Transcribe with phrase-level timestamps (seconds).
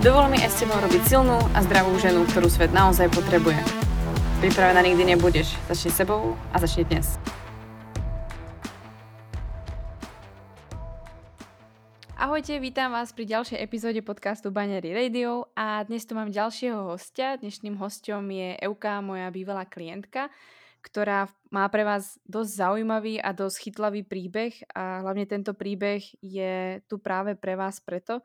[0.00, 3.60] Dovol mi aj s tebou robiť silnú a zdravú ženu, ktorú svet naozaj potrebuje.
[4.40, 5.52] Pripravená nikdy nebudeš.
[5.68, 7.20] Začni sebou a začni dnes.
[12.16, 17.36] Ahojte, vítam vás pri ďalšej epizóde podcastu Banery Radio a dnes tu mám ďalšieho hostia.
[17.36, 20.32] Dnešným hostom je Euka, moja bývalá klientka,
[20.80, 26.80] ktorá má pre vás dosť zaujímavý a dosť chytlavý príbeh a hlavne tento príbeh je
[26.88, 28.24] tu práve pre vás preto,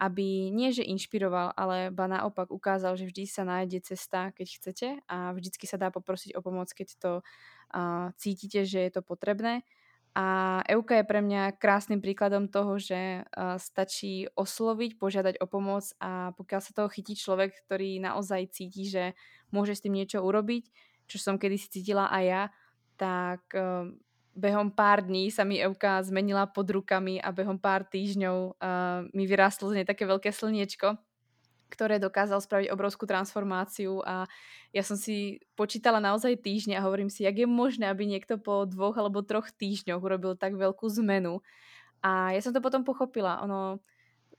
[0.00, 4.88] aby nie, že inšpiroval, ale ba naopak ukázal, že vždy sa nájde cesta, keď chcete
[5.06, 9.62] a vždycky sa dá poprosiť o pomoc, keď to uh, cítite, že je to potrebné.
[10.12, 15.88] A Euka je pre mňa krásnym príkladom toho, že uh, stačí osloviť, požiadať o pomoc
[16.02, 19.16] a pokiaľ sa toho chytí človek, ktorý naozaj cíti, že
[19.48, 20.68] môže s tým niečo urobiť,
[21.08, 22.42] čo som kedysi cítila aj ja,
[23.00, 23.88] tak uh,
[24.32, 29.28] behom pár dní sa mi Euka zmenila pod rukami a behom pár týždňov uh, mi
[29.28, 30.96] vyrástlo z nej také veľké slniečko,
[31.68, 34.24] ktoré dokázal spraviť obrovskú transformáciu a
[34.72, 38.64] ja som si počítala naozaj týždne a hovorím si, jak je možné, aby niekto po
[38.64, 41.44] dvoch alebo troch týždňoch urobil tak veľkú zmenu.
[42.00, 43.38] A ja som to potom pochopila.
[43.44, 43.84] Ono,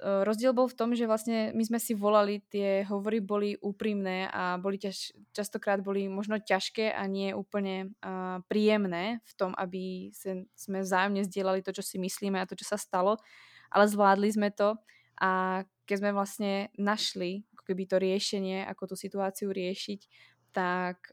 [0.04, 4.60] rozdiel bol v tom, že vlastne my sme si volali, tie hovory boli úprimné a
[4.60, 10.12] boli ťaž, častokrát boli možno ťažké a nie úplne uh, príjemné v tom, aby
[10.54, 13.16] sme vzájomne zdieľali to, čo si myslíme a to, čo sa stalo,
[13.72, 14.76] ale zvládli sme to.
[15.24, 20.02] A keď sme vlastne našli ako keby to riešenie, ako tú situáciu riešiť,
[20.52, 21.13] tak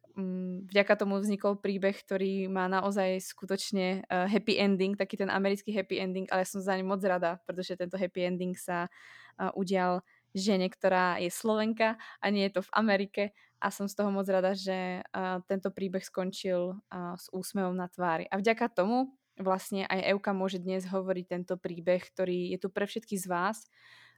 [0.66, 6.01] vďaka tomu vznikol príbeh, ktorý má naozaj skutočne uh, happy ending, taký ten americký happy
[6.01, 10.70] ending, ale som za ním moc rada, pretože tento happy ending sa uh, udial žene,
[10.70, 13.23] ktorá je Slovenka a nie je to v Amerike
[13.58, 16.79] a som z toho moc rada, že uh, tento príbeh skončil
[17.18, 18.30] s úsmevom na tvári.
[18.30, 22.86] A vďaka tomu vlastne aj Euka môže dnes hovoriť tento príbeh, ktorý je tu pre
[22.86, 23.58] všetkých z vás,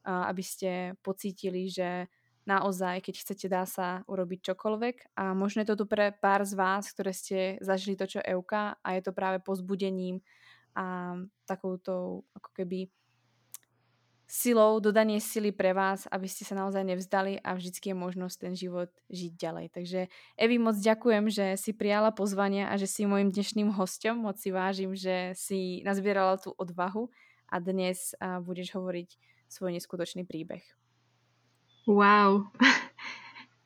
[0.03, 2.11] aby ste pocítili, že
[2.47, 5.15] naozaj, keď chcete, dá sa urobiť čokoľvek.
[5.19, 8.77] A možno je to tu pre pár z vás, ktoré ste zažili to, čo Euka
[8.83, 10.19] a je to práve pozbudením
[10.73, 11.15] a
[11.45, 12.89] takouto ako keby
[14.25, 18.57] silou, dodanie sily pre vás, aby ste sa naozaj nevzdali a vždycky je možnosť ten
[18.57, 19.67] život žiť ďalej.
[19.77, 20.01] Takže
[20.41, 24.25] Evi, moc ďakujem, že si prijala pozvania a že si môjim dnešným hostom.
[24.25, 27.13] Moc si vážim, že si nazbierala tú odvahu
[27.53, 29.21] a dnes budeš hovoriť
[29.53, 30.65] svoj neskutočný príbeh.
[31.87, 32.49] Wow.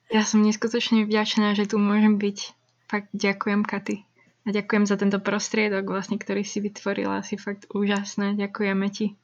[0.07, 2.55] Ja som neskutočne vďačná, že tu môžem byť.
[2.87, 4.07] Fakt ďakujem, Katy.
[4.47, 7.19] A ďakujem za tento prostriedok, vlastne, ktorý si vytvorila.
[7.27, 8.39] Si fakt úžasné.
[8.39, 9.19] Ďakujeme ti.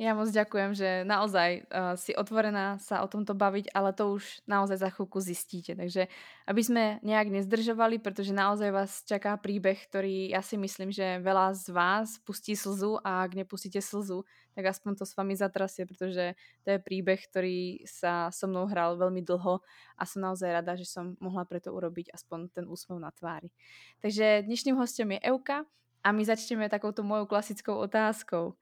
[0.00, 4.40] Ja moc ďakujem, že naozaj uh, si otvorená sa o tomto baviť, ale to už
[4.48, 5.76] naozaj za chvíľku zistíte.
[5.76, 6.08] Takže
[6.48, 11.52] aby sme nejak nezdržovali, pretože naozaj vás čaká príbeh, ktorý ja si myslím, že veľa
[11.52, 14.24] z vás pustí slzu a ak nepustíte slzu,
[14.56, 16.32] tak aspoň to s vami zatrasie, pretože
[16.64, 19.60] to je príbeh, ktorý sa so mnou hral veľmi dlho
[20.00, 23.52] a som naozaj rada, že som mohla preto urobiť aspoň ten úsmev na tvári.
[24.00, 25.68] Takže dnešným hostom je Euka
[26.00, 28.56] a my začneme takouto mojou klasickou otázkou.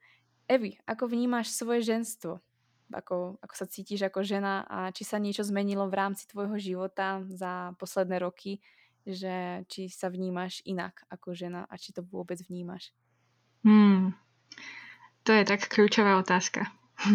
[0.49, 2.41] Evi, ako vnímaš svoje ženstvo?
[2.89, 7.21] Ako, ako sa cítiš ako žena a či sa niečo zmenilo v rámci tvojho života
[7.29, 8.65] za posledné roky,
[9.05, 12.97] že či sa vnímaš inak ako žena a či to vôbec vnímaš?
[13.61, 14.17] Hmm,
[15.29, 16.73] to je tak kľúčová otázka.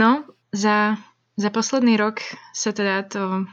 [0.00, 0.94] no, za,
[1.34, 2.22] za posledný rok
[2.54, 3.50] sa teda to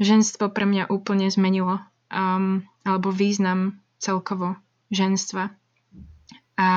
[0.00, 1.84] ženstvo pre mňa úplne zmenilo.
[2.08, 4.56] Um, alebo význam celkovo
[4.88, 5.52] ženstva.
[6.54, 6.68] A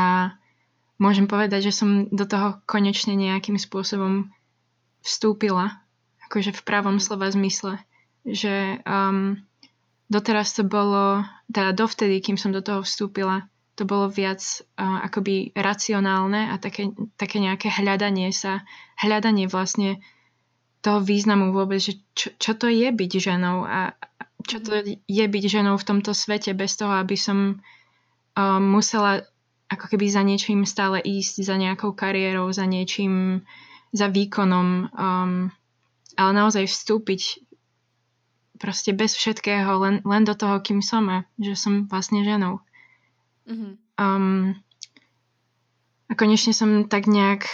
[0.97, 4.29] môžem povedať, že som do toho konečne nejakým spôsobom
[5.05, 5.81] vstúpila,
[6.27, 7.79] akože v pravom slova zmysle.
[8.27, 9.39] Že um,
[10.11, 13.47] doteraz to bolo, teda dovtedy, kým som do toho vstúpila,
[13.77, 18.65] to bolo viac uh, akoby racionálne a také, také nejaké hľadanie sa,
[18.97, 20.01] hľadanie vlastne
[20.81, 23.93] toho významu vôbec, že čo, čo to je byť ženou a
[24.47, 27.59] čo to je byť ženou v tomto svete bez toho, aby som
[28.33, 29.27] um, musela
[29.67, 33.43] ako keby za niečím stále ísť, za nejakou kariérou, za niečím,
[33.91, 35.51] za výkonom, um,
[36.15, 37.43] ale naozaj vstúpiť
[38.57, 42.59] proste bez všetkého, len, len do toho, kým som a že som vlastne ženou.
[43.47, 43.71] Mm-hmm.
[44.01, 44.57] Um,
[46.07, 47.45] a konečne som tak nejak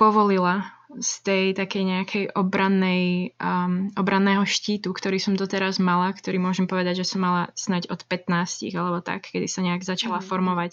[0.00, 6.64] povolila z tej takej nejakej obrannej, um, obranného štítu, ktorý som doteraz mala, ktorý môžem
[6.64, 10.30] povedať, že som mala snať od 15 alebo tak, kedy sa nejak začala mm-hmm.
[10.30, 10.72] formovať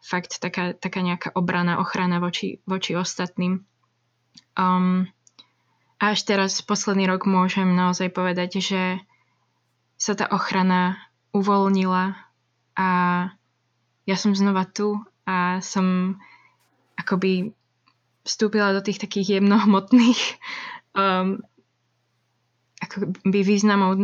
[0.00, 3.64] fakt taká, taká nejaká obrana, ochrana voči, voči ostatným.
[4.56, 5.08] Um,
[6.00, 8.82] a až teraz, posledný rok, môžem naozaj povedať, že
[10.00, 10.96] sa tá ochrana
[11.36, 12.16] uvoľnila
[12.72, 12.88] a
[14.08, 14.96] ja som znova tu
[15.28, 16.16] a som
[16.96, 17.52] akoby
[18.24, 20.20] vstúpila do tých takých jemnohmotných
[21.00, 21.44] um,
[22.80, 24.00] akoby významov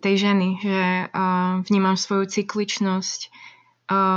[0.00, 0.80] tej ženy, že
[1.12, 3.28] uh, vnímam svoju cykličnosť,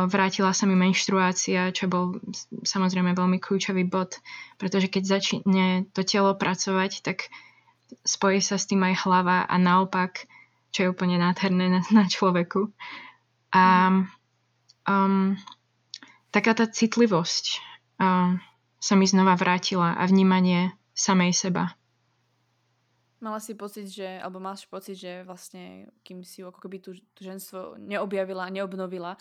[0.08, 2.24] vrátila sa mi menštruácia, čo bol
[2.64, 4.20] samozrejme veľmi kľúčový bod,
[4.56, 7.28] pretože keď začne to telo pracovať, tak
[8.08, 10.28] spojí sa s tým aj hlava a naopak,
[10.72, 12.72] čo je úplne nádherné na, na človeku.
[13.52, 13.64] A
[14.88, 15.36] um,
[16.32, 17.60] taká tá citlivosť,
[18.00, 18.40] um,
[18.78, 21.76] sa mi znova vrátila a vnímanie samej seba.
[23.18, 27.26] Mala si pocit, že, alebo máš pocit, že vlastne, kým si ako keby tú, tú
[27.26, 29.18] ženstvo neobjavila, neobnovila,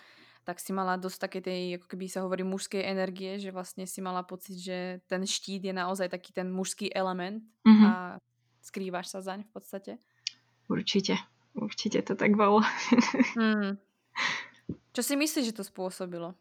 [0.47, 3.99] tak si mala dosť také tej, ako keby sa hovorí, mužskej energie, že vlastne si
[3.99, 7.83] mala pocit, že ten štít je naozaj taký ten mužský element mm-hmm.
[7.83, 8.15] a
[8.63, 9.91] skrývaš sa zaň v podstate.
[10.71, 11.19] Určite,
[11.51, 12.63] určite to tak bolo.
[13.35, 13.75] mm.
[14.95, 16.31] Čo si myslíš, že to spôsobilo?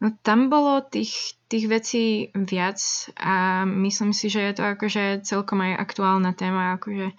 [0.00, 2.80] No tam bolo tých, tých vecí viac
[3.20, 7.12] a myslím si, že je to akože celkom aj aktuálna téma akože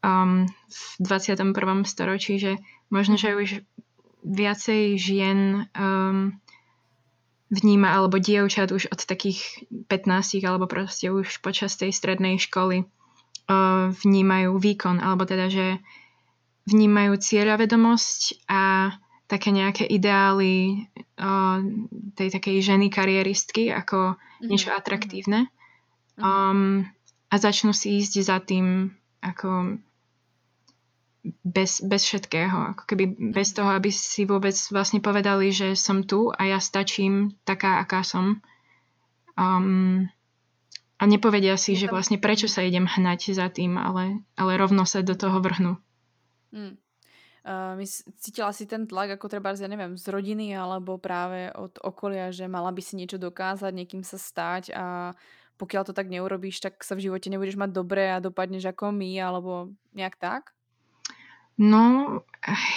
[0.00, 1.52] um, v 21.
[1.84, 2.56] storočí, že
[2.88, 3.50] možno, že už
[4.24, 6.36] viacej žien um,
[7.48, 13.88] vníma, alebo dievčat už od takých 15 alebo proste už počas tej strednej školy uh,
[13.92, 15.66] vnímajú výkon, alebo teda, že
[16.68, 18.92] vnímajú cieľavedomosť a
[19.28, 20.84] také nejaké ideály
[21.20, 21.60] uh,
[22.16, 24.48] tej takej ženy kariéristky ako mm-hmm.
[24.48, 25.48] niečo atraktívne
[26.20, 26.84] um,
[27.28, 29.80] a začnú si ísť za tým ako
[31.42, 36.30] bez, bez všetkého, ako keby bez toho, aby si vôbec vlastne povedali, že som tu
[36.32, 38.40] a ja stačím taká, aká som.
[39.38, 40.10] Um,
[40.98, 44.98] a nepovedia si, že vlastne prečo sa idem hnať za tým, ale, ale rovno sa
[45.06, 45.78] do toho vrhnú.
[46.50, 46.74] Mm.
[47.48, 47.80] Uh,
[48.18, 52.50] cítila si ten tlak ako treba, ja neviem, z rodiny alebo práve od okolia, že
[52.50, 55.16] mala by si niečo dokázať, niekým sa stať a
[55.58, 59.10] pokiaľ to tak neurobíš, tak sa v živote nebudeš mať dobré a dopadneš ako my,
[59.18, 60.54] alebo nejak tak?
[61.58, 61.82] No,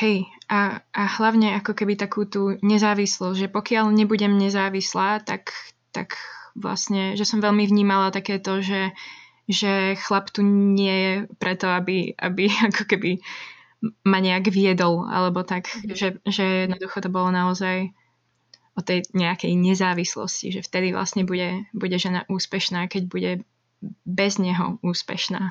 [0.02, 5.54] hej, a, a hlavne ako keby takú tú nezávislosť, že pokiaľ nebudem nezávislá, tak,
[5.94, 6.18] tak
[6.58, 8.90] vlastne, že som veľmi vnímala takéto, že,
[9.46, 13.22] že chlap tu nie je preto, aby, aby ako keby
[14.06, 15.94] ma nejak viedol, alebo tak, mm-hmm.
[15.94, 17.94] že, že jednoducho to bolo naozaj
[18.78, 23.32] o tej nejakej nezávislosti, že vtedy vlastne bude, bude žena úspešná, keď bude
[24.06, 25.50] bez neho úspešná.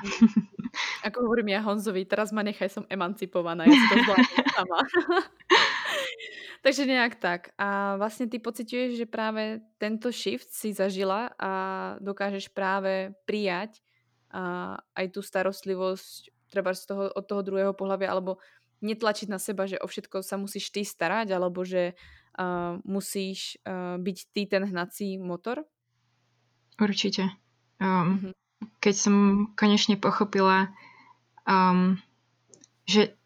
[1.07, 4.15] Ako hovorím ja Honzovi, teraz ma nechaj, som emancipovaná, ja si to
[4.55, 4.79] sama.
[6.65, 7.51] Takže nejak tak.
[7.57, 11.51] A vlastne ty pociťuješ, že práve tento shift si zažila a
[11.99, 13.81] dokážeš práve prijať
[14.31, 18.39] a aj tú starostlivosť treba z toho, od toho druhého pohľavia, alebo
[18.83, 21.97] netlačiť na seba, že o všetko sa musíš ty starať, alebo že
[22.37, 25.63] uh, musíš uh, byť ty ten hnací motor?
[26.77, 27.31] Určite.
[27.81, 28.33] Um, mm-hmm.
[28.77, 29.15] Keď som
[29.57, 30.69] konečne pochopila,
[31.49, 31.97] um,
[32.85, 33.17] že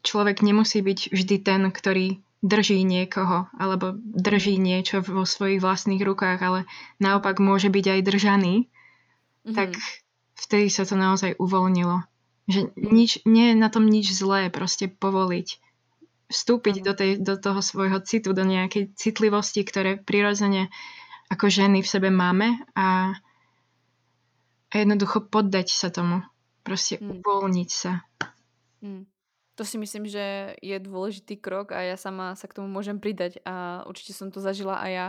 [0.00, 6.38] človek nemusí byť vždy ten, ktorý drží niekoho alebo drží niečo vo svojich vlastných rukách,
[6.40, 6.60] ale
[7.02, 9.54] naopak môže byť aj držaný, mm-hmm.
[9.54, 9.76] tak
[10.38, 12.06] vtedy sa to naozaj uvoľnilo.
[12.48, 15.60] Že nič, nie je na tom nič zlé, proste povoliť.
[16.32, 20.72] Vstúpiť do, tej, do toho svojho citu, do nejakej citlivosti, ktoré prirodzene
[21.28, 23.16] ako ženy v sebe máme a,
[24.68, 26.20] a jednoducho poddať sa tomu.
[26.62, 27.24] Proste mm.
[27.24, 28.04] uvoľniť sa.
[28.84, 29.08] Mm.
[29.58, 33.42] To si myslím, že je dôležitý krok a ja sama sa k tomu môžem pridať
[33.42, 35.06] a určite som to zažila a ja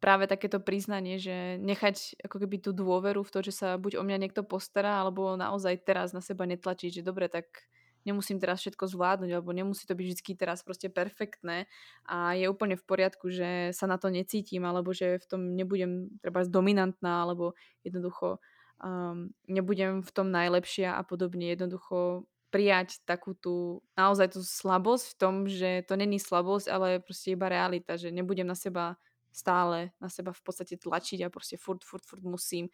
[0.00, 4.02] práve takéto priznanie, že nechať ako keby tú dôveru v to, že sa buď o
[4.02, 7.68] mňa niekto postará, alebo naozaj teraz na seba netlačiť, že dobre, tak
[8.08, 11.68] nemusím teraz všetko zvládnuť, alebo nemusí to byť vždy teraz proste perfektné
[12.08, 16.08] a je úplne v poriadku, že sa na to necítim, alebo že v tom nebudem
[16.24, 17.52] treba dominantná, alebo
[17.84, 18.40] jednoducho
[18.80, 21.52] um, nebudem v tom najlepšia a podobne.
[21.52, 27.38] Jednoducho prijať takú tú, naozaj tú slabosť v tom, že to není slabosť, ale proste
[27.38, 28.98] iba realita, že nebudem na seba
[29.30, 32.66] stále na seba v podstate tlačiť a proste furt, furt, furt musím.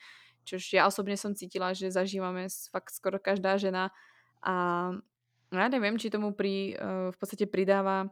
[0.49, 3.93] Čož ja osobne som cítila, že zažívame fakt skoro každá žena
[4.41, 4.89] a
[5.53, 8.11] ja neviem, či tomu pri, uh, v podstate pridáva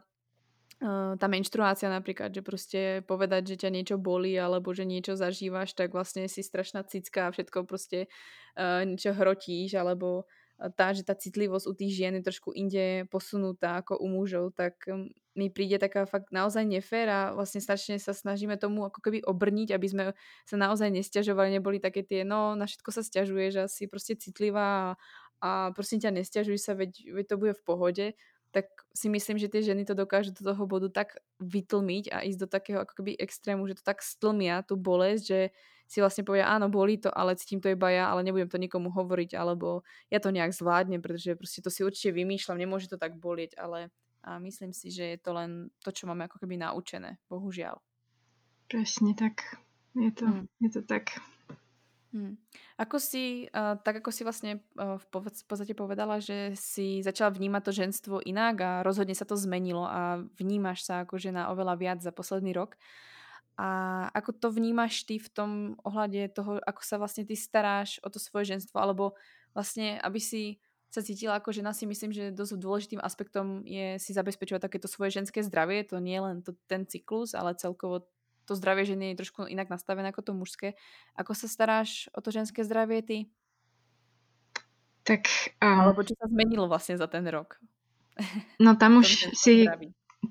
[1.16, 5.96] tá menštruácia napríklad, že proste povedať, že ťa niečo bolí alebo že niečo zažívaš, tak
[5.96, 8.12] vlastne si strašná cicka a všetko proste
[8.60, 10.28] uh, niečo hrotíš alebo
[10.78, 14.78] tá, že tá citlivosť u tých žien je trošku inde posunutá ako u mužov, tak
[14.86, 19.26] um, mi príde taká fakt naozaj nefér a vlastne strašne sa snažíme tomu ako keby
[19.26, 20.04] obrniť, aby sme
[20.46, 24.62] sa naozaj nestiažovali, neboli také tie, no na všetko sa stiažuje, že asi proste citlivá
[24.62, 24.90] a,
[25.42, 28.06] a prosím ťa nestiažuj sa, veď, veď to bude v pohode
[28.54, 32.46] tak si myslím, že tie ženy to dokážu do toho bodu tak vytlmiť a ísť
[32.46, 35.40] do takého ako keby extrému, že to tak stlmia tú bolesť, že
[35.90, 38.94] si vlastne povedia, áno, bolí to, ale cítim to iba ja, ale nebudem to nikomu
[38.94, 43.18] hovoriť, alebo ja to nejak zvládnem, pretože proste to si určite vymýšľam, nemôže to tak
[43.18, 43.90] bolieť, ale
[44.24, 47.76] a myslím si, že je to len to, čo máme ako keby naučené, bohužiaľ.
[48.72, 49.60] Presne tak.
[49.92, 50.44] Je to, mm.
[50.64, 51.20] je to tak.
[52.14, 52.38] Hmm.
[52.78, 55.06] Ako si, uh, tak ako si vlastne uh, v,
[55.50, 60.22] podstate povedala, že si začala vnímať to ženstvo inak a rozhodne sa to zmenilo a
[60.38, 62.78] vnímaš sa ako žena oveľa viac za posledný rok.
[63.58, 65.50] A ako to vnímaš ty v tom
[65.82, 69.18] ohľade toho, ako sa vlastne ty staráš o to svoje ženstvo, alebo
[69.50, 70.62] vlastne, aby si
[70.94, 75.18] sa cítila ako žena, si myslím, že dosť dôležitým aspektom je si zabezpečovať takéto svoje
[75.18, 75.82] ženské zdravie.
[75.90, 78.06] To nie len to, ten cyklus, ale celkovo
[78.44, 80.68] to zdravie ženy je trošku inak nastavené ako to mužské.
[81.16, 83.18] Ako sa staráš o to ženské zdravie ty?
[85.04, 85.28] Tak...
[85.60, 87.60] Um, Alebo čo sa zmenilo vlastne za ten rok?
[88.56, 89.68] No tam už si...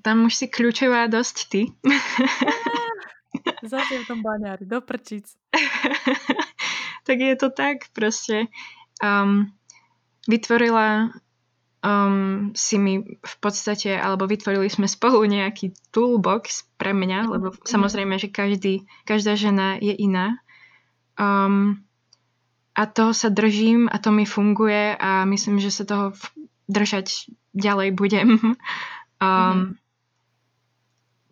[0.02, 1.70] Tam už si kľúčová dosť ty.
[3.62, 5.30] Zase v tom baňári, do prčic.
[7.06, 8.50] tak je to tak proste.
[8.98, 9.54] Um,
[10.26, 11.14] vytvorila
[11.84, 17.30] um, si mi v podstate, alebo vytvorili sme spolu nejaký toolbox pre mňa, mhm.
[17.30, 20.40] lebo samozrejme, že každý, každá žena je iná.
[21.20, 21.84] Um,
[22.74, 26.10] a toho sa držím a to mi funguje a myslím, že sa toho
[26.66, 28.28] držať ďalej budem.
[29.22, 29.68] Um, mm-hmm.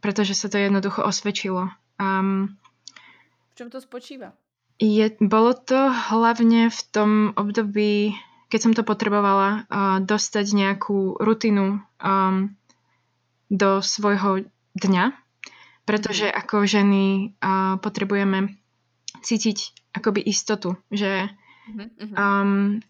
[0.01, 1.69] Pretože sa to jednoducho osvedčilo.
[2.01, 2.57] Um,
[3.53, 4.33] v čom to spočíva?
[4.81, 8.17] Je, bolo to hlavne v tom období
[8.53, 12.53] keď som to potrebovala, uh, dostať nejakú rutinu um,
[13.49, 14.45] do svojho
[14.77, 15.17] dňa,
[15.89, 16.37] pretože mm.
[16.37, 17.05] ako ženy
[17.41, 18.61] uh, potrebujeme
[19.25, 22.13] cítiť akoby istotu, že mm-hmm.
[22.13, 22.85] um,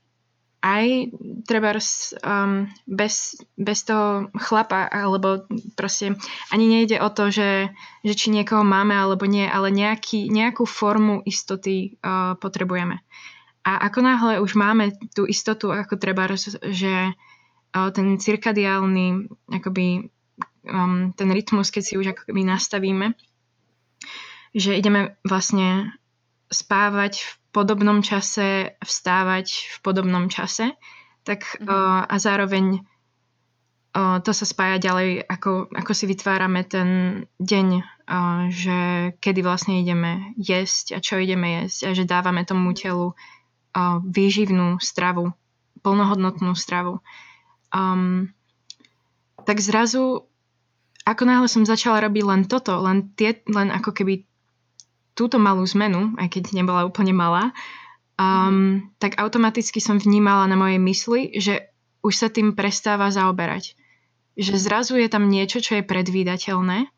[0.63, 1.11] aj
[1.43, 5.43] treba um, bez, bez toho chlapa, alebo
[5.75, 6.15] proste
[6.55, 7.75] ani nejde o to, že,
[8.07, 13.03] že či niekoho máme alebo nie, ale nejaký, nejakú formu istoty uh, potrebujeme.
[13.63, 16.27] A ako náhle už máme tú istotu, ako treba,
[16.67, 17.15] že
[17.73, 20.13] ten cirkadiálny, akoby
[20.69, 23.15] um, ten rytmus, keď si už akoby nastavíme,
[24.53, 25.95] že ideme vlastne
[26.53, 30.77] spávať v podobnom čase, vstávať v podobnom čase,
[31.25, 32.85] tak uh, a zároveň
[33.97, 36.89] uh, to sa spája ďalej, ako, ako si vytvárame ten
[37.41, 38.79] deň, uh, že
[39.23, 43.17] kedy vlastne ideme jesť a čo ideme jesť a že dávame tomu telu
[44.05, 45.33] výživnú stravu,
[45.81, 47.01] plnohodnotnú stravu.
[47.73, 48.31] Um,
[49.43, 50.29] tak zrazu,
[51.03, 54.29] ako náhle som začala robiť len toto, len, tie, len ako keby
[55.13, 57.53] túto malú zmenu, aj keď nebola úplne malá,
[58.17, 58.73] um, mm.
[59.01, 61.73] tak automaticky som vnímala na mojej mysli, že
[62.05, 63.77] už sa tým prestáva zaoberať.
[64.37, 66.89] Že zrazu je tam niečo, čo je predvídateľné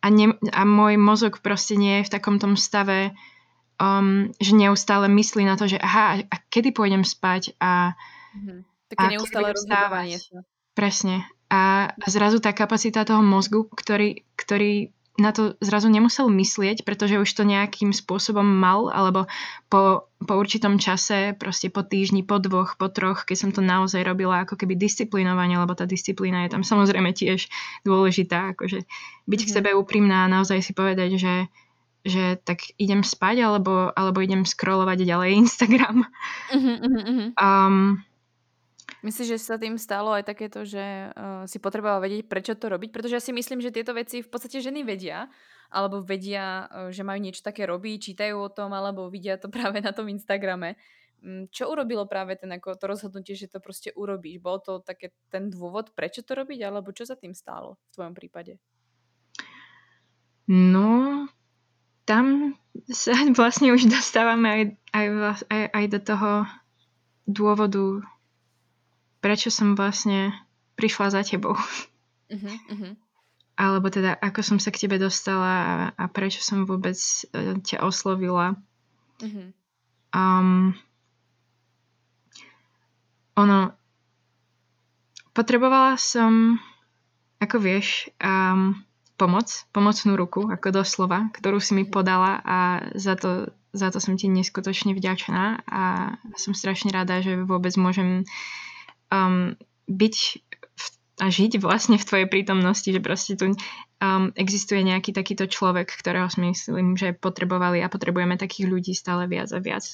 [0.00, 3.12] a, ne, a môj mozog proste nie je v takom tom stave
[3.80, 7.96] um, že neustále myslí na to, že aha, a kedy pôjdem spať a,
[8.36, 8.60] mm-hmm.
[8.92, 10.18] Také a neustále rozhodovanie.
[10.76, 11.24] Presne.
[11.50, 17.20] A, a zrazu tá kapacita toho mozgu, ktorý, ktorý na to zrazu nemusel myslieť, pretože
[17.20, 19.28] už to nejakým spôsobom mal, alebo
[19.68, 24.00] po, po určitom čase, proste po týždni, po dvoch, po troch, keď som to naozaj
[24.00, 27.52] robila ako keby disciplinovanie, lebo tá disciplína je tam samozrejme tiež
[27.84, 29.38] dôležitá, akože byť mm-hmm.
[29.38, 29.54] k mhm.
[29.54, 31.34] sebe úprimná a naozaj si povedať, že
[32.04, 36.08] že tak idem spať alebo, alebo idem scrollovať ďalej Instagram.
[36.52, 37.28] Uh-huh, uh-huh.
[37.36, 38.00] Um,
[39.00, 42.92] Myslíš, že sa tým stalo aj takéto, že uh, si potrebovala vedieť, prečo to robiť?
[42.92, 45.24] Pretože ja si myslím, že tieto veci v podstate ženy vedia,
[45.72, 49.80] alebo vedia, uh, že majú niečo také robiť, čítajú o tom, alebo vidia to práve
[49.80, 50.76] na tom Instagrame.
[51.24, 54.36] Um, čo urobilo práve ten, ako to rozhodnutie, že to proste urobíš?
[54.44, 58.12] Bol to také ten dôvod, prečo to robiť, alebo čo sa tým stalo v tvojom
[58.12, 58.60] prípade?
[60.50, 61.24] No,
[62.10, 62.58] tam
[62.90, 65.06] sa vlastne už dostávame aj, aj,
[65.46, 66.30] aj, aj do toho
[67.30, 68.02] dôvodu,
[69.22, 70.34] prečo som vlastne
[70.74, 71.54] prišla za tebou.
[71.54, 72.92] Uh-huh, uh-huh.
[73.54, 77.86] Alebo teda, ako som sa k tebe dostala a, a prečo som vôbec uh, ťa
[77.86, 78.58] oslovila.
[79.22, 79.54] Uh-huh.
[80.10, 80.74] Um,
[83.38, 83.70] ono,
[85.30, 86.58] potrebovala som
[87.38, 88.76] ako vieš, um,
[89.20, 94.16] pomoc, pomocnú ruku, ako doslova, ktorú si mi podala a za to, za to som
[94.16, 98.24] ti neskutočne vďačná a som strašne rada, že vôbec môžem
[99.12, 99.60] um,
[99.92, 100.16] byť
[100.56, 100.86] v,
[101.20, 106.32] a žiť vlastne v tvojej prítomnosti, že proste tu um, existuje nejaký takýto človek, ktorého
[106.32, 109.84] si myslím, že potrebovali a potrebujeme takých ľudí stále viac a viac,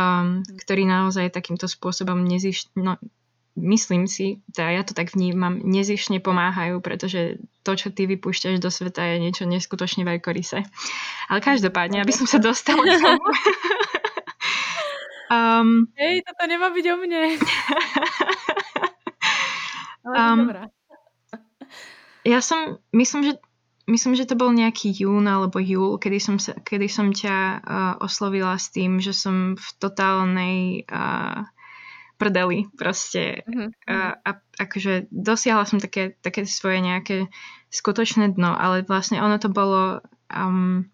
[0.00, 2.96] um, ktorí naozaj takýmto spôsobom neziš, no,
[3.54, 8.70] myslím si, teda ja to tak vnímam, nezišne pomáhajú, pretože to, čo ty vypúšťaš do
[8.70, 10.58] sveta, je niečo neskutočne veľkoryse.
[11.30, 13.24] Ale každopádne, aby som sa dostala k tomu.
[15.34, 17.22] um, Hej, toto nemá byť o mne.
[20.04, 20.62] Ale um, dobrá.
[22.26, 23.34] Ja som, myslím, že
[23.84, 27.60] Myslím, že to bol nejaký jún alebo júl, kedy som, sa, kedy som ťa uh,
[28.00, 31.44] oslovila s tým, že som v totálnej uh,
[32.16, 33.42] prdeli proste.
[33.44, 33.68] Mm-hmm.
[33.90, 34.30] A, a
[34.60, 37.16] akože dosiahla som také, také svoje nejaké
[37.74, 40.02] skutočné dno, ale vlastne ono to bolo...
[40.30, 40.90] Um,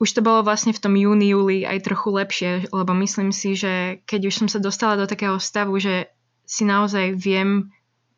[0.00, 4.00] už to bolo vlastne v tom júni, júli aj trochu lepšie, lebo myslím si, že
[4.08, 6.08] keď už som sa dostala do takého stavu, že
[6.48, 7.68] si naozaj viem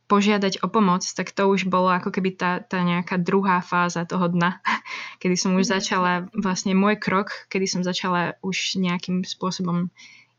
[0.06, 4.30] požiadať o pomoc, tak to už bolo ako keby tá, tá nejaká druhá fáza toho
[4.30, 4.62] dna,
[5.24, 5.72] kedy som už mhm.
[5.74, 9.90] začala, vlastne môj krok, kedy som začala už nejakým spôsobom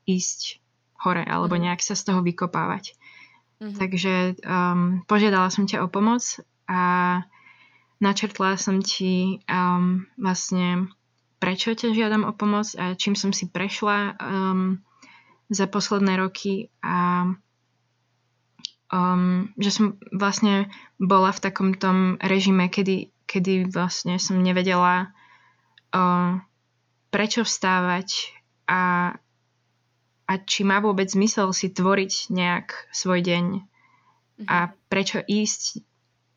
[0.08, 0.63] ísť
[1.04, 1.70] hore alebo mhm.
[1.70, 2.96] nejak sa z toho vykopávať.
[3.64, 3.80] Mm-hmm.
[3.80, 6.24] Takže um, požiadala som ťa o pomoc
[6.68, 7.24] a
[8.04, 10.92] načrtla som ti um, vlastne
[11.40, 14.84] prečo ťa žiadam o pomoc a čím som si prešla um,
[15.48, 17.28] za posledné roky a
[18.92, 20.68] um, že som vlastne
[21.00, 25.16] bola v takom tom režime, kedy, kedy vlastne som nevedela
[25.96, 26.44] uh,
[27.16, 28.36] prečo vstávať
[28.68, 29.14] a
[30.24, 33.46] a či má vôbec zmysel si tvoriť nejak svoj deň
[34.48, 35.84] a prečo ísť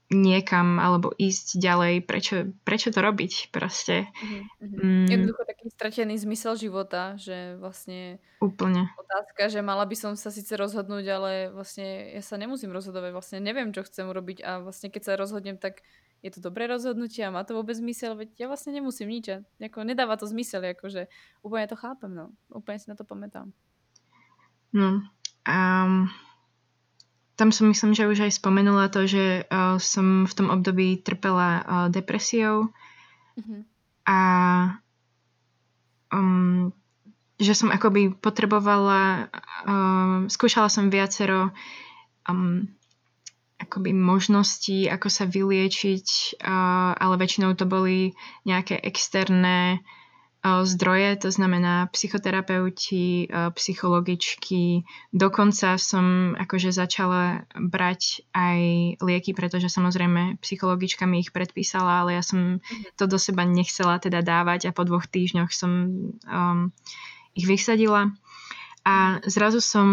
[0.07, 4.07] niekam alebo ísť ďalej, prečo, prečo to robiť proste.
[4.07, 4.43] Mm-hmm.
[4.63, 5.07] Mm.
[5.11, 10.55] Jednoducho taký stratený zmysel života, že vlastne úplne otázka, že mala by som sa síce
[10.55, 15.03] rozhodnúť, ale vlastne ja sa nemusím rozhodovať, vlastne neviem, čo chcem urobiť a vlastne keď
[15.03, 15.83] sa rozhodnem, tak
[16.23, 19.43] je to dobré rozhodnutie a má to vôbec zmysel, veď ja vlastne nemusím nič.
[19.59, 21.11] Ako, nedáva to zmysel, akože
[21.43, 22.31] úplne to chápem, no.
[22.55, 23.51] Úplne si na to pamätám.
[24.77, 25.01] No,
[25.49, 26.13] um,
[27.37, 31.65] tam som myslím, že už aj spomenula to, že uh, som v tom období trpela
[31.65, 32.69] uh, depresiou
[33.41, 33.61] mm-hmm.
[34.05, 34.19] a
[36.13, 36.73] um,
[37.41, 39.33] že som akoby potrebovala,
[39.65, 41.57] uh, skúšala som viacero
[42.29, 42.69] um,
[43.57, 48.13] akoby možností, ako sa vyliečiť, uh, ale väčšinou to boli
[48.45, 49.81] nejaké externé
[50.47, 54.87] zdroje, to znamená psychoterapeuti, psychologičky.
[55.11, 58.61] Dokonca som akože začala brať aj
[59.03, 62.95] lieky, pretože samozrejme psychologička mi ich predpísala, ale ja som mhm.
[62.95, 65.73] to do seba nechcela teda dávať a po dvoch týždňoch som
[66.27, 66.71] um,
[67.35, 68.15] ich vysadila.
[68.87, 69.89] A zrazu som,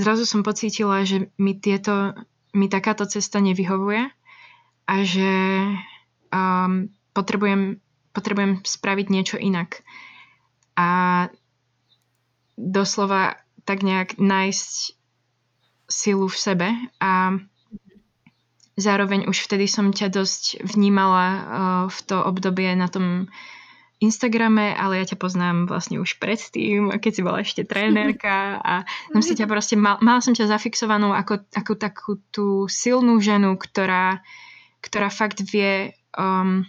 [0.00, 2.16] zrazu som pocítila, že mi tieto,
[2.56, 4.08] mi takáto cesta nevyhovuje
[4.88, 5.32] a že
[6.32, 7.84] um, potrebujem
[8.18, 9.86] potrebujem spraviť niečo inak.
[10.74, 10.88] A
[12.58, 14.98] doslova tak nejak nájsť
[15.86, 17.38] silu v sebe a
[18.78, 21.42] zároveň už vtedy som ťa dosť vnímala uh,
[21.90, 23.30] v to obdobie na tom
[23.98, 29.18] Instagrame, ale ja ťa poznám vlastne už predtým, keď si bola ešte trénerka a som
[29.26, 34.22] si ťa proste, mal, mala som ťa zafixovanú ako, ako takú tú silnú ženu, ktorá,
[34.78, 36.62] ktorá fakt vie um,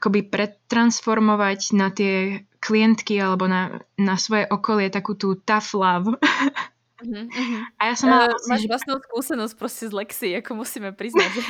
[0.00, 6.16] akoby pretransformovať na tie klientky alebo na, na svoje okolie takú tú tough love.
[7.00, 7.62] Uh-huh, uh-huh.
[7.76, 8.32] A ja som mala...
[8.32, 11.32] Uh, máš vlastnú skúsenosť proste z Lexi, ako musíme priznať,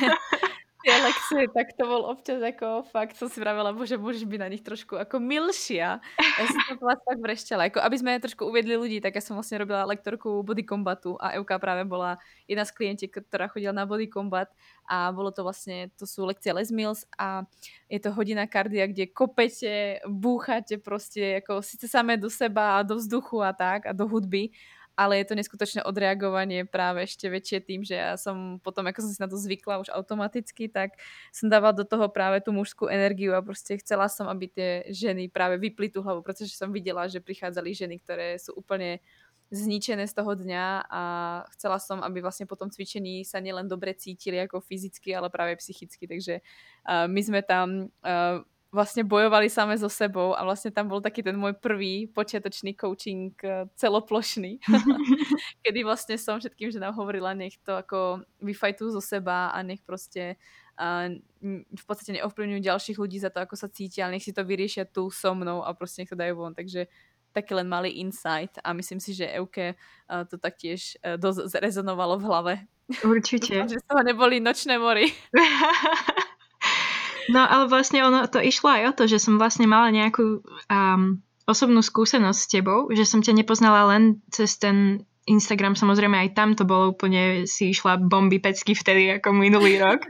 [0.81, 4.49] tie lekcie, tak to bol občas ako fakt, som si vravela, bože, môžeš byť na
[4.49, 6.01] nich trošku ako milšia.
[6.19, 7.61] Ja som to bola tak vrešťala.
[7.69, 11.37] Ako, aby sme trošku uviedli ľudí, tak ja som vlastne robila lektorku body combatu a
[11.37, 12.17] Euka práve bola
[12.49, 14.49] jedna z klientiek, ktorá chodila na body combat
[14.89, 17.45] a bolo to vlastne, to sú lekcie Les Mills a
[17.87, 22.99] je to hodina kardia, kde kopete, búchate proste ako síce samé do seba a do
[22.99, 24.51] vzduchu a tak a do hudby
[25.01, 29.11] ale je to neskutočné odreagovanie práve ešte väčšie tým, že ja som potom, ako som
[29.17, 31.01] si na to zvykla už automaticky, tak
[31.33, 35.33] som dávala do toho práve tú mužskú energiu a proste chcela som, aby tie ženy
[35.33, 39.01] práve vypli tú hlavu, pretože som videla, že prichádzali ženy, ktoré sú úplne
[39.51, 41.03] zničené z toho dňa a
[41.57, 45.59] chcela som, aby vlastne po tom cvičení sa nielen dobre cítili ako fyzicky, ale práve
[45.59, 46.07] psychicky.
[46.07, 46.39] Takže
[46.87, 48.39] uh, my sme tam uh,
[48.71, 53.35] vlastne bojovali same so sebou a vlastne tam bol taký ten môj prvý počiatočný coaching
[53.43, 54.63] eh, celoplošný,
[55.67, 60.39] kedy vlastne som všetkým ženám hovorila, nech to ako vyfajtujú zo seba a nech proste
[60.81, 61.13] a
[61.45, 64.89] v podstate neovplyvňujú ďalších ľudí za to, ako sa cítia, ale nech si to vyriešia
[64.89, 66.57] tu so mnou a proste nech to dajú von.
[66.57, 66.89] Takže
[67.37, 72.25] taký len malý insight a myslím si, že Euke uh, to taktiež dosť zrezonovalo v
[72.25, 72.53] hlave.
[73.05, 73.61] Určite.
[73.69, 75.13] že z toho neboli nočné mory.
[77.29, 81.21] no ale vlastne ono to išlo aj o to, že som vlastne mala nejakú um,
[81.45, 86.57] osobnú skúsenosť s tebou, že som ťa nepoznala len cez ten Instagram, samozrejme aj tam
[86.57, 90.07] to bolo úplne, si išla bomby pecky vtedy ako minulý rok.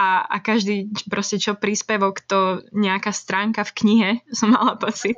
[0.00, 5.16] A, a každý proste čo príspevok, to nejaká stránka v knihe som mala pocit.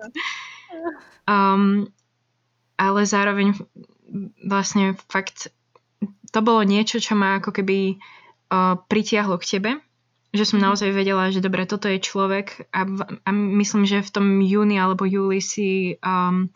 [1.28, 1.86] Um,
[2.74, 3.54] ale zároveň
[4.42, 5.54] vlastne fakt
[6.34, 8.00] to bolo niečo, čo ma ako keby
[8.50, 9.70] uh, pritiahlo k tebe.
[10.32, 12.88] Že som naozaj vedela, že dobre, toto je človek a,
[13.24, 16.48] a myslím, že v tom júni alebo júli si um,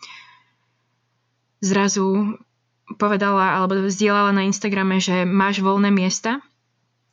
[1.60, 2.40] zrazu
[2.96, 6.40] povedala alebo vzdielala na Instagrame, že máš voľné miesta.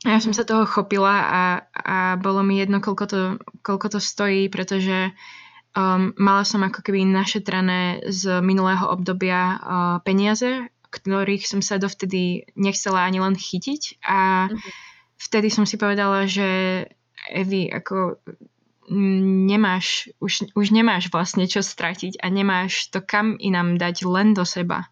[0.08, 3.20] A ja som sa toho chopila a, a bolo mi jedno, koľko to,
[3.64, 5.12] koľko to stojí, pretože
[5.74, 12.46] Um, mala som ako keby našetrané z minulého obdobia uh, peniaze, ktorých som sa dovtedy
[12.54, 14.70] nechcela ani len chytiť a uh-huh.
[15.30, 16.48] Vtedy som si povedala, že
[17.32, 18.20] Evi, ako
[18.92, 24.44] nemáš, už, už nemáš vlastne čo stratiť a nemáš to kam inám dať len do
[24.44, 24.92] seba.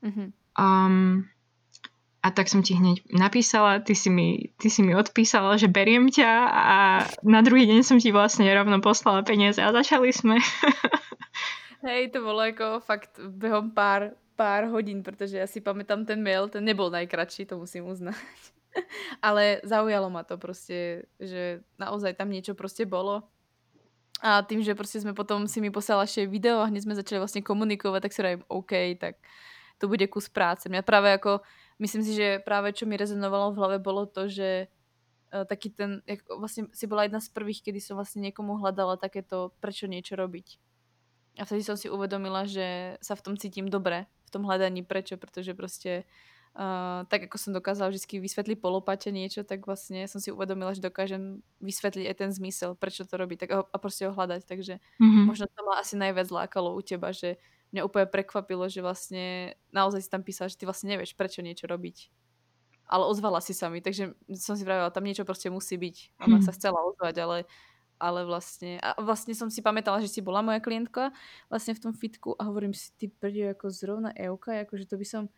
[0.00, 0.32] Uh-huh.
[0.56, 1.28] Um,
[2.20, 6.12] a tak som ti hneď napísala, ty si, mi, ty si mi odpísala, že beriem
[6.12, 6.78] ťa a
[7.24, 10.36] na druhý deň som ti vlastne rovno poslala peniaze a začali sme.
[11.86, 16.52] Hej, to bolo ako fakt behom pár, pár hodín, pretože ja si pamätám ten mail,
[16.52, 18.20] ten nebol najkratší, to musím uznať.
[19.26, 23.26] Ale zaujalo ma to proste, že naozaj tam niečo proste bolo.
[24.20, 27.18] A tým, že proste sme potom si mi poslala ešte video a hneď sme začali
[27.18, 29.16] vlastne komunikovať, tak si rajím, OK, tak
[29.80, 30.68] to bude kus práce.
[30.68, 31.40] Mňa práve ako
[31.80, 34.68] myslím si, že práve čo mi rezonovalo v hlave bolo to, že
[35.32, 39.00] uh, taký ten, jak, vlastne si bola jedna z prvých, kedy som vlastne niekomu hľadala
[39.00, 40.60] takéto, prečo niečo robiť.
[41.40, 45.16] A vtedy som si uvedomila, že sa v tom cítim dobre, v tom hľadaní prečo,
[45.16, 46.29] pretože proste uh,
[47.06, 51.46] tak ako som dokázala vždy vysvetliť polopate niečo, tak vlastne som si uvedomila, že dokážem
[51.62, 54.42] vysvetliť aj ten zmysel, prečo to robí tak, a proste ho hľadať.
[54.50, 55.24] Takže mm-hmm.
[55.30, 57.38] možno to ma asi najviac lákalo u teba, že
[57.70, 61.70] mňa úplne prekvapilo, že vlastne naozaj si tam písala, že ty vlastne nevieš, prečo niečo
[61.70, 62.10] robiť.
[62.90, 66.18] Ale ozvala si sa mi, takže som si vravila, tam niečo proste musí byť.
[66.26, 66.46] Ona hmm.
[66.50, 67.38] sa chcela ozvať, ale,
[68.02, 68.82] ale vlastne...
[68.82, 71.14] A vlastne som si pamätala, že si bola moja klientka
[71.46, 75.06] vlastne v tom fitku a hovorím si, ty prde, ako zrovna Euka, akože to by
[75.06, 75.30] som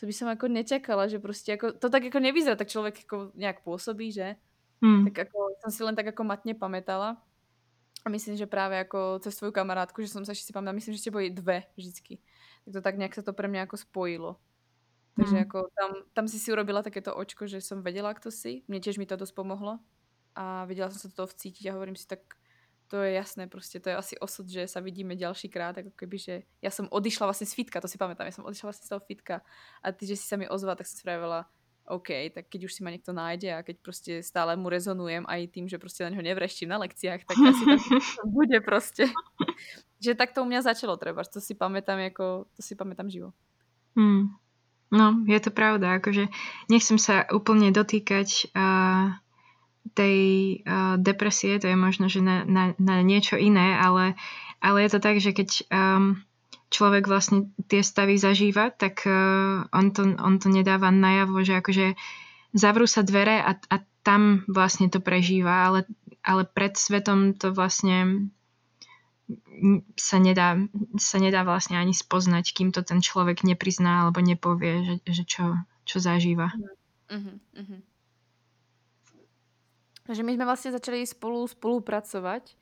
[0.00, 3.36] to by som ako nečakala, že proste ako, to tak ako nevyzerá, tak človek ako
[3.36, 4.40] nejak pôsobí, že?
[4.80, 5.04] Hmm.
[5.12, 7.20] Tak ako som si len tak ako matne pamätala.
[8.00, 10.96] A myslím, že práve ako cez svoju kamarátku, že som sa ešte si pamätala, myslím,
[10.96, 12.16] že ste boli dve vždycky.
[12.64, 14.40] Tak to tak nejak sa to pre mňa ako spojilo.
[15.20, 15.44] Takže mm.
[15.44, 18.64] ako tam, tam si si urobila takéto očko, že som vedela, kto si.
[18.72, 19.84] Mne tiež mi to dosť pomohlo.
[20.32, 22.39] A vedela som sa to vcítiť a hovorím si, tak
[22.90, 26.16] to je jasné, proste to je asi osud, že sa vidíme ďalší krát, ako keby,
[26.18, 28.90] že ja som odišla vlastne z fitka, to si pamätám, ja som odišla vlastne z
[28.90, 29.46] toho fitka
[29.78, 31.46] a ty, že si sa mi ozvala, tak som spravila
[31.86, 35.54] OK, tak keď už si ma niekto nájde a keď proste stále mu rezonujem aj
[35.54, 37.78] tým, že proste na ňo nevreštím na lekciách, tak asi to
[38.36, 39.06] bude proste.
[40.02, 43.30] že tak to u mňa začalo treba, to si pamätám ako, to si pamätám živo.
[43.94, 44.34] Hmm.
[44.90, 46.26] No, je to pravda, akože
[46.66, 49.14] nechcem sa úplne dotýkať uh,
[49.94, 50.18] tej
[50.62, 54.14] uh, depresie, to je možno, že na, na, na niečo iné, ale,
[54.60, 56.20] ale je to tak, že keď um,
[56.70, 61.86] človek vlastne tie stavy zažíva, tak uh, on, to, on to nedáva najavo, že akože
[62.54, 65.88] zavrú sa dvere a, a tam vlastne to prežíva, ale,
[66.22, 68.30] ale pred svetom to vlastne
[69.94, 70.56] sa nedá,
[70.96, 75.44] sa nedá vlastne ani spoznať, kým to ten človek neprizná alebo nepovie, že, že čo,
[75.84, 76.50] čo zažíva.
[77.10, 77.80] Uh-huh, uh-huh.
[80.04, 82.56] Takže my sme vlastne začali spolu spolupracovať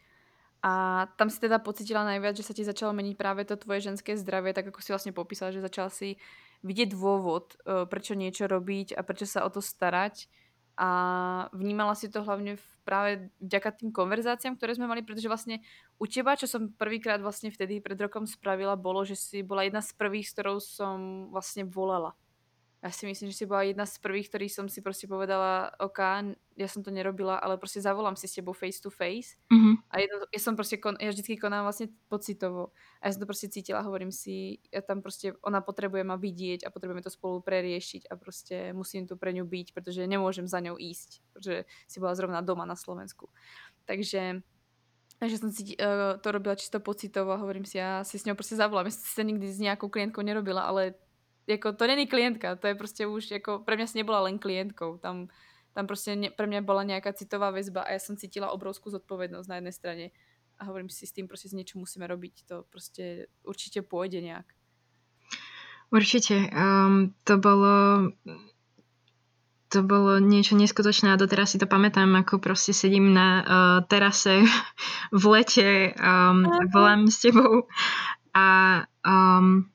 [0.59, 4.19] a tam si teda pocitila najviac, že sa ti začalo meniť práve to tvoje ženské
[4.19, 6.19] zdravie, tak ako si vlastne popísala, že začala si
[6.67, 10.27] vidieť dôvod, e, prečo niečo robiť a prečo sa o to starať.
[10.79, 10.91] A
[11.55, 13.11] vnímala si to hlavne v, práve
[13.43, 15.63] vďaka tým konverzáciám, ktoré sme mali, pretože vlastne
[15.99, 19.83] u teba, čo som prvýkrát vlastne vtedy pred rokom spravila, bolo, že si bola jedna
[19.83, 20.99] z prvých, s ktorou som
[21.35, 22.15] vlastne volala
[22.79, 25.99] ja si myslím, že si bola jedna z prvých, ktorých som si proste povedala, OK,
[26.55, 29.35] ja som to nerobila, ale proste zavolám si s tebou face to face.
[29.51, 29.75] Mm-hmm.
[29.91, 32.71] A jedno, ja som proste, kon, ja vždycky konám vlastne pocitovo.
[33.03, 36.63] A ja som to proste cítila, hovorím si, ja tam proste, ona potrebuje ma vidieť
[36.63, 40.63] a potrebujeme to spolu preriešiť a proste musím tu pre ňu byť, pretože nemôžem za
[40.63, 43.27] ňou ísť, pretože si bola zrovna doma na Slovensku.
[43.91, 44.47] Takže
[45.19, 48.39] Takže som si uh, to robila čisto pocitovo a hovorím si, ja si s ňou
[48.39, 48.87] proste zavolám.
[48.87, 50.95] Ja som si nikdy s nejakou klientkou nerobila, ale
[51.57, 55.01] ako, to není klientka, to je proste už, ako, pre mňa si nebola len klientkou.
[55.01, 55.33] Tam,
[55.73, 59.49] tam proste ne, pre mňa bola nejaká citová väzba a ja som cítila obrovskú zodpovednosť
[59.49, 60.05] na jednej strane.
[60.59, 62.51] A hovorím si, s tým proste niečo musíme robiť.
[62.51, 64.47] To proste určite pôjde nejak.
[65.89, 66.51] Určite.
[66.53, 68.11] Um, to bolo
[69.69, 73.45] to bolo niečo neskutočné a doteraz si to pamätám, ako proste sedím na uh,
[73.85, 74.41] terase
[75.13, 77.69] v lete, um, volám s tebou
[78.33, 79.69] a um,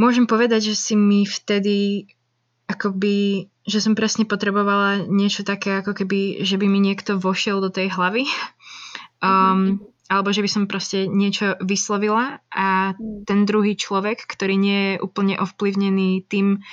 [0.00, 2.08] môžem povedať, že si mi vtedy
[2.64, 7.68] akoby, že som presne potrebovala niečo také, ako keby, že by mi niekto vošiel do
[7.68, 8.24] tej hlavy.
[9.20, 13.30] Um, alebo že by som proste niečo vyslovila a mm.
[13.30, 16.64] ten druhý človek, ktorý nie je úplne ovplyvnený tým,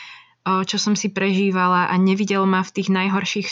[0.47, 3.47] čo som si prežívala a nevidel ma v tých najhorších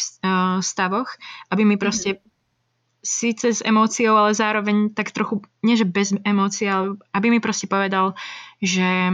[0.64, 1.12] stavoch,
[1.52, 3.04] aby mi proste mm-hmm.
[3.04, 7.68] síce s emóciou, ale zároveň tak trochu, nie že bez emócií, ale aby mi proste
[7.68, 8.16] povedal,
[8.64, 9.12] že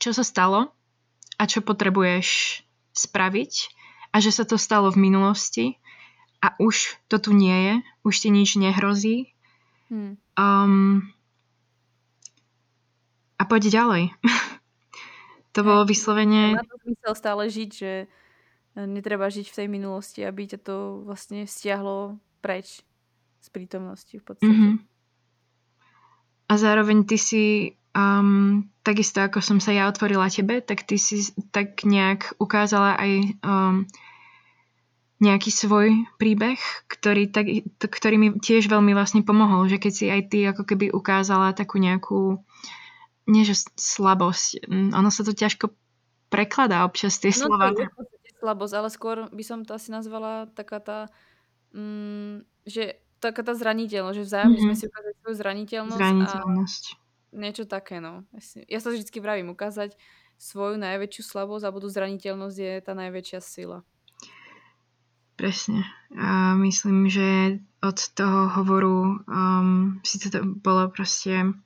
[0.00, 0.72] čo sa stalo
[1.36, 2.60] a čo potrebuješ
[2.96, 3.52] spraviť
[4.10, 5.78] a že sa to stalo v minulosti
[6.40, 7.74] a už to tu nie je,
[8.08, 9.36] už ti nič nehrozí.
[9.92, 10.16] Hmm.
[10.40, 11.12] Um,
[13.36, 14.04] a poď ďalej.
[15.58, 16.54] To bolo vyslovene...
[16.54, 21.02] Má to zmysel stále žiť, že e, netreba žiť v tej minulosti, aby ťa to
[21.02, 22.86] vlastne stiahlo preč
[23.42, 24.46] z prítomnosti v podstate.
[24.46, 24.74] Mm-hmm.
[26.46, 31.30] A zároveň ty si um, takisto ako som sa ja otvorila tebe, tak ty si
[31.50, 33.86] tak nejak ukázala aj um,
[35.20, 36.56] nejaký svoj príbeh,
[36.88, 40.88] ktorý, tak, ktorý mi tiež veľmi vlastne pomohol, že keď si aj ty ako keby
[40.96, 42.40] ukázala takú nejakú
[43.28, 45.70] nie že slabosť, ono sa to ťažko
[46.32, 47.70] prekladá občas tie no, slova.
[47.76, 47.86] Je
[48.40, 50.98] slabosť, ale skôr by som to asi nazvala taká tá,
[51.76, 54.72] mm, že taká tá zraniteľnosť, že vzájomne mm-hmm.
[54.72, 56.00] sme si ukázali svoju zraniteľnosť.
[56.00, 56.84] Zraniteľnosť.
[56.96, 58.26] A niečo také, no.
[58.70, 59.94] Ja sa vždy vravím, ukázať
[60.40, 63.78] svoju najväčšiu slabosť a budú zraniteľnosť je tá najväčšia sila.
[65.36, 65.88] Presne.
[66.16, 71.56] A myslím, že od toho hovoru um, si to bolo proste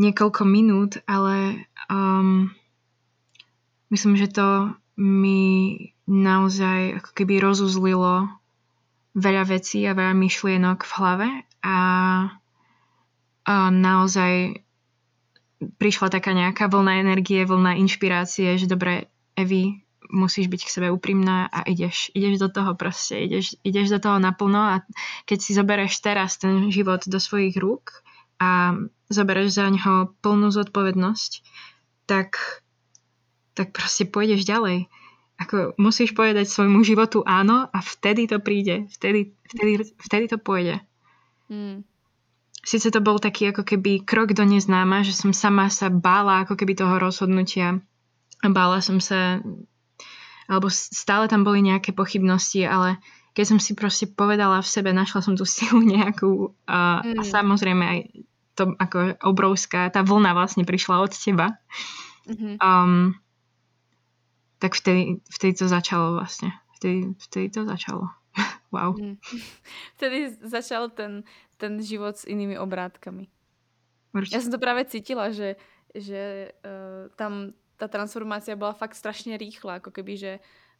[0.00, 2.48] niekoľko minút, ale um,
[3.92, 5.76] myslím, že to mi
[6.08, 8.32] naozaj ako keby rozuzlilo
[9.16, 11.28] veľa vecí a veľa myšlienok v hlave
[11.60, 11.76] a
[13.70, 14.62] naozaj
[15.60, 21.46] prišla taká nejaká vlna energie, vlna inšpirácie, že dobre, Evi, musíš byť k sebe úprimná
[21.46, 24.74] a ideš, ideš do toho proste, ideš, ideš do toho naplno a
[25.24, 28.02] keď si zoberieš teraz ten život do svojich rúk
[28.42, 28.74] a
[29.12, 31.32] zoberieš za ňoho plnú zodpovednosť,
[32.10, 32.62] tak,
[33.54, 34.90] tak proste pôjdeš ďalej.
[35.40, 38.90] Ako musíš povedať svojmu životu áno a vtedy to príde.
[38.92, 40.84] Vtedy, vtedy, vtedy to pôjde.
[41.48, 41.86] Mm.
[42.60, 46.60] Sice to bol taký ako keby krok do neznáma, že som sama sa bála ako
[46.60, 47.80] keby toho rozhodnutia.
[48.44, 49.40] Bála som sa,
[50.44, 53.00] alebo stále tam boli nejaké pochybnosti, ale
[53.32, 57.16] keď som si proste povedala v sebe, našla som tú silu nejakú a, mm.
[57.16, 57.98] a samozrejme aj
[58.60, 61.56] to ako obrovská, tá vlna vlastne prišla od teba.
[62.28, 62.60] Mm-hmm.
[62.60, 63.16] Um,
[64.60, 66.52] tak vtedy, vtedy to začalo vlastne.
[66.76, 68.12] Vtedy, vtedy to začalo.
[68.74, 68.94] wow.
[68.94, 69.16] Mm.
[69.98, 71.24] Vtedy začal ten,
[71.56, 73.28] ten život s inými obrátkami.
[74.10, 74.34] Určite.
[74.34, 75.54] Ja som to práve cítila, že,
[75.94, 80.32] že uh, tam tá transformácia bola fakt strašne rýchla, ako keby, že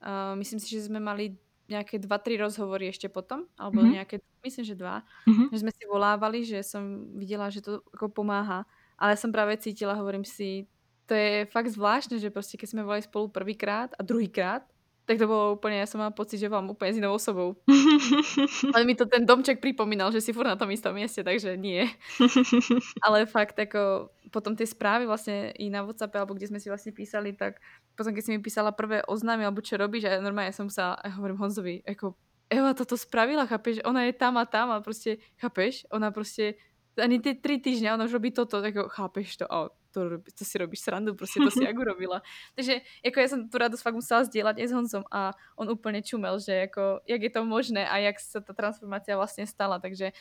[0.02, 1.38] uh, myslím si, že sme mali
[1.70, 3.94] nejaké dva, tri rozhovory ešte potom, alebo mm-hmm.
[4.02, 5.48] nejaké, myslím, že dva, mm-hmm.
[5.54, 8.66] že sme si volávali, že som videla, že to ako pomáha,
[8.98, 10.66] ale som práve cítila, hovorím si,
[11.06, 14.66] to je fakt zvláštne, že proste keď sme volali spolu prvýkrát a druhýkrát,
[15.10, 17.58] tak to bolo úplne, ja som mala pocit, že vám úplne s inou osobou.
[18.74, 21.82] Ale mi to ten domček pripomínal, že si furt na tom istom mieste, takže nie.
[23.04, 26.94] Ale fakt, ako potom tie správy vlastne i na WhatsApp, alebo kde sme si vlastne
[26.94, 27.58] písali, tak
[27.98, 31.10] potom keď si mi písala prvé oznámy, alebo čo robíš, a normálne som sa, ja
[31.18, 32.14] hovorím Honzovi, ako
[32.46, 36.54] Eva toto spravila, chápeš, ona je tam a tam a proste, chápeš, ona proste
[36.94, 40.56] ani tie tri týždňa ona už robí toto, tak chápeš to, a to, to si
[40.56, 42.22] robíš srandu, proste to si ako urobila.
[42.54, 46.00] Takže ako ja som tú radosť fakt musela zdieľať aj s Honzom a on úplne
[46.00, 49.82] čumel, že ako, jak je to možné a jak sa tá transformácia vlastne stala.
[49.82, 50.14] Takže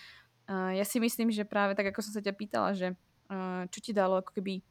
[0.49, 2.97] uh, ja si myslím, že práve tak, ako som sa ťa pýtala, že
[3.29, 4.65] uh, čo ti dalo ako keby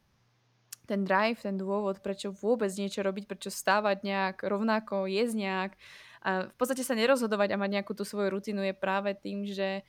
[0.89, 5.71] ten drive, ten dôvod, prečo vôbec niečo robiť, prečo stávať nejak rovnako, jesť nejak.
[6.25, 9.85] A v podstate sa nerozhodovať a mať nejakú tú svoju rutinu je práve tým, že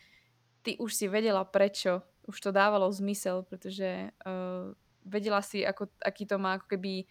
[0.60, 6.24] ty už si vedela prečo, už to dávalo zmysel, pretože uh, vedela si, ako, aký
[6.28, 7.08] to má ako keby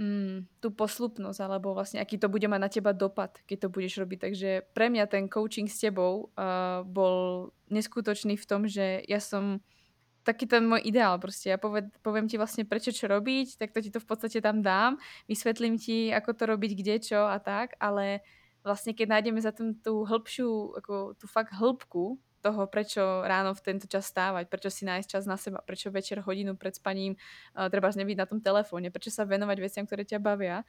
[0.00, 4.00] mm, tú poslupnosť, alebo vlastne aký to bude mať na teba dopad, keď to budeš
[4.00, 4.18] robiť.
[4.30, 9.60] Takže pre mňa ten coaching s tebou uh, bol neskutočný v tom, že ja som
[10.24, 11.52] taký ten môj ideál proste.
[11.52, 14.60] Ja poved, poviem ti vlastne prečo čo robiť, tak to ti to v podstate tam
[14.60, 18.20] dám, vysvetlím ti, ako to robiť, kde čo a tak, ale
[18.60, 23.60] vlastne keď nájdeme za tým tú hĺbšiu, ako tú fakt hĺbku toho, prečo ráno v
[23.60, 27.14] tento čas stávať, prečo si nájsť čas na seba, prečo večer hodinu pred spaním
[27.54, 30.64] uh, treba nebyť na tom telefóne, prečo sa venovať veciam, ktoré ťa bavia,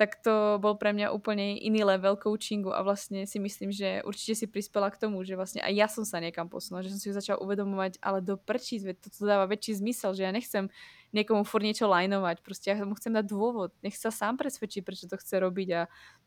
[0.00, 4.32] tak to bol pre mňa úplne iný level coachingu a vlastne si myslím, že určite
[4.32, 7.12] si prispela k tomu, že vlastne aj ja som sa niekam posunula, že som si
[7.12, 10.72] ju začala uvedomovať, ale do prčí, to, to dáva väčší zmysel, že ja nechcem
[11.12, 15.04] niekomu furt niečo lajnovať, proste ja mu chcem dať dôvod, nech sa sám presvedčí, prečo
[15.04, 15.82] to chce robiť a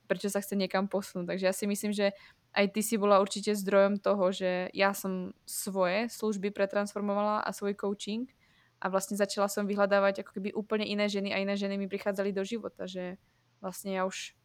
[0.06, 1.34] prečo sa chce niekam posunúť.
[1.34, 2.14] Takže ja si myslím, že
[2.54, 7.74] aj ty si bola určite zdrojom toho, že ja som svoje služby pretransformovala a svoj
[7.74, 8.30] coaching
[8.78, 12.30] a vlastne začala som vyhľadávať ako keby úplne iné ženy a iné ženy mi prichádzali
[12.30, 13.18] do života, že
[13.64, 14.36] vlastne ja už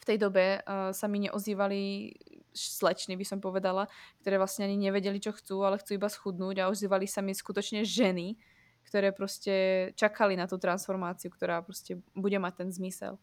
[0.00, 2.16] v tej dobe uh, sa mi neozývali
[2.56, 3.86] slečny, by som povedala,
[4.24, 7.84] ktoré vlastne ani nevedeli, čo chcú, ale chcú iba schudnúť a ozývali sa mi skutočne
[7.84, 8.40] ženy,
[8.88, 13.20] ktoré proste čakali na tú transformáciu, ktorá proste bude mať ten zmysel.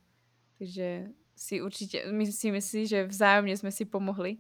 [0.61, 4.39] Takže si určite, my si myslí, že vzájomne sme si pomohli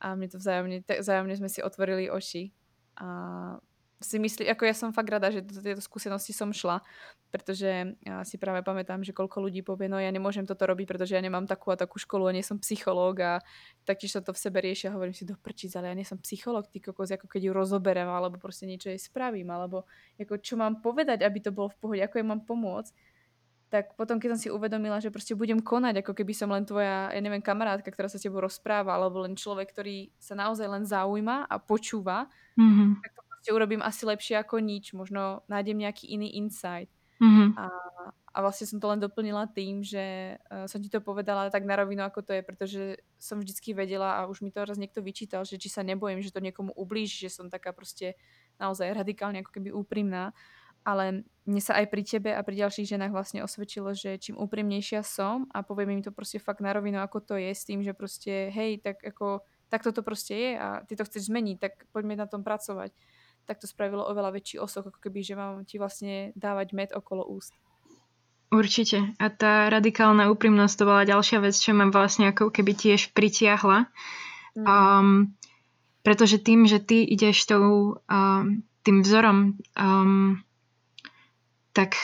[0.00, 2.54] a my to vzájomne, vzájomne sme si otvorili oči
[2.96, 3.58] a
[4.02, 6.82] si myslí, ako ja som fakt rada, že do tejto skúsenosti som šla,
[7.30, 11.16] pretože ja si práve pamätám, že koľko ľudí povie, no ja nemôžem toto robiť, pretože
[11.16, 13.32] ja nemám takú a takú školu a nie som psychológ a
[13.88, 16.20] taktiež sa to v sebe riešia a hovorím si do prčic, ale ja nie som
[16.20, 19.88] psychológ, ty kokos, ako keď ju rozoberem alebo proste niečo jej spravím, alebo
[20.20, 22.92] ako čo mám povedať, aby to bolo v pohode, ako jej mám pomôcť
[23.72, 27.08] tak potom, keď som si uvedomila, že proste budem konať, ako keby som len tvoja,
[27.08, 30.84] ja neviem, kamarátka, ktorá sa s tebou rozpráva, alebo len človek, ktorý sa naozaj len
[30.84, 32.28] zaujíma a počúva,
[32.60, 33.00] mm-hmm.
[33.00, 34.94] tak to proste urobím asi lepšie ako nič.
[34.94, 36.86] Možno nájdem nejaký iný insight.
[37.18, 37.58] Mm-hmm.
[37.58, 37.66] A,
[38.30, 41.74] a vlastne som to len doplnila tým, že uh, som ti to povedala tak na
[41.74, 42.82] rovinu, ako to je, pretože
[43.18, 46.30] som vždycky vedela a už mi to raz niekto vyčítal, že či sa nebojím, že
[46.30, 48.14] to niekomu ublíži, že som taká proste
[48.62, 50.30] naozaj radikálne ako keby úprimná.
[50.86, 55.02] Ale mne sa aj pri tebe a pri ďalších ženách vlastne osvedčilo, že čím úprimnejšia
[55.02, 57.90] som a poviem im to proste fakt na rovinu, ako to je, s tým, že
[57.90, 62.12] proste hej, tak ako tak toto proste je a ty to chceš zmeniť, tak poďme
[62.12, 62.92] na tom pracovať
[63.46, 67.26] tak to spravilo oveľa väčší osok, ako keby, že mám ti vlastne dávať med okolo
[67.26, 67.52] úst.
[68.52, 69.16] Určite.
[69.16, 73.88] A tá radikálna úprimnosť to bola ďalšia vec, čo ma vlastne ako keby tiež pritiahla.
[74.52, 74.66] Mm.
[74.68, 75.08] Um,
[76.04, 80.44] pretože tým, že ty ideš tou, um, tým vzorom, um,
[81.72, 81.96] tak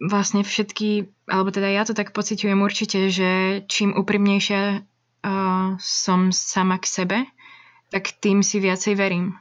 [0.00, 6.80] vlastne všetky, alebo teda ja to tak pociťujem určite, že čím úprimnejšia uh, som sama
[6.80, 7.18] k sebe,
[7.92, 9.36] tak tým si viacej verím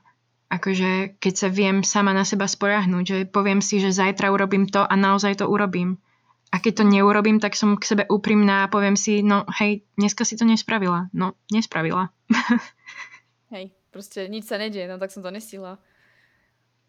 [0.47, 4.83] akože keď sa viem sama na seba sporahnúť, že poviem si, že zajtra urobím to
[4.83, 5.99] a naozaj to urobím.
[6.47, 10.23] A keď to neurobím, tak som k sebe úprimná a poviem si, no hej, dneska
[10.23, 11.11] si to nespravila.
[11.11, 12.15] No, nespravila.
[13.53, 15.75] hej, proste nič sa nedie, no tak som to nestihla.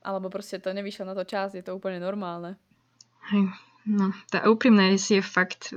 [0.07, 2.55] Alebo proste to nevyšlo na to čas, je to úplne normálne.
[3.35, 3.51] Hej,
[3.91, 5.75] no, tá úprimnosť je fakt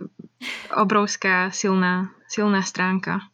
[0.70, 3.31] obrovská, silná, silná stránka.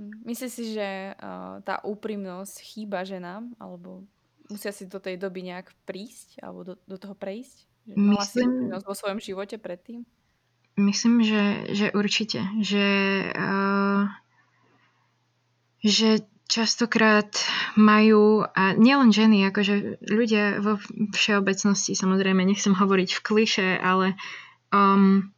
[0.00, 4.08] Myslíš si, že uh, tá úprimnosť chýba ženám, alebo
[4.48, 7.68] musia si do tej doby nejak prísť, alebo do, do toho prejsť?
[7.84, 10.08] Že mala si úprimnosť vo svojom živote predtým?
[10.80, 12.48] Myslím, že, že určite.
[12.64, 12.88] Že,
[13.36, 14.08] uh,
[15.84, 17.30] že častokrát
[17.78, 20.82] majú, a nielen ženy, akože ľudia vo
[21.14, 24.18] všeobecnosti, samozrejme, nechcem hovoriť v kliše, ale
[24.74, 25.30] um,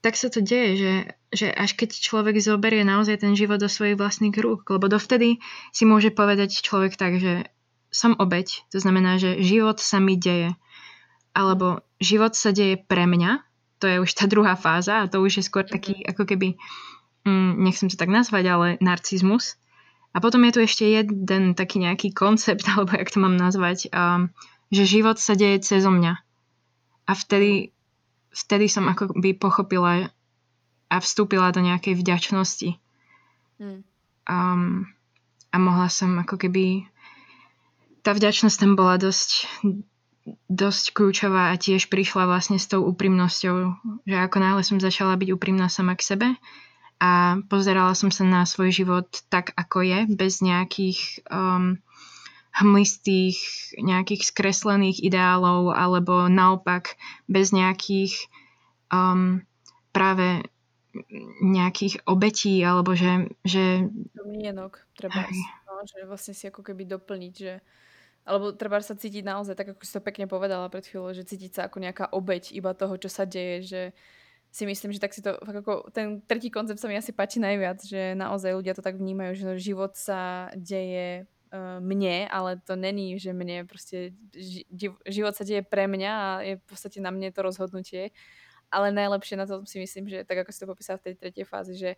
[0.00, 0.94] tak sa to deje, že,
[1.28, 5.44] že až keď človek zoberie naozaj ten život do svojich vlastných rúk, lebo dovtedy
[5.76, 7.52] si môže povedať človek tak, že
[7.92, 10.56] som obeď, to znamená, že život sa mi deje.
[11.36, 13.44] Alebo život sa deje pre mňa,
[13.82, 16.56] to je už tá druhá fáza a to už je skôr taký ako keby,
[17.28, 19.60] mm, nechcem to tak nazvať, ale narcizmus.
[20.10, 24.32] A potom je tu ešte jeden taký nejaký koncept, alebo jak to mám nazvať, um,
[24.72, 26.14] že život sa deje cez mňa.
[27.04, 27.74] A vtedy
[28.30, 30.10] vtedy som ako by pochopila
[30.90, 32.78] a vstúpila do nejakej vďačnosti.
[33.62, 33.86] Mm.
[34.26, 34.90] Um,
[35.50, 36.86] a mohla som ako keby...
[38.00, 39.44] Tá vďačnosť tam bola dosť,
[40.48, 43.56] dosť kľúčová a tiež prišla vlastne s tou úprimnosťou,
[44.08, 46.28] že ako náhle som začala byť úprimná sama k sebe
[46.96, 51.80] a pozerala som sa na svoj život tak, ako je, bez nejakých um,
[52.60, 53.40] hmlistých,
[53.80, 58.14] nejakých skreslených ideálov alebo naopak bez nejakých
[58.92, 59.42] um,
[59.90, 60.44] práve
[61.40, 63.30] nejakých obetí alebo že...
[63.46, 63.86] že...
[64.14, 65.26] Domienok treba,
[65.70, 67.62] no, že vlastne si ako keby doplniť, že
[68.26, 71.50] alebo treba sa cítiť naozaj, tak ako si to pekne povedala pred chvíľou, že cítiť
[71.56, 73.82] sa ako nejaká obeť iba toho, čo sa deje, že
[74.50, 77.80] si myslím, že tak si to, ako ten tretí koncept sa mi asi páči najviac,
[77.86, 83.18] že naozaj ľudia to tak vnímajú, že život sa deje uh, mne, ale to není,
[83.18, 84.66] že mne proste ži,
[85.06, 88.14] život sa deje pre mňa a je v podstate na mne to rozhodnutie.
[88.70, 91.44] Ale najlepšie na to si myslím, že tak ako si to popísal v tej tretej
[91.46, 91.90] fázi, že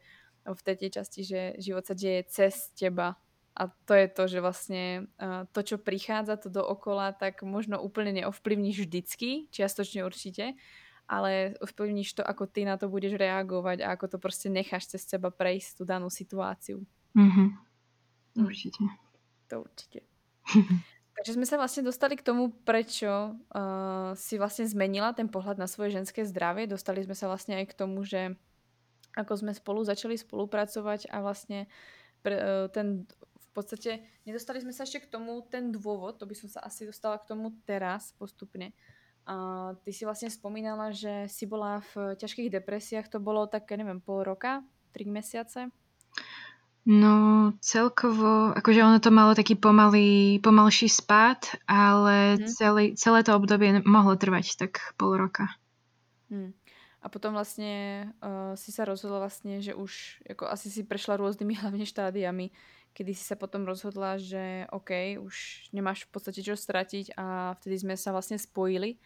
[0.49, 3.21] v tretej časti, že život sa deje cez teba.
[3.53, 8.25] A to je to, že vlastne uh, to, čo prichádza to dookola, tak možno úplne
[8.25, 10.57] neovplyvníš vždycky, čiastočne určite,
[11.05, 15.05] ale ovplyvníš to, ako ty na to budeš reagovať a ako to proste necháš cez
[15.05, 16.81] seba prejsť tú danú situáciu.
[17.13, 17.49] Mm-hmm.
[18.41, 19.12] Určite.
[19.53, 20.01] To určite.
[21.13, 25.69] Takže sme sa vlastne dostali k tomu, prečo uh, si vlastne zmenila ten pohľad na
[25.69, 26.65] svoje ženské zdravie.
[26.65, 28.33] Dostali sme sa vlastne aj k tomu, že
[29.13, 31.69] ako sme spolu začali spolupracovať a vlastne
[32.25, 33.05] pre, uh, ten
[33.53, 36.89] v podstate nedostali sme sa ešte k tomu ten dôvod, to by som sa asi
[36.89, 38.73] dostala k tomu teraz postupne.
[39.29, 44.01] A ty si vlastne spomínala, že si bola v ťažkých depresiách, to bolo tak, neviem,
[44.01, 44.65] pol roka,
[44.97, 45.69] tri mesiace?
[46.83, 47.15] No
[47.63, 52.47] celkovo, akože ono to malo taký pomalý, pomalší spád, ale mm.
[52.51, 55.47] celé, celé to obdobie mohlo trvať tak pol roka.
[56.27, 56.51] Mm.
[57.03, 61.55] A potom vlastne uh, si sa rozhodla vlastne, že už ako asi si prešla rôznymi
[61.63, 62.51] hlavne štádiami,
[62.99, 67.79] kedy si sa potom rozhodla, že OK, už nemáš v podstate čo stratiť a vtedy
[67.79, 68.99] sme sa vlastne spojili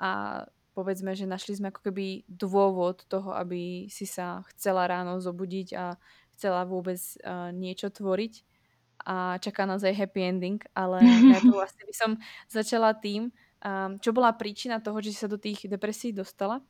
[0.00, 5.68] a povedzme, že našli sme ako keby dôvod toho, aby si sa chcela ráno zobudiť
[5.76, 6.00] a
[6.40, 8.48] chcela vôbec uh, niečo tvoriť
[9.04, 12.10] a čaká nás aj happy ending, ale najprv vlastne by som
[12.48, 13.28] začala tým,
[13.60, 16.64] um, čo bola príčina toho, že si sa do tých depresí dostala.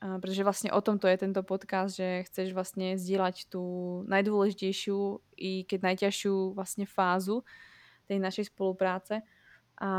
[0.00, 3.62] Uh, pretože vlastne o tomto je tento podcast, že chceš vlastne zdieľať tú
[4.06, 4.98] najdôležitejšiu
[5.36, 7.42] i keď najťažšiu vlastne fázu
[8.06, 9.26] tej našej spolupráce.
[9.76, 9.90] A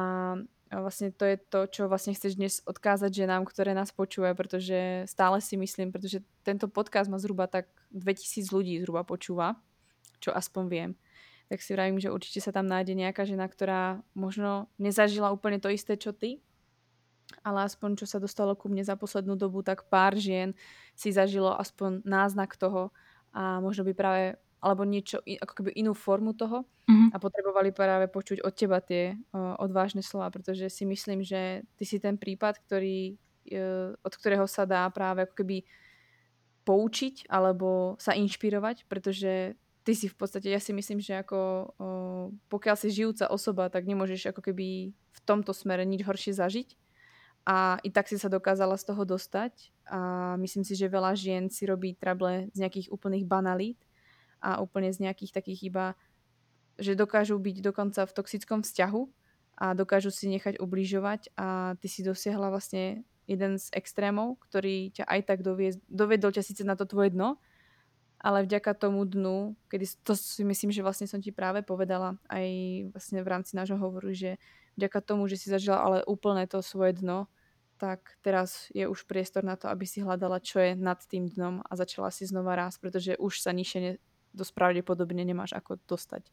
[0.72, 5.04] a vlastne to je to, čo vlastne chceš dnes odkázať ženám, ktoré nás počúvajú, pretože
[5.04, 9.60] stále si myslím, pretože tento podcast má zhruba tak 2000 ľudí zhruba počúva,
[10.24, 10.92] čo aspoň viem.
[11.52, 15.68] Tak si vravím, že určite sa tam nájde nejaká žena, ktorá možno nezažila úplne to
[15.68, 16.40] isté, čo ty,
[17.44, 20.56] ale aspoň čo sa dostalo ku mne za poslednú dobu, tak pár žien
[20.96, 22.96] si zažilo aspoň náznak toho
[23.36, 24.24] a možno by práve
[24.62, 27.10] alebo niečo, ako keby inú formu toho mm-hmm.
[27.12, 31.84] a potrebovali práve počuť od teba tie uh, odvážne slova, pretože si myslím, že ty
[31.84, 33.18] si ten prípad, ktorý,
[33.58, 35.66] uh, od ktorého sa dá práve ako keby
[36.62, 41.40] poučiť alebo sa inšpirovať, pretože ty si v podstate, ja si myslím, že ako
[41.82, 46.78] uh, pokiaľ si žijúca osoba, tak nemôžeš ako keby v tomto smere nič horšie zažiť
[47.50, 51.50] a i tak si sa dokázala z toho dostať a myslím si, že veľa žien
[51.50, 53.82] si robí trable z nejakých úplných banalít
[54.42, 55.86] a úplne z nejakých takých iba,
[56.82, 59.02] že dokážu byť dokonca v toxickom vzťahu
[59.62, 65.06] a dokážu si nechať ubližovať a ty si dosiahla vlastne jeden z extrémov, ktorý ťa
[65.06, 67.38] aj tak dovie, dovedol ťa síce na to tvoje dno,
[68.22, 72.46] ale vďaka tomu dnu, kedy to si myslím, že vlastne som ti práve povedala aj
[72.94, 74.42] vlastne v rámci nášho hovoru, že
[74.78, 77.30] vďaka tomu, že si zažila ale úplne to svoje dno,
[77.82, 81.66] tak teraz je už priestor na to, aby si hľadala, čo je nad tým dnom
[81.66, 83.98] a začala si znova rásť, pretože už sa nižšie
[84.32, 86.28] dosť pravdepodobne nemáš ako dostať.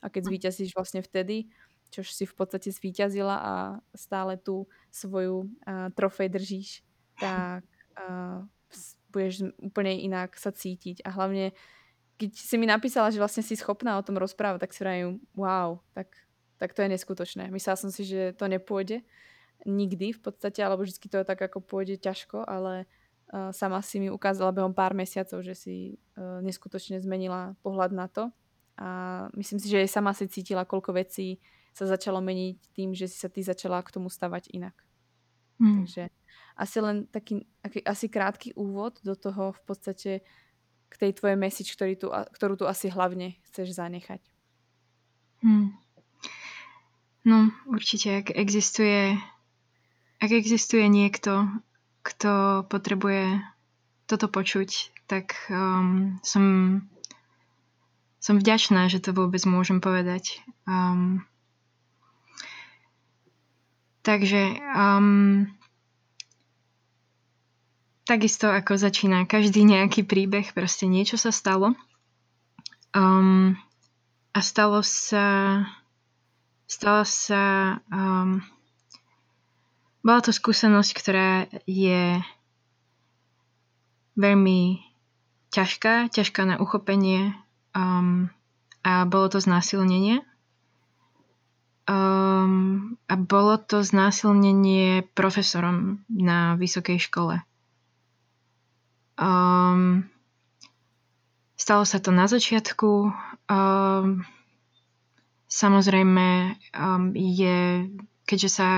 [0.00, 0.28] A keď hm.
[0.28, 1.52] zvíťazíš vlastne vtedy,
[1.90, 3.54] čo si v podstate zvíťazila a
[3.98, 6.68] stále tú svoju uh, trofej držíš,
[7.18, 7.66] tak
[7.98, 8.46] uh,
[9.10, 11.02] budeš úplne inak sa cítiť.
[11.02, 11.50] A hlavne,
[12.16, 15.82] keď si mi napísala, že vlastne si schopná o tom rozprávať, tak si vravím, wow,
[15.92, 16.14] tak,
[16.62, 17.50] tak to je neskutočné.
[17.50, 19.02] Myslela som si, že to nepôjde
[19.66, 22.88] nikdy v podstate, alebo vždy to tak ako pôjde ťažko, ale
[23.54, 25.74] sama si mi ukázala behom pár mesiacov, že si
[26.18, 28.28] uh, neskutočne zmenila pohľad na to
[28.74, 28.88] a
[29.38, 31.38] myslím si, že jej sama si cítila, koľko vecí
[31.70, 34.74] sa začalo meniť tým, že si sa ty začala k tomu stavať inak.
[35.62, 35.84] Mm.
[35.84, 36.02] Takže
[36.58, 40.12] asi len taký, aký, asi krátky úvod do toho v podstate
[40.90, 44.20] k tej tvojej message, ktorý tu, ktorú tu asi hlavne chceš zanechať.
[45.46, 45.72] Hmm.
[47.22, 49.14] No, určite, ak existuje
[50.20, 51.48] ak existuje niekto,
[52.00, 53.40] kto potrebuje
[54.08, 56.44] toto počuť, tak um, som,
[58.18, 60.42] som vďačná, že to vôbec môžem povedať.
[60.66, 61.22] Um,
[64.02, 65.46] takže um,
[68.08, 71.78] takisto ako začína každý nejaký príbeh, proste niečo sa stalo.
[72.90, 73.54] Um,
[74.34, 75.62] a stalo sa
[76.70, 77.42] stala sa
[77.90, 78.38] um,
[80.00, 81.30] bola to skúsenosť, ktorá
[81.68, 82.20] je
[84.16, 84.80] veľmi
[85.52, 87.36] ťažká, ťažká na uchopenie
[87.76, 88.30] um,
[88.80, 90.24] a bolo to znásilnenie.
[91.90, 97.42] Um, a bolo to znásilnenie profesorom na vysokej škole.
[99.18, 100.06] Um,
[101.58, 103.10] stalo sa to na začiatku.
[103.50, 104.22] Um,
[105.50, 107.90] samozrejme um, je,
[108.24, 108.68] keďže sa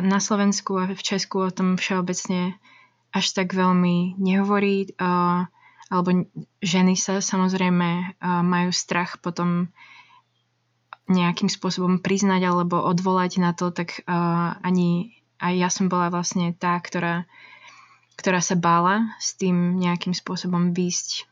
[0.00, 2.56] na Slovensku a v Česku o tom všeobecne
[3.14, 5.46] až tak veľmi nehovorí, uh,
[5.92, 6.26] alebo
[6.64, 9.70] ženy sa samozrejme uh, majú strach potom
[11.04, 16.56] nejakým spôsobom priznať alebo odvolať na to, tak uh, ani aj ja som bola vlastne
[16.56, 17.28] tá, ktorá,
[18.16, 21.28] ktorá sa bála s tým nejakým spôsobom výjsť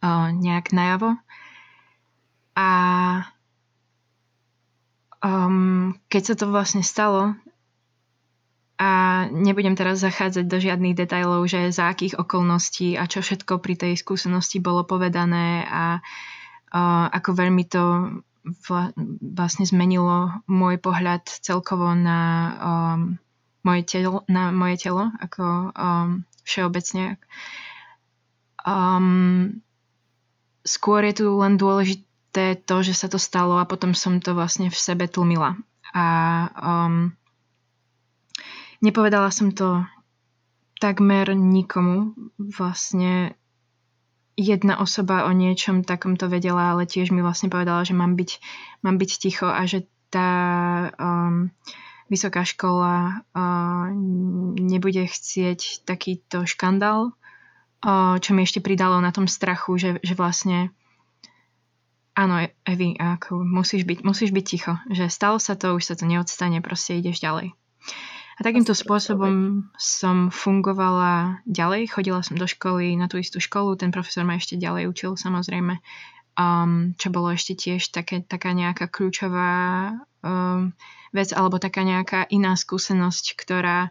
[0.00, 1.20] uh, nejak najavo.
[2.58, 2.68] A
[5.24, 7.34] um, keď sa to vlastne stalo,
[8.78, 13.74] a nebudem teraz zachádzať do žiadnych detajlov, že za akých okolností a čo všetko pri
[13.74, 18.14] tej skúsenosti bolo povedané a uh, ako veľmi to
[19.20, 22.20] vlastne zmenilo môj pohľad celkovo na
[22.54, 23.00] um,
[23.66, 27.18] moje telo, na moje telo ako um, všeobecne.
[28.62, 29.60] Um,
[30.62, 34.68] skôr je tu len dôležité to, že sa to stalo a potom som to vlastne
[34.68, 35.56] v sebe tlmila.
[35.96, 36.04] A
[36.60, 37.16] um,
[38.84, 39.82] nepovedala som to
[40.78, 42.14] takmer nikomu.
[42.38, 43.34] Vlastne
[44.38, 48.30] jedna osoba o niečom takomto vedela, ale tiež mi vlastne povedala, že mám byť,
[48.86, 50.30] mám byť ticho a že tá
[50.94, 51.50] um,
[52.06, 53.90] vysoká škola uh,
[54.56, 57.12] nebude chcieť takýto škandál,
[57.82, 60.70] uh, čo mi ešte pridalo na tom strachu, že, že vlastne
[62.18, 66.02] áno, Evi, ako musíš byť, musíš byť ticho, že stalo sa to, už sa to
[66.02, 67.54] neodstane, proste ideš ďalej.
[68.38, 71.90] A takýmto spôsobom som fungovala ďalej.
[71.90, 73.74] Chodila som do školy, na tú istú školu.
[73.74, 75.82] Ten profesor ma ešte ďalej učil, samozrejme.
[76.38, 79.90] Um, čo bolo ešte tiež také, taká nejaká kľúčová
[80.22, 80.70] um,
[81.10, 83.90] vec, alebo taká nejaká iná skúsenosť, ktorá,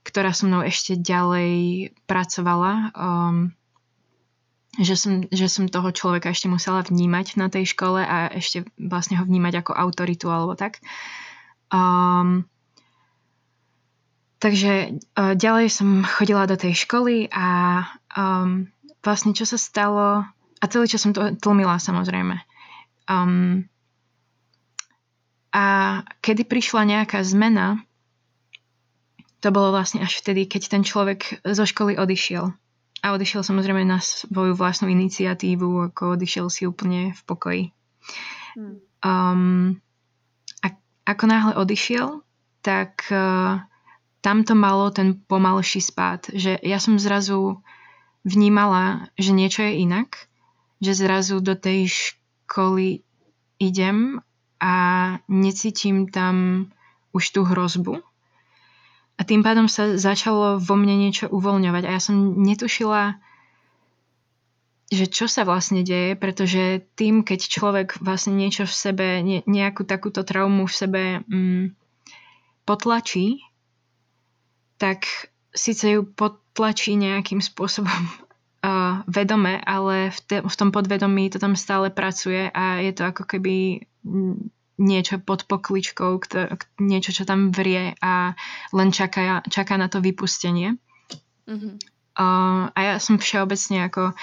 [0.00, 2.88] ktorá so mnou ešte ďalej pracovala.
[2.96, 3.52] Um,
[4.80, 9.20] že som, že som toho človeka ešte musela vnímať na tej škole a ešte vlastne
[9.20, 10.82] ho vnímať ako autoritu alebo tak.
[11.70, 12.46] Um,
[14.44, 17.80] Takže uh, ďalej som chodila do tej školy a
[18.12, 18.68] um,
[19.00, 20.20] vlastne čo sa stalo,
[20.60, 22.36] a celý čas som to tlmila samozrejme.
[23.08, 23.64] Um,
[25.48, 25.64] a
[26.20, 27.80] kedy prišla nejaká zmena,
[29.40, 32.52] to bolo vlastne až vtedy, keď ten človek zo školy odišiel.
[33.04, 37.64] A odišiel samozrejme na svoju vlastnú iniciatívu, ako odišiel si úplne v pokoji.
[38.56, 38.80] Hmm.
[39.04, 39.76] Um,
[40.64, 40.72] a
[41.04, 42.24] ako náhle odišiel,
[42.64, 43.60] tak uh,
[44.24, 47.60] tam to malo ten pomalší spád, že ja som zrazu
[48.24, 50.32] vnímala, že niečo je inak,
[50.80, 53.04] že zrazu do tej školy
[53.60, 54.24] idem
[54.64, 54.74] a
[55.28, 56.66] necítim tam
[57.12, 58.00] už tú hrozbu.
[59.14, 61.82] A tým pádom sa začalo vo mne niečo uvoľňovať.
[61.86, 63.14] A ja som netušila,
[64.90, 69.86] že čo sa vlastne deje, pretože tým, keď človek vlastne niečo v sebe, ne, nejakú
[69.86, 71.64] takúto traumu v sebe mm,
[72.66, 73.46] potlačí,
[74.76, 75.06] tak
[75.54, 77.94] síce ju potlačí nejakým spôsobom
[78.66, 83.02] uh, vedome, ale v, te, v tom podvedomí to tam stále pracuje a je to
[83.06, 83.86] ako keby
[84.80, 88.34] niečo pod pokličkou, kto, niečo, čo tam vrie a
[88.74, 90.74] len čaká, čaká na to vypustenie.
[91.46, 91.74] Mm-hmm.
[92.14, 94.14] Uh, a ja som všeobecne ako,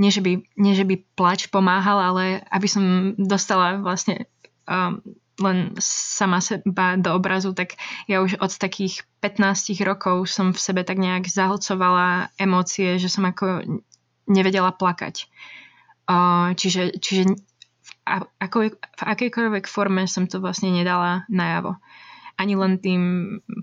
[0.00, 4.28] nie že, by, nie že by plač pomáhal, ale aby som dostala vlastne
[4.68, 5.00] um,
[5.40, 7.74] len sama seba do obrazu, tak
[8.06, 13.26] ja už od takých 15 rokov som v sebe tak nejak zahlcovala emócie, že som
[13.26, 13.66] ako
[14.30, 15.26] nevedela plakať.
[16.54, 17.34] čiže, čiže
[18.04, 21.80] v, ako, v akejkoľvek forme som to vlastne nedala najavo.
[22.36, 23.02] Ani len tým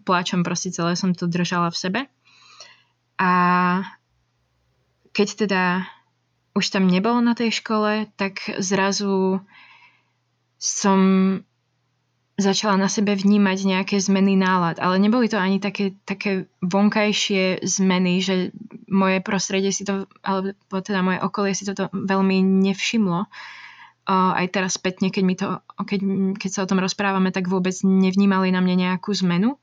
[0.07, 2.01] pláčom proste celé som to držala v sebe.
[3.21, 3.31] A
[5.11, 5.63] keď teda
[6.57, 9.43] už tam nebolo na tej škole, tak zrazu
[10.57, 10.99] som
[12.41, 14.81] začala na sebe vnímať nejaké zmeny nálad.
[14.81, 18.49] Ale neboli to ani také, také vonkajšie zmeny, že
[18.89, 23.29] moje prostredie si to, alebo teda moje okolie si toto veľmi nevšimlo.
[24.01, 25.99] Uh, aj teraz spätne, keď, mi to, keď,
[26.41, 29.61] keď sa o tom rozprávame, tak vôbec nevnímali na mne nejakú zmenu,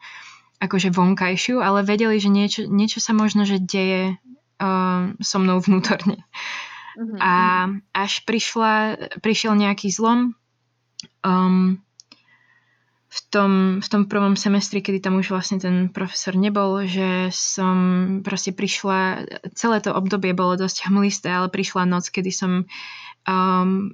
[0.62, 4.14] akože vonkajšiu, ale vedeli, že niečo, niečo sa možno, že deje
[4.62, 6.22] uh, so mnou vnútorne.
[6.95, 7.18] Mm-hmm.
[7.18, 7.32] A
[7.99, 8.72] až prišla,
[9.22, 10.39] prišiel nejaký zlom,
[11.26, 11.82] um,
[13.09, 17.76] v tom, v tom prvom semestri, kedy tam už vlastne ten profesor nebol, že som
[18.20, 19.24] proste prišla,
[19.57, 22.68] celé to obdobie bolo dosť hmlisté, ale prišla noc, kedy som
[23.29, 23.93] um,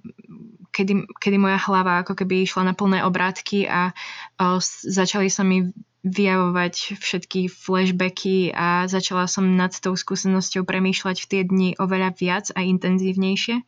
[0.71, 5.75] kedy, kedy moja hlava ako keby išla na plné obrátky a uh, začali sa mi
[6.05, 12.47] vyjavovať všetky flashbacky a začala som nad tou skúsenosťou premýšľať v tie dni oveľa viac
[12.53, 13.65] a intenzívnejšie.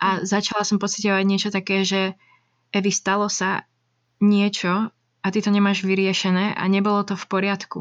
[0.00, 0.20] A mhm.
[0.24, 2.16] začala som pocitovať niečo také, že
[2.68, 3.64] Evi, stalo sa
[4.20, 4.92] niečo
[5.24, 7.80] a ty to nemáš vyriešené a nebolo to v poriadku.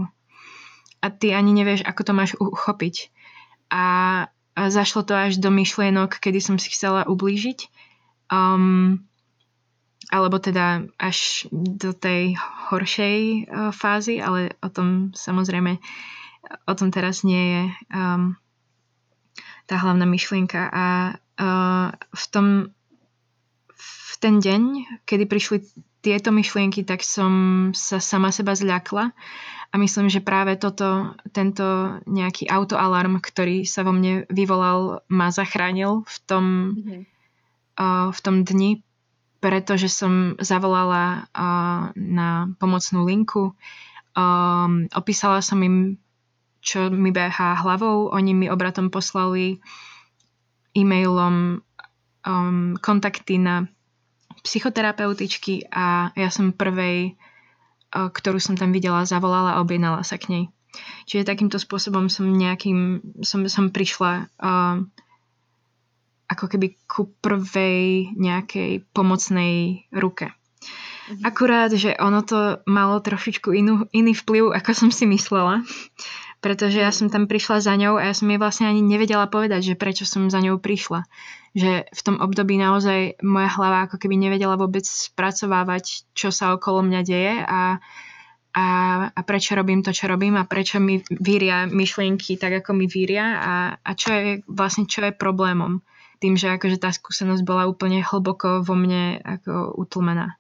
[1.03, 3.11] A ty ani nevieš, ako to máš uchopiť.
[3.68, 3.84] A,
[4.58, 7.70] zašlo to až do myšlienok, kedy som si chcela ublížiť.
[8.34, 9.05] Um,
[10.10, 12.39] alebo teda až do tej
[12.72, 15.78] horšej uh, fázy, ale o tom samozrejme,
[16.66, 18.34] o tom teraz nie je um,
[19.68, 20.72] tá hlavná myšlienka.
[20.72, 20.86] A
[21.38, 22.47] uh, v tom
[23.78, 24.62] v ten deň,
[25.05, 25.58] kedy prišli
[26.01, 29.14] tieto myšlienky, tak som sa sama seba zľakla
[29.68, 36.07] a myslím, že práve toto, tento nejaký autoalarm, ktorý sa vo mne vyvolal, ma zachránil
[36.07, 37.01] v tom, mm-hmm.
[37.76, 38.80] uh, v tom dni,
[39.43, 43.53] pretože som zavolala uh, na pomocnú linku.
[44.18, 46.01] Um, opísala som im,
[46.63, 48.09] čo mi behá hlavou.
[48.15, 49.61] Oni mi obratom poslali
[50.74, 51.59] e-mailom
[52.24, 53.68] um, kontakty na
[54.47, 57.20] psychoterapeutičky a ja som prvej,
[58.13, 60.43] ktorú som tam videla, zavolala a objednala sa k nej.
[61.09, 64.77] Čiže takýmto spôsobom som nejakým, som, som prišla uh,
[66.27, 70.35] ako keby ku prvej nejakej pomocnej ruke.
[71.07, 71.23] Mhm.
[71.23, 75.63] Akurát, že ono to malo trošičku inú, iný vplyv, ako som si myslela,
[76.47, 79.75] pretože ja som tam prišla za ňou a ja som jej vlastne ani nevedela povedať,
[79.75, 81.03] že prečo som za ňou prišla.
[81.51, 86.87] Že v tom období naozaj moja hlava ako keby nevedela vôbec spracovávať, čo sa okolo
[86.87, 87.83] mňa deje a,
[88.55, 88.65] a,
[89.11, 93.43] a prečo robím to, čo robím a prečo mi víria myšlienky tak, ako mi víria
[93.43, 95.83] a, a čo je vlastne čo je problémom
[96.23, 100.39] tým, že akože tá skúsenosť bola úplne hlboko vo mne ako utlmená.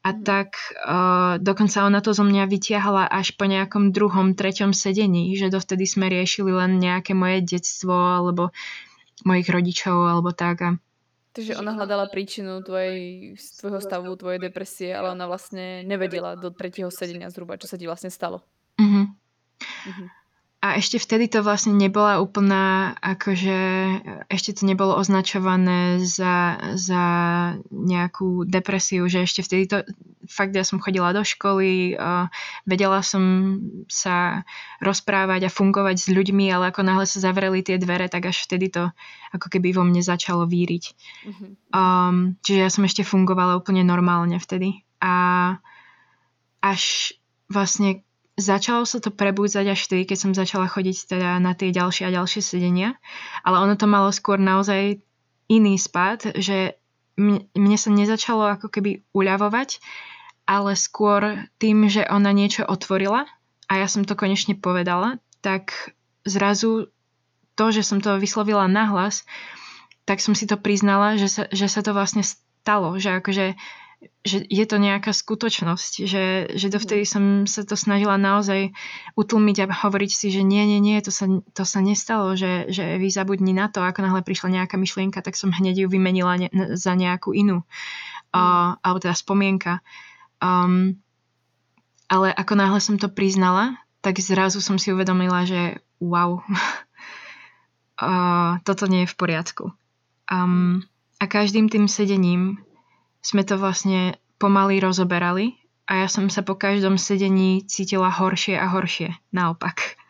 [0.00, 0.24] A mm.
[0.24, 5.52] tak uh, dokonca ona to zo mňa vytiahla až po nejakom druhom, treťom sedení, že
[5.52, 8.48] dovtedy sme riešili len nejaké moje detstvo alebo
[9.28, 10.56] mojich rodičov alebo tak.
[10.64, 10.70] A...
[11.36, 16.88] Takže ona hľadala príčinu tvojej, tvojho stavu, tvojej depresie, ale ona vlastne nevedela do tretieho
[16.88, 18.40] sedenia zhruba, čo sa ti vlastne stalo.
[18.80, 19.04] Mm-hmm.
[19.60, 20.19] Mm-hmm.
[20.60, 23.58] A ešte vtedy to vlastne nebola úplná, akože
[24.28, 27.04] ešte to nebolo označované za, za
[27.72, 29.88] nejakú depresiu, že ešte vtedy to,
[30.28, 32.28] fakt ja som chodila do školy, uh,
[32.68, 33.56] vedela som
[33.88, 34.44] sa
[34.84, 38.68] rozprávať a fungovať s ľuďmi, ale ako náhle sa zavreli tie dvere, tak až vtedy
[38.68, 38.92] to
[39.32, 40.84] ako keby vo mne začalo víriť.
[41.24, 41.50] Mm-hmm.
[41.72, 44.84] Um, čiže ja som ešte fungovala úplne normálne vtedy.
[45.00, 45.56] A
[46.60, 47.16] až
[47.48, 48.04] vlastne
[48.40, 52.14] Začalo sa to prebúdzať až vtedy, keď som začala chodiť teda na tie ďalšie a
[52.16, 52.96] ďalšie sedenia,
[53.44, 55.04] ale ono to malo skôr naozaj
[55.52, 56.80] iný spad, že
[57.20, 59.84] mne sa nezačalo ako keby uľavovať,
[60.48, 63.28] ale skôr tým, že ona niečo otvorila
[63.68, 66.88] a ja som to konečne povedala, tak zrazu
[67.60, 69.28] to, že som to vyslovila nahlas,
[70.08, 73.54] tak som si to priznala, že sa, že sa to vlastne stalo, že akože
[74.24, 76.24] že je to nejaká skutočnosť, že,
[76.56, 78.72] že dovtedy som sa to snažila naozaj
[79.12, 82.96] utlmiť a hovoriť si, že nie, nie, nie, to sa, to sa nestalo, že, že
[82.96, 86.48] vy zabudni na to, ako náhle prišla nejaká myšlienka, tak som hneď ju vymenila ne,
[86.80, 87.60] za nejakú inú,
[88.32, 89.84] uh, alebo teda spomienka.
[90.40, 90.96] Um,
[92.08, 96.40] ale ako náhle som to priznala, tak zrazu som si uvedomila, že wow,
[98.00, 99.64] uh, toto nie je v poriadku.
[100.32, 100.88] Um,
[101.20, 102.64] a každým tým sedením
[103.20, 108.66] sme to vlastne pomaly rozoberali a ja som sa po každom sedení cítila horšie a
[108.72, 109.12] horšie.
[109.34, 110.00] Naopak.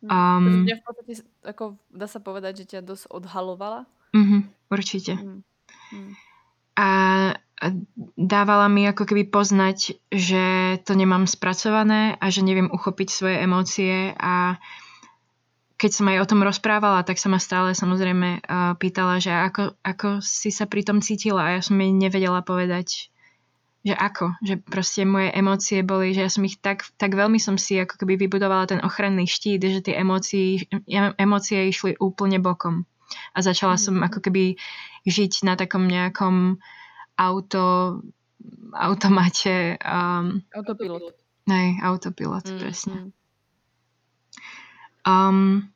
[0.00, 3.84] Um, v podstate, ako dá sa povedať, že ťa dosť odhalovala?
[4.16, 5.20] Uh-huh, určite.
[5.20, 5.44] Uh-huh.
[6.80, 6.88] A
[8.16, 10.44] dávala mi ako keby poznať, že
[10.88, 14.56] to nemám spracované a že neviem uchopiť svoje emócie a
[15.80, 19.80] keď som aj o tom rozprávala, tak sa ma stále samozrejme uh, pýtala, že ako,
[19.80, 23.08] ako si sa pri tom cítila a ja som jej nevedela povedať,
[23.80, 27.56] že ako, že proste moje emócie boli, že ja som ich tak, tak veľmi som
[27.56, 30.68] si ako keby vybudovala ten ochranný štít, že tie emócie,
[31.16, 32.84] emócie išli úplne bokom.
[33.32, 33.82] A začala mm.
[33.82, 34.60] som ako keby
[35.08, 36.60] žiť na takom nejakom
[37.16, 37.64] auto,
[38.76, 39.80] automate.
[39.80, 41.16] Um, autopilot.
[41.48, 42.58] Nej, autopilot, mm.
[42.60, 43.16] presne.
[45.06, 45.68] Um,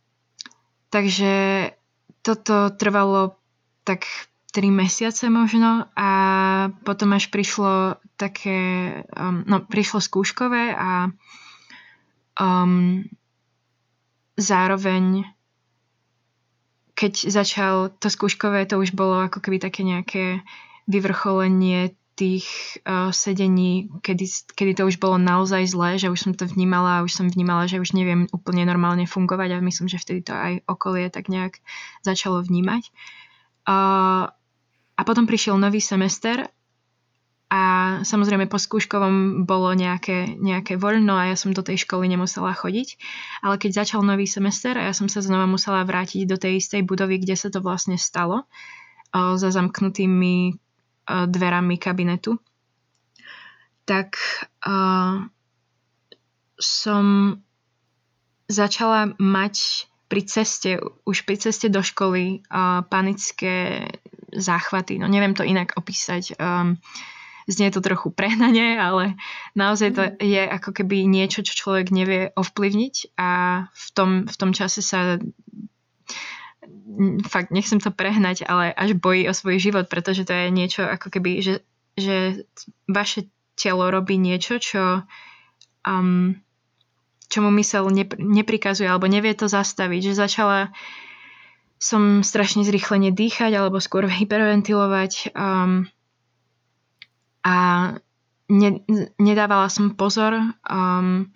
[0.91, 1.71] takže
[2.25, 3.37] toto trvalo
[3.85, 4.05] tak
[4.53, 6.11] 3 mesiace možno a
[6.87, 8.59] potom až prišlo také,
[9.17, 11.11] um, no prišlo skúškové a
[12.39, 13.03] um,
[14.39, 15.27] zároveň
[16.95, 20.47] keď začal to skúškové, to už bolo ako keby také nejaké
[20.87, 26.47] vyvrcholenie tých uh, sedení, kedy, kedy to už bolo naozaj zlé, že už som to
[26.47, 30.23] vnímala a už som vnímala, že už neviem úplne normálne fungovať a myslím, že vtedy
[30.23, 31.59] to aj okolie tak nejak
[32.07, 32.95] začalo vnímať.
[33.67, 34.31] Uh,
[34.95, 36.47] a potom prišiel nový semester
[37.51, 37.63] a
[38.07, 42.99] samozrejme po skúškovom bolo nejaké, nejaké voľno a ja som do tej školy nemusela chodiť.
[43.43, 46.87] Ale keď začal nový semester a ja som sa znova musela vrátiť do tej istej
[46.87, 50.64] budovy, kde sa to vlastne stalo, uh, za zamknutými
[51.05, 52.41] dverami kabinetu,
[53.85, 54.17] tak
[54.65, 55.29] uh,
[56.57, 57.07] som
[58.49, 63.89] začala mať pri ceste, už pri ceste do školy uh, panické
[64.33, 65.01] záchvaty.
[65.01, 66.37] No neviem to inak opísať.
[66.37, 66.81] Um,
[67.45, 69.21] znie to trochu prehnanie, ale
[69.53, 70.15] naozaj to mhm.
[70.21, 73.31] je ako keby niečo, čo človek nevie ovplyvniť a
[73.69, 75.21] v tom, v tom čase sa
[77.27, 81.11] fakt nechcem to prehnať, ale až bojí o svoj život, pretože to je niečo ako
[81.11, 81.55] keby, že,
[81.99, 82.47] že
[82.87, 85.03] vaše telo robí niečo, čo
[85.87, 86.35] um,
[87.29, 90.01] čomu mysel nep- neprikazuje alebo nevie to zastaviť.
[90.11, 90.59] Že začala
[91.79, 95.85] som strašne zrýchlene dýchať alebo skôr hyperventilovať um,
[97.45, 97.57] a
[98.49, 98.71] ne,
[99.21, 100.33] nedávala som pozor.
[100.65, 101.35] Um,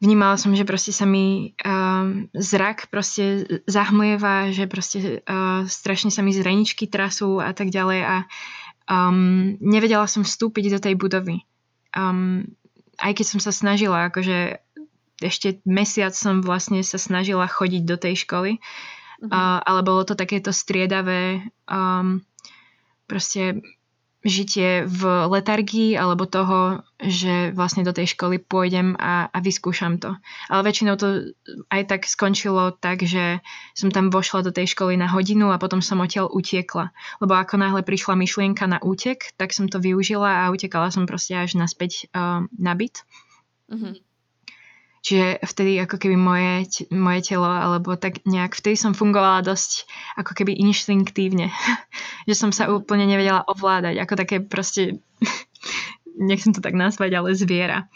[0.00, 6.20] vnímala som, že proste sa mi um, zrak proste zahmlieva, že proste uh, strašne sa
[6.20, 8.16] mi zreničky trasú a tak ďalej a
[8.90, 11.44] um, nevedela som vstúpiť do tej budovy.
[11.96, 12.44] Um,
[13.00, 14.60] aj keď som sa snažila, akože
[15.20, 19.32] ešte mesiac som vlastne sa snažila chodiť do tej školy, uh-huh.
[19.32, 22.20] uh, ale bolo to takéto striedavé um,
[23.08, 23.64] proste
[24.24, 30.16] žitie v letargii alebo toho, že vlastne do tej školy pôjdem a, a vyskúšam to.
[30.50, 31.36] Ale väčšinou to
[31.70, 33.44] aj tak skončilo tak, že
[33.76, 36.90] som tam vošla do tej školy na hodinu a potom som odtiaľ utiekla.
[37.22, 41.36] Lebo ako náhle prišla myšlienka na útek, tak som to využila a utekala som proste
[41.36, 43.06] až naspäť uh, na byt.
[43.70, 43.94] Mm-hmm.
[45.06, 49.86] Čiže vtedy ako keby moje, moje telo, alebo tak nejak, vtedy som fungovala dosť
[50.18, 51.54] ako keby inštinktívne.
[52.28, 54.98] že som sa úplne nevedela ovládať, ako také proste,
[56.18, 57.86] nechcem to tak nazvať, ale zviera.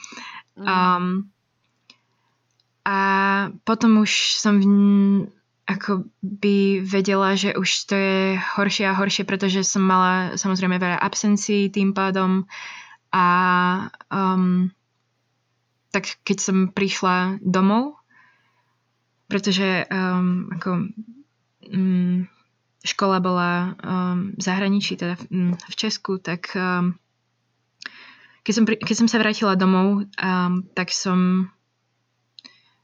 [0.54, 1.34] Um,
[2.86, 2.98] a
[3.66, 4.66] potom už som v,
[5.66, 11.02] ako by vedela, že už to je horšie a horšie, pretože som mala samozrejme veľa
[11.02, 12.46] absencií tým pádom
[13.10, 13.26] a
[14.14, 14.70] um,
[15.90, 17.98] tak keď som prišla domov,
[19.30, 20.90] pretože um, ako
[21.70, 22.26] um,
[22.82, 26.98] škola bola um, v zahraničí, teda v, um, v Česku, tak um,
[28.42, 31.50] keď, som, keď som sa vrátila domov, um, tak som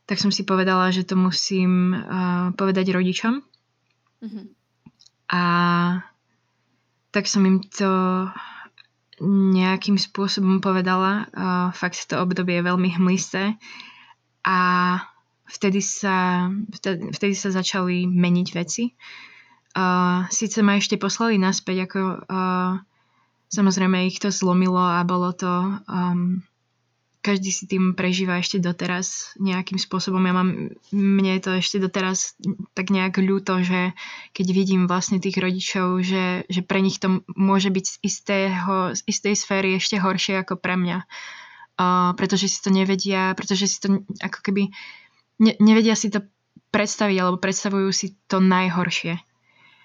[0.06, 3.42] tak som si povedala, že to musím uh, povedať rodičom.
[4.22, 4.44] Mm-hmm.
[5.34, 5.42] A
[7.10, 7.90] tak som im to
[9.22, 11.28] nejakým spôsobom povedala.
[11.32, 13.56] Uh, fakt to obdobie je veľmi hmlisté
[14.44, 14.58] a
[15.48, 18.92] vtedy sa, vtedy, vtedy sa začali meniť veci.
[19.76, 22.80] Uh, Sice ma ešte poslali naspäť, ako uh,
[23.52, 25.52] samozrejme ich to zlomilo a bolo to
[25.86, 26.44] um,
[27.26, 30.22] každý si tým prežíva ešte doteraz nejakým spôsobom.
[30.22, 32.38] Ja mám, mne je to ešte doteraz
[32.78, 33.98] tak nejak ľúto, že
[34.30, 39.00] keď vidím vlastne tých rodičov, že, že pre nich to môže byť z, istého, z
[39.10, 41.02] istej sféry ešte horšie ako pre mňa.
[41.76, 44.72] Uh, pretože si to nevedia, pretože si to ako keby
[45.42, 46.24] ne, nevedia si to
[46.72, 49.18] predstaviť alebo predstavujú si to najhoršie.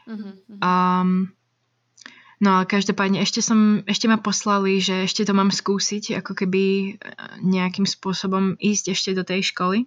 [0.07, 1.33] Uh-huh, Um,
[2.41, 6.63] No ale každopádne ešte, som, ešte ma poslali, že ešte to mám skúsiť, ako keby
[6.65, 6.91] e,
[7.45, 9.85] nejakým spôsobom ísť ešte do tej školy.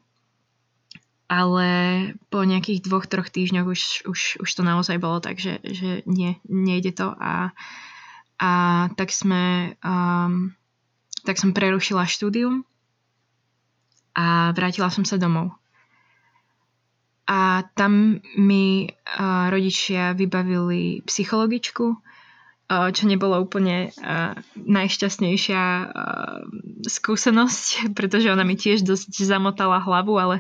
[1.27, 1.67] Ale
[2.31, 6.39] po nejakých dvoch, troch týždňoch už, už, už to naozaj bolo tak, že, že nie,
[6.47, 7.11] nejde to.
[7.19, 7.51] A,
[8.39, 8.51] a
[8.95, 10.55] tak sme um,
[11.25, 12.69] tak som prerušila štúdium
[14.15, 15.57] a vrátila som sa domov.
[17.25, 21.97] A tam mi uh, rodičia vybavili psychologičku,
[22.65, 26.41] čo nebolo úplne uh, najšťastnejšia uh,
[26.89, 27.65] skúsenosť,
[27.99, 30.37] pretože ona mi tiež dosť zamotala hlavu, ale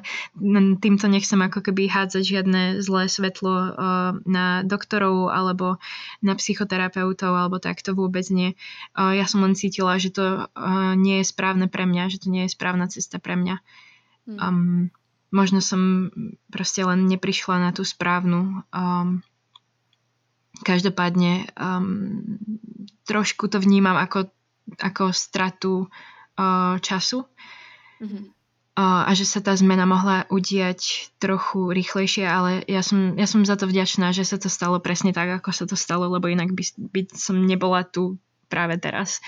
[0.81, 3.71] týmto nechcem ako keby hádzať žiadne zlé svetlo uh,
[4.25, 5.77] na doktorov alebo
[6.25, 8.57] na psychoterapeutov alebo tak to vôbec nie.
[8.97, 10.49] Ja som len cítila, že to
[10.97, 13.61] nie je správne pre mňa, že to nie je správna cesta pre mňa.
[14.25, 14.89] Um,
[15.35, 16.09] možno som
[16.49, 19.21] proste len neprišla na tú správnu um,
[20.63, 22.23] Každopádne um,
[23.09, 24.31] trošku to vnímam ako,
[24.79, 25.91] ako stratu
[26.39, 27.27] uh, času
[28.01, 28.23] mm-hmm.
[28.79, 33.43] uh, a že sa tá zmena mohla udiať trochu rýchlejšie, ale ja som, ja som
[33.43, 36.55] za to vďačná, že sa to stalo presne tak, ako sa to stalo, lebo inak
[36.55, 39.19] by, by som nebola tu práve teraz.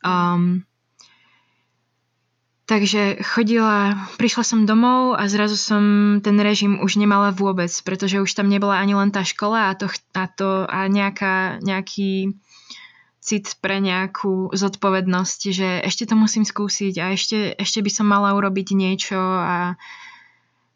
[0.00, 0.64] Um,
[2.64, 5.84] takže chodila, prišla som domov a zrazu som
[6.24, 9.92] ten režim už nemala vôbec, pretože už tam nebola ani len tá škola a, to,
[10.16, 12.32] a, to, a nejaká, nejaký
[13.24, 18.36] cit pre nejakú zodpovednosť, že ešte to musím skúsiť a ešte, ešte by som mala
[18.36, 19.80] urobiť niečo a,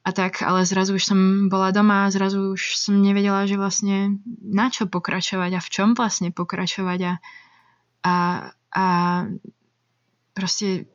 [0.01, 1.20] a tak, ale zrazu už som
[1.53, 5.93] bola doma a zrazu už som nevedela, že vlastne na čo pokračovať a v čom
[5.93, 7.12] vlastne pokračovať a,
[8.01, 8.14] a,
[8.72, 8.86] a
[10.32, 10.89] proste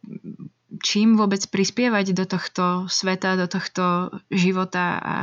[0.81, 4.97] čím vôbec prispievať do tohto sveta, do tohto života.
[4.97, 5.15] A,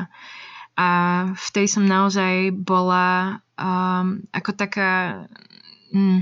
[0.76, 0.88] a
[1.34, 5.24] v tej som naozaj bola um, ako taká
[5.90, 6.20] mm,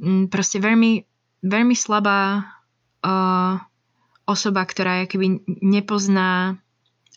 [0.00, 1.04] mm, proste veľmi,
[1.44, 2.48] veľmi slabá
[3.04, 3.60] uh,
[4.24, 6.56] osoba, ktorá keby nepozná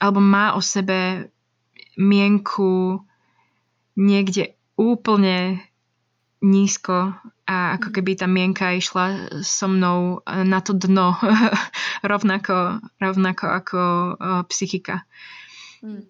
[0.02, 1.32] alebo má o sebe
[1.96, 3.00] mienku
[3.96, 5.64] niekde úplne
[6.44, 7.16] nízko
[7.46, 11.14] a ako keby tá mienka išla so mnou na to dno
[12.12, 13.80] rovnako, rovnako ako
[14.18, 15.06] uh, psychika.
[15.86, 16.10] Mm.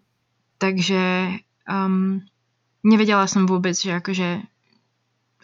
[0.56, 1.04] Takže
[1.68, 2.24] um,
[2.88, 4.48] nevedela som vôbec, že akože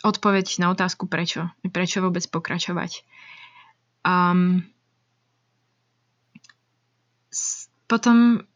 [0.08, 1.52] odpoveď na otázku prečo.
[1.68, 3.04] Prečo vôbec pokračovať.
[4.08, 4.64] Um,
[7.92, 8.48] potom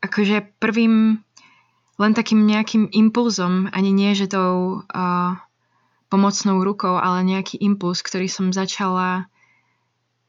[0.00, 1.20] akože prvým
[2.00, 5.32] len takým nejakým impulzom, ani nie, že tou uh,
[6.12, 9.32] pomocnou rukou, ale nejaký impuls, ktorý som začala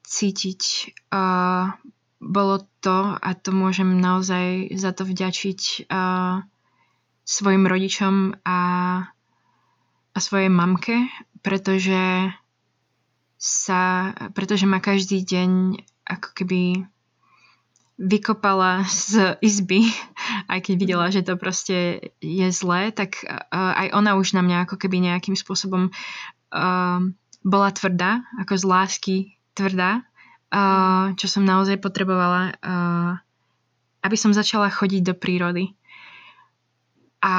[0.07, 0.61] cítiť,
[1.11, 1.75] uh,
[2.23, 6.39] bolo to, a to môžem naozaj za to vďačiť uh,
[7.27, 8.59] svojim rodičom a
[10.13, 11.09] a svojej mamke,
[11.41, 12.29] pretože
[13.41, 16.85] sa, pretože ma každý deň ako keby
[17.97, 19.85] vykopala z izby,
[20.51, 24.65] aj keď videla, že to proste je zlé, tak uh, aj ona už na mňa
[24.65, 26.99] ako keby nejakým spôsobom uh,
[27.45, 29.17] bola tvrdá, ako z lásky
[29.53, 33.11] tvrdá, uh, čo som naozaj potrebovala, uh,
[34.01, 35.77] aby som začala chodiť do prírody.
[37.23, 37.35] A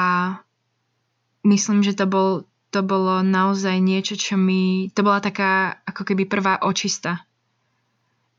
[1.45, 4.91] myslím, že to bol to bolo naozaj niečo, čo mi...
[4.99, 7.23] To bola taká ako keby prvá očista.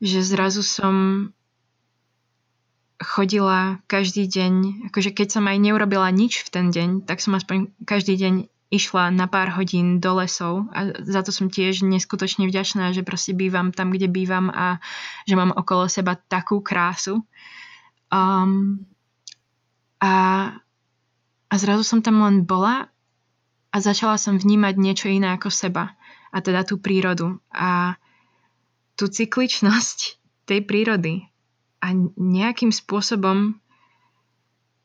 [0.04, 0.94] Že zrazu som
[3.00, 4.52] chodila každý deň,
[4.92, 8.34] akože keď som aj neurobila nič v ten deň, tak som aspoň každý deň
[8.66, 13.30] išla na pár hodín do lesov a za to som tiež neskutočne vďačná, že proste
[13.30, 14.82] bývam tam, kde bývam a
[15.28, 17.22] že mám okolo seba takú krásu.
[18.10, 18.82] Um,
[20.02, 20.14] a,
[21.46, 22.90] a zrazu som tam len bola
[23.70, 25.94] a začala som vnímať niečo iné ako seba,
[26.36, 27.96] a teda tú prírodu a
[28.92, 29.98] tú cykličnosť
[30.44, 31.24] tej prírody.
[31.86, 33.62] A nejakým spôsobom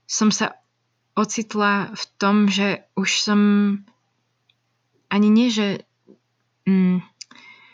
[0.05, 0.61] som sa
[1.17, 3.41] ocitla v tom, že už som
[5.09, 5.81] ani nie, že
[6.69, 7.01] mm,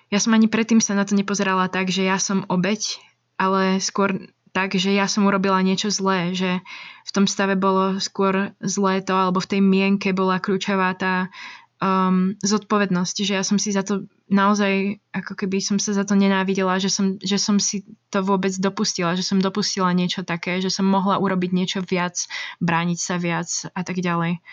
[0.07, 3.03] ja som ani predtým sa na to nepozerala tak, že ja som obeď,
[3.36, 6.63] ale skôr tak, že ja som urobila niečo zlé, že
[7.05, 11.30] v tom stave bolo skôr zlé to, alebo v tej mienke bola kľúčová tá
[11.78, 16.13] um, zodpovednosť, že ja som si za to naozaj, ako keby som sa za to
[16.13, 20.67] nenávidela, že som, že som si to vôbec dopustila, že som dopustila niečo také, že
[20.67, 22.28] som mohla urobiť niečo viac,
[22.59, 24.43] brániť sa viac a tak ďalej.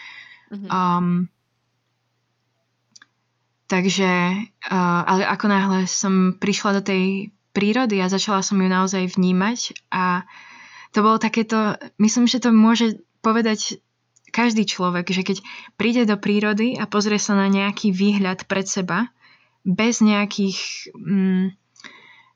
[0.54, 0.70] Mm-hmm.
[0.70, 1.26] Um,
[3.66, 4.10] takže,
[4.70, 9.90] uh, ale ako náhle som prišla do tej prírody a začala som ju naozaj vnímať
[9.90, 10.26] a
[10.94, 13.82] to bolo takéto, myslím, že to môže povedať
[14.30, 15.38] každý človek, že keď
[15.78, 19.10] príde do prírody a pozrie sa na nejaký výhľad pred seba,
[19.64, 21.56] bez nejakých, mm,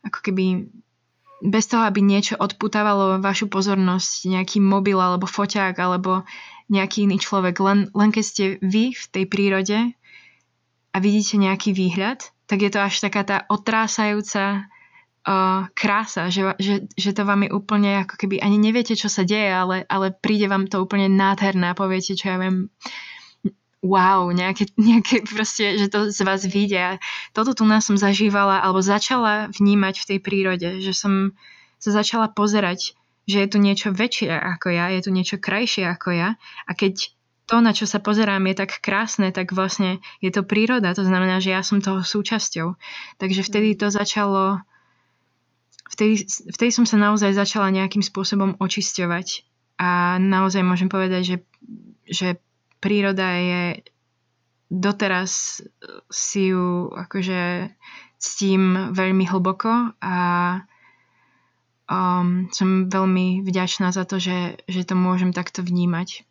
[0.08, 0.72] ako keby,
[1.44, 6.24] bez toho, aby niečo odputávalo vašu pozornosť, nejaký mobil alebo foťák alebo
[6.72, 9.78] nejaký iný človek, len, len keď ste vy v tej prírode
[10.92, 14.68] a vidíte nejaký výhľad, tak je to až taká tá otrásajúca
[15.28, 19.24] uh, krása, že, že, že to vám je úplne ako keby ani neviete, čo sa
[19.24, 22.72] deje, ale, ale príde vám to úplne nádherné a poviete, čo ja viem,
[23.82, 26.98] wow, nejaké, nejaké proste, že to z vás vidia.
[27.32, 31.34] Toto tu nás som zažívala alebo začala vnímať v tej prírode, že som
[31.78, 32.98] sa začala pozerať,
[33.28, 36.28] že je tu niečo väčšie ako ja, je tu niečo krajšie ako ja
[36.66, 37.14] a keď
[37.48, 41.40] to, na čo sa pozerám, je tak krásne, tak vlastne je to príroda, to znamená,
[41.40, 42.76] že ja som toho súčasťou.
[43.16, 44.60] Takže vtedy to začalo
[45.88, 49.48] vtedy, vtedy som sa naozaj začala nejakým spôsobom očisťovať
[49.80, 51.36] a naozaj môžem povedať, že,
[52.04, 52.28] že
[52.78, 53.62] príroda je
[54.68, 55.64] doteraz
[56.12, 57.72] si ju akože
[58.18, 60.16] ctím veľmi hlboko a
[61.88, 66.28] um, som veľmi vďačná za to, že, že to môžem takto vnímať.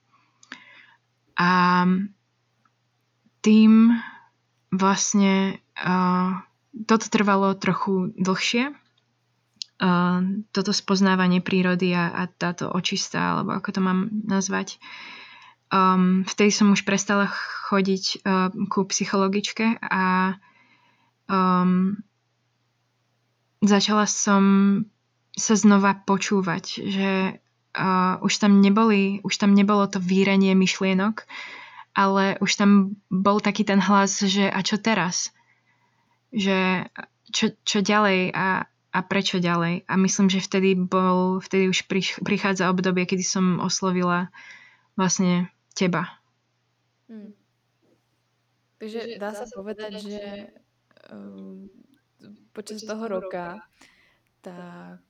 [1.37, 1.85] A
[3.41, 3.93] tým
[4.73, 6.43] vlastne uh,
[6.85, 10.19] toto trvalo trochu dlhšie, uh,
[10.51, 14.77] toto spoznávanie prírody a, a táto očistá, alebo ako to mám nazvať.
[15.67, 17.27] Um, vtedy som už prestala
[17.67, 20.35] chodiť uh, ku psychologičke a
[21.27, 21.99] um,
[23.59, 24.43] začala som
[25.35, 27.11] sa znova počúvať, že
[27.75, 31.27] uh, už tam neboli, už tam nebolo to výrenie myšlienok,
[31.91, 35.35] ale už tam bol taký ten hlas, že a čo teraz?
[36.31, 36.87] Že
[37.27, 39.83] čo, čo ďalej a, a prečo ďalej.
[39.83, 41.85] A myslím, že vtedy bol, vtedy už
[42.23, 44.31] prichádza obdobie, kedy som oslovila
[44.95, 46.09] vlastne teba.
[47.05, 47.37] Hmm.
[48.81, 50.21] Takže dá sa povedať, že
[51.13, 51.69] um,
[52.53, 53.61] počas toho roka,
[54.41, 55.01] tak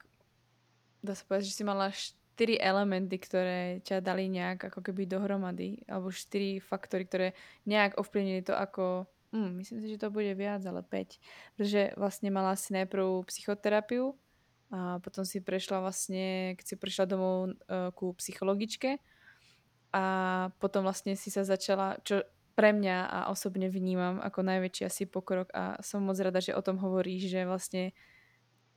[0.99, 5.83] dá sa povedať, že si mala štyri elementy, ktoré ťa dali nejak ako keby dohromady,
[5.87, 7.27] alebo štyri faktory, ktoré
[7.63, 11.19] nejak ovplyvnili to, ako Hmm, myslím si, že to bude viac, ale 5.
[11.59, 14.15] Pretože vlastne mala si najprv psychoterapiu
[14.71, 18.99] a potom si prešla vlastne, keď si prišla domov uh, ku psychologičke
[19.93, 20.03] a
[20.59, 22.23] potom vlastne si sa začala, čo
[22.57, 26.65] pre mňa a osobne vnímam ako najväčší asi pokrok a som moc rada, že o
[26.65, 27.93] tom hovoríš, že vlastne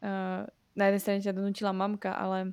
[0.05, 0.45] uh,
[0.77, 2.53] na jednej strane ťa donútila mamka, ale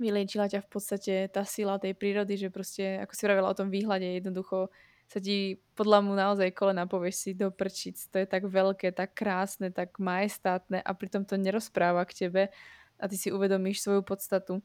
[0.00, 3.70] vyliečila ťa v podstate tá sila tej prírody, že proste, ako si vravila o tom
[3.70, 4.72] výhľade, jednoducho
[5.10, 7.98] sa ti podľa mu naozaj kolena povieš si do prčic.
[8.14, 12.42] To je tak veľké, tak krásne, tak majestátne a pritom to nerozpráva k tebe
[12.94, 14.62] a ty si uvedomíš svoju podstatu.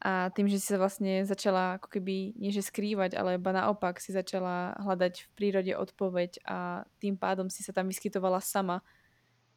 [0.00, 4.00] A tým, že si sa vlastne začala ako keby nie že skrývať, ale iba naopak
[4.00, 8.80] si začala hľadať v prírode odpoveď a tým pádom si sa tam vyskytovala sama,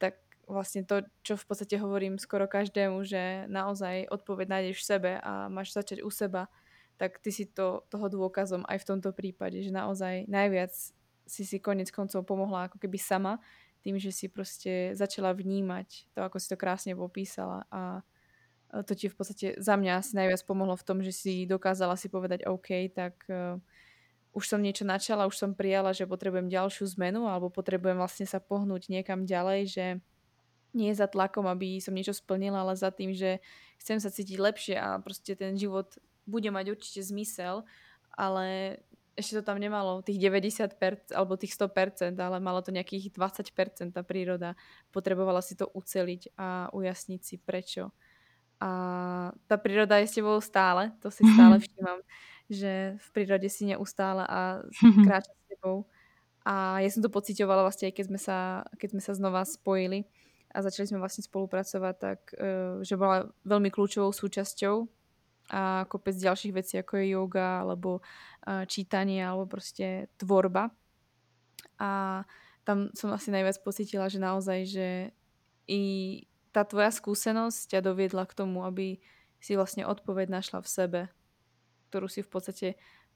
[0.03, 5.11] tak vlastne to, čo v podstate hovorím skoro každému, že naozaj odpoveď nájdeš v sebe
[5.23, 6.51] a máš začať u seba
[6.97, 10.73] tak ty si to, toho dôkazom aj v tomto prípade, že naozaj najviac
[11.23, 13.39] si si konec koncov pomohla ako keby sama,
[13.83, 17.99] tým, že si proste začala vnímať to, ako si to krásne popísala a
[18.81, 22.09] to ti v podstate za mňa asi najviac pomohlo v tom, že si dokázala si
[22.09, 23.61] povedať OK, tak uh,
[24.33, 28.41] už som niečo načala, už som prijala, že potrebujem ďalšiu zmenu alebo potrebujem vlastne sa
[28.41, 29.85] pohnúť niekam ďalej, že
[30.73, 33.37] nie za tlakom, aby som niečo splnila, ale za tým, že
[33.77, 37.61] chcem sa cítiť lepšie a proste ten život bude mať určite zmysel,
[38.17, 38.81] ale
[39.13, 44.01] ešte to tam nemalo tých 90% alebo tých 100%, ale malo to nejakých 20% tá
[44.01, 44.57] príroda.
[44.89, 47.93] Potrebovala si to uceliť a ujasniť si prečo.
[48.63, 48.69] A
[49.51, 51.99] tá príroda je s tebou stále, to si stále všímam,
[52.47, 54.63] že v prírode si neustále a
[55.05, 55.83] kráča s tebou.
[56.47, 60.07] A ja som to pocitovala vlastne aj keď sme sa, keď sme sa znova spojili
[60.55, 64.87] a začali sme vlastne spolupracovať, tak eh, že bola veľmi kľúčovou súčasťou
[65.51, 67.99] a kopec ďalších vecí, ako je yoga, alebo
[68.71, 70.71] čítanie, alebo proste tvorba.
[71.83, 72.23] A
[72.63, 74.87] tam som asi najviac pocitila, že naozaj, že
[75.67, 75.83] i
[76.53, 79.01] tá tvoja skúsenosť ťa doviedla k tomu, aby
[79.41, 81.01] si vlastne odpoveď našla v sebe,
[81.89, 82.67] ktorú si v podstate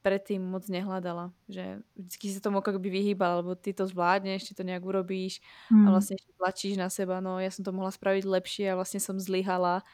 [0.01, 1.31] predtým moc nehľadala.
[1.47, 5.39] Že vždy sa tomu ako by vyhýbala, lebo ty to zvládneš, ty to nejak urobíš
[5.71, 5.85] mm.
[5.85, 9.15] a vlastne tlačíš na seba, no ja som to mohla spraviť lepšie a vlastne som
[9.15, 9.85] zlyhala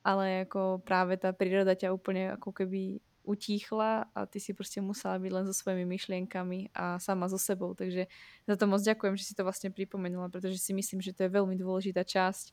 [0.00, 5.14] ale ako práve tá príroda ťa úplne ako keby utíchla a ty si proste musela
[5.22, 7.78] byť len so svojimi myšlienkami a sama so sebou.
[7.78, 8.10] Takže
[8.50, 11.30] za to moc ďakujem, že si to vlastne pripomenula, pretože si myslím, že to je
[11.30, 12.50] veľmi dôležitá časť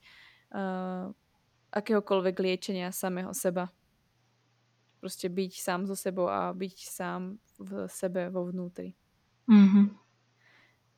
[0.53, 1.09] uh,
[1.73, 3.73] akéhokoľvek liečenia samého seba.
[5.01, 8.93] Proste byť sám so sebou a byť sám v sebe vo vnútri.
[9.49, 9.85] Mm-hmm.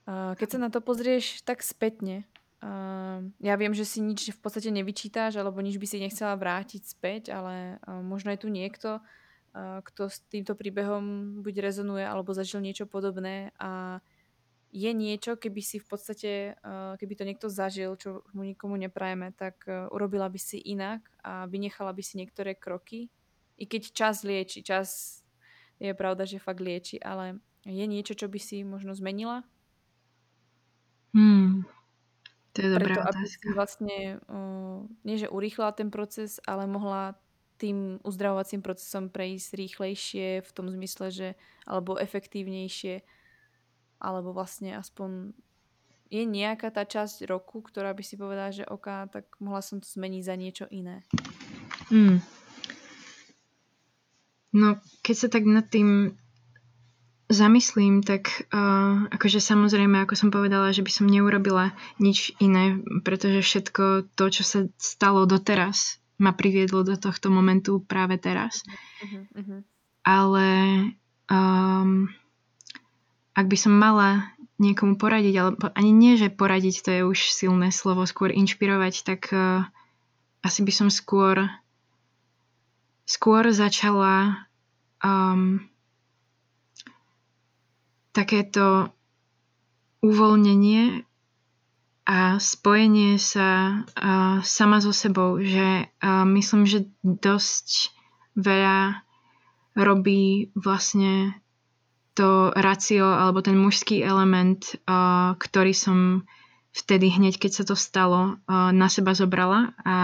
[0.04, 2.28] Uh, keď sa na to pozrieš tak spätne,
[2.60, 6.92] Uh, ja viem, že si nič v podstate nevyčítáš, alebo nič by si nechcela vrátiť
[6.92, 9.00] späť, ale uh, možno je tu niekto,
[9.60, 14.02] kto s týmto príbehom buď rezonuje, alebo zažil niečo podobné a
[14.70, 16.32] je niečo, keby si v podstate,
[17.02, 21.50] keby to niekto zažil, čo mu nikomu neprajeme, tak uh, urobila by si inak a
[21.50, 23.10] vynechala by si niektoré kroky.
[23.58, 25.20] I keď čas lieči, čas
[25.82, 29.42] je pravda, že fakt lieči, ale je niečo, čo by si možno zmenila?
[31.18, 31.66] Hmm,
[32.54, 33.98] to je dobrá Preto, aby si vlastne
[35.02, 37.18] nie že urýchlila ten proces, ale mohla
[37.60, 41.28] tým uzdravovacím procesom prejsť rýchlejšie v tom zmysle, že
[41.68, 43.04] alebo efektívnejšie
[44.00, 45.36] alebo vlastne aspoň
[46.10, 49.86] je nejaká tá časť roku, ktorá by si povedala, že OK, tak mohla som to
[49.86, 51.06] zmeniť za niečo iné.
[51.94, 52.24] Hmm.
[54.50, 56.18] No, keď sa tak nad tým
[57.30, 63.46] zamyslím, tak uh, akože samozrejme, ako som povedala, že by som neurobila nič iné, pretože
[63.46, 68.62] všetko to, čo sa stalo doteraz, ma priviedlo do tohto momentu práve teraz.
[69.02, 69.64] Uh-huh.
[70.04, 70.48] Ale
[71.32, 72.12] um,
[73.34, 77.72] ak by som mala niekomu poradiť, alebo ani nie, že poradiť, to je už silné
[77.72, 79.64] slovo, skôr inšpirovať, tak uh,
[80.44, 81.48] asi by som skôr
[83.10, 84.46] skôr začala
[85.02, 85.66] um,
[88.14, 88.94] takéto
[90.06, 91.09] uvoľnenie
[92.10, 97.94] a spojenie sa uh, sama so sebou, že uh, myslím, že dosť
[98.34, 99.06] veľa
[99.78, 101.38] robí vlastne
[102.18, 106.26] to racio alebo ten mužský element, uh, ktorý som
[106.74, 109.98] vtedy hneď, keď sa to stalo, uh, na seba zobrala a,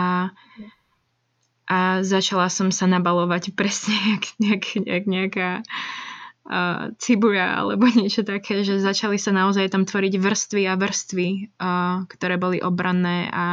[1.65, 5.49] a začala som sa nabalovať presne jak, jak, jak nejaká
[6.45, 11.27] uh, cibuja alebo niečo také, že začali sa naozaj tam tvoriť vrstvy a vrstvy,
[11.57, 13.45] uh, ktoré boli obranné a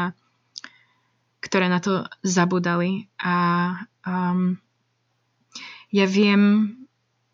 [1.43, 3.11] ktoré na to zabudali.
[3.18, 3.34] A
[4.07, 4.57] um,
[5.90, 6.74] ja viem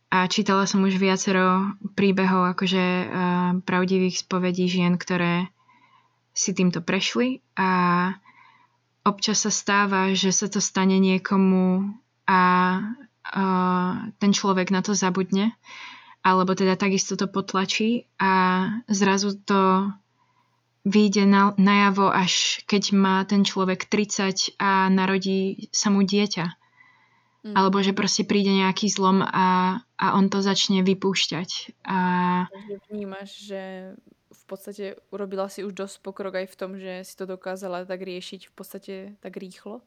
[0.09, 3.07] a čítala som už viacero príbehov akože uh,
[3.61, 5.53] pravdivých spovedí žien, ktoré
[6.33, 8.15] si týmto prešli a
[9.05, 11.93] občas sa stáva, že sa to stane niekomu
[12.25, 12.41] a
[14.19, 15.53] ten človek na to zabudne,
[16.25, 19.93] alebo teda takisto to potlačí a zrazu to
[20.89, 26.47] vyjde na, najavo, až keď má ten človek 30 a narodí sa mu dieťa.
[27.39, 27.55] Mm.
[27.55, 31.81] Alebo že proste príde nejaký zlom a, a on to začne vypúšťať.
[31.87, 31.99] A...
[32.91, 33.63] Vnímaš, že
[34.33, 38.03] v podstate urobila si už dosť pokrok aj v tom, že si to dokázala tak
[38.03, 39.85] riešiť v podstate tak rýchlo?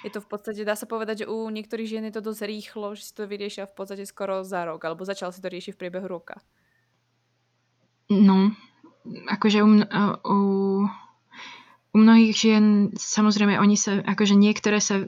[0.00, 2.96] Je to v podstate, dá sa povedať, že u niektorých žien je to dosť rýchlo,
[2.96, 5.80] že si to vyriešia v podstate skoro za rok, alebo začal si to riešiť v
[5.80, 6.40] priebehu roka.
[8.08, 8.52] No,
[9.28, 9.70] akože u,
[10.24, 10.38] u,
[11.92, 12.64] u mnohých žien,
[12.96, 15.04] samozrejme, oni sa, akože niektoré sa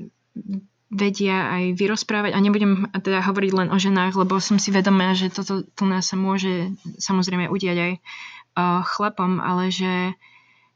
[0.93, 5.33] vedia aj vyrozprávať a nebudem teda hovoriť len o ženách, lebo som si vedomá, že
[5.33, 6.69] toto tu nás sa môže
[7.01, 10.13] samozrejme udiať aj uh, chlapom, ale že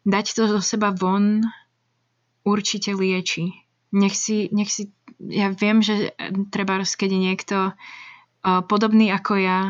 [0.09, 1.44] dať to zo seba von
[2.49, 6.14] určite lieči nech si, nech si, ja viem, že
[6.51, 9.61] treba, keď je niekto uh, podobný ako ja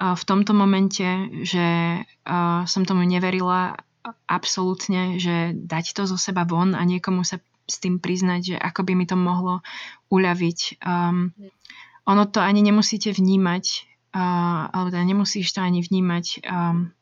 [0.00, 1.06] uh, v tomto momente,
[1.44, 2.00] že
[2.66, 3.78] som tomu neverila
[4.26, 8.86] absolútne, že dať to zo seba von a niekomu sa s tým priznať, že ako
[8.86, 9.62] by mi to mohlo
[10.10, 10.82] uľaviť.
[10.86, 11.34] Um,
[12.06, 13.64] ono to ani nemusíte vnímať,
[14.14, 16.94] uh, alebo teda nemusíš to ani vnímať, um,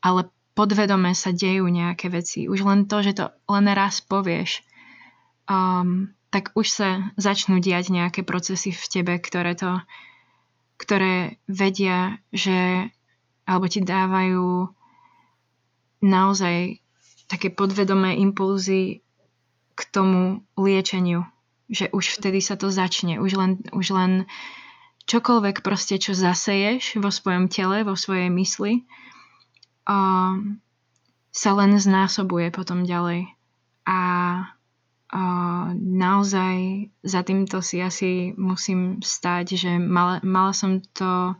[0.00, 2.48] ale podvedome sa dejú nejaké veci.
[2.48, 4.64] Už len to, že to len raz povieš,
[5.48, 9.78] um, tak už sa začnú diať nejaké procesy v tebe, ktoré to,
[10.82, 12.90] ktoré vedia, že
[13.44, 14.72] alebo ti dávajú
[16.04, 16.80] naozaj
[17.28, 19.04] také podvedomé impulzy
[19.74, 21.28] k tomu liečeniu.
[21.68, 23.20] Že už vtedy sa to začne.
[23.20, 24.12] Už len, už len
[25.08, 28.84] čokoľvek proste, čo zaseješ vo svojom tele, vo svojej mysli,
[29.88, 30.60] um,
[31.34, 33.28] sa len znásobuje potom ďalej.
[33.84, 33.98] A
[35.78, 41.38] naozaj za týmto si asi musím stať, že mala, mala som to,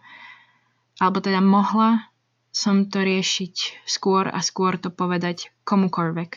[1.03, 2.07] alebo teda mohla
[2.55, 6.31] som to riešiť skôr a skôr to povedať komukoľvek.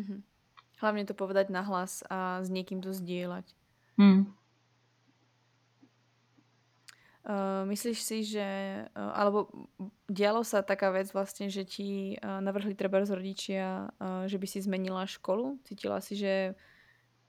[0.00, 0.16] Mhm.
[0.76, 3.48] Hlavne to povedať nahlas a s niekým to zdieľať.
[3.96, 4.28] Mm.
[7.26, 8.46] Uh, myslíš si, že,
[8.94, 9.50] uh, alebo
[10.06, 14.46] dialo sa taká vec vlastne, že ti uh, navrhli treba z rodičia, uh, že by
[14.46, 15.58] si zmenila školu?
[15.66, 16.54] Cítila si, že,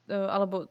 [0.06, 0.70] uh, alebo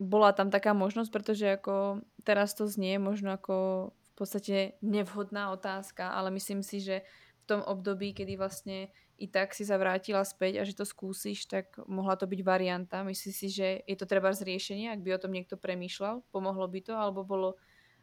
[0.00, 6.16] bola tam taká možnosť, pretože ako teraz to znie možno ako v podstate nevhodná otázka,
[6.16, 7.04] ale myslím si, že
[7.44, 8.88] v tom období, kedy vlastne
[9.20, 13.04] i tak si sa vrátila späť a že to skúsiš, tak mohla to byť varianta.
[13.04, 16.24] Myslíš si, že je to treba z riešenia, ak by o tom niekto premýšľal?
[16.32, 16.92] Pomohlo by to?
[16.96, 17.60] Alebo bolo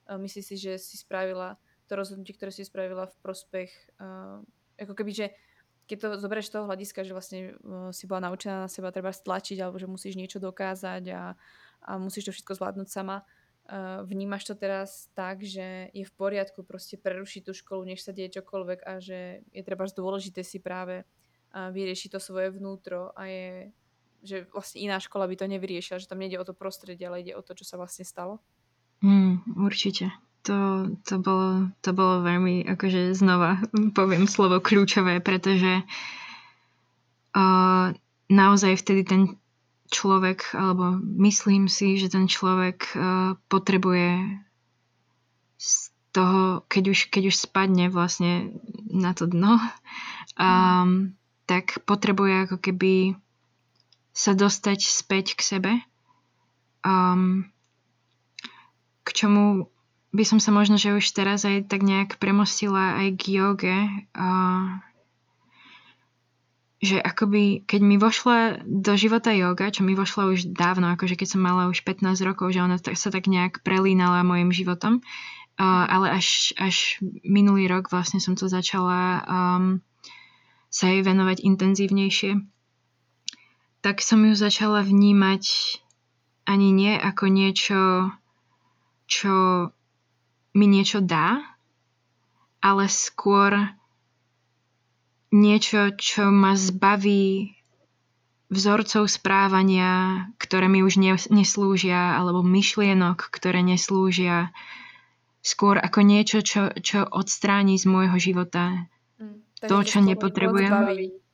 [0.10, 1.56] Myslíš si, že si spravila
[1.88, 3.72] to rozhodnutie, ktoré si spravila v prospech,
[4.80, 5.28] ako keby, že
[5.84, 9.12] keď to zoberieš z toho hľadiska, že vlastne uh, si bola naučená na seba treba
[9.12, 11.36] stlačiť, alebo že musíš niečo dokázať a,
[11.84, 13.28] a musíš to všetko zvládnuť sama,
[13.68, 18.16] uh, vnímaš to teraz tak, že je v poriadku proste prerušiť tú školu, nech sa
[18.16, 23.28] deje čokoľvek a že je treba dôležité si práve uh, vyriešiť to svoje vnútro a
[23.28, 23.48] je
[24.24, 27.36] že vlastne iná škola by to nevyriešila, že tam nejde o to prostredie, ale ide
[27.36, 28.40] o to, čo sa vlastne stalo?
[29.04, 30.16] Mm, určite.
[30.48, 33.60] To, to, bolo, to bolo veľmi, akože znova
[33.98, 35.84] poviem slovo kľúčové, pretože
[37.36, 37.92] uh,
[38.32, 39.22] naozaj vtedy ten
[39.92, 44.40] človek, alebo myslím si, že ten človek uh, potrebuje
[45.60, 45.72] z
[46.16, 48.56] toho, keď už, keď už spadne vlastne
[48.88, 49.60] na to dno,
[50.40, 51.14] um,
[51.50, 52.94] tak potrebuje ako keby
[54.14, 55.72] sa dostať späť k sebe.
[56.86, 57.53] Um,
[59.04, 59.70] k čomu
[60.14, 63.78] by som sa možno, že už teraz aj tak nejak premostila aj k joge.
[64.14, 64.78] Uh,
[66.84, 71.28] že akoby, keď mi vošla do života yoga, čo mi vošla už dávno, akože keď
[71.32, 76.12] som mala už 15 rokov, že ona sa tak nejak prelínala mojim životom, uh, ale
[76.20, 79.80] až, až minulý rok vlastne som to začala um,
[80.68, 82.44] sa jej venovať intenzívnejšie,
[83.80, 85.44] tak som ju začala vnímať
[86.44, 87.80] ani nie ako niečo,
[89.14, 89.70] čo
[90.58, 91.38] mi niečo dá,
[92.66, 93.70] ale skôr
[95.30, 97.54] niečo, čo ma zbaví
[98.54, 104.54] vzorcov správania, ktoré mi už neslúžia, alebo myšlienok, ktoré neslúžia,
[105.42, 108.88] skôr ako niečo, čo, čo odstráni z môjho života
[109.18, 110.72] mm, to, čo nepotrebujem.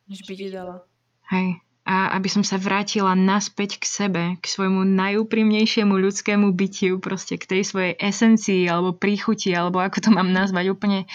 [0.07, 0.81] než by ti dala.
[1.30, 1.61] Hej.
[1.90, 7.49] A aby som sa vrátila naspäť k sebe, k svojmu najúprimnejšiemu ľudskému bytiu, proste k
[7.49, 11.10] tej svojej esencii, alebo príchuti, alebo ako to mám nazvať, úplne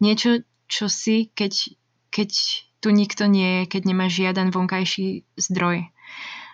[0.00, 1.76] niečo, čo si, keď
[2.14, 2.30] keď
[2.78, 5.90] tu nikto nie je, keď nemá žiaden vonkajší zdroj.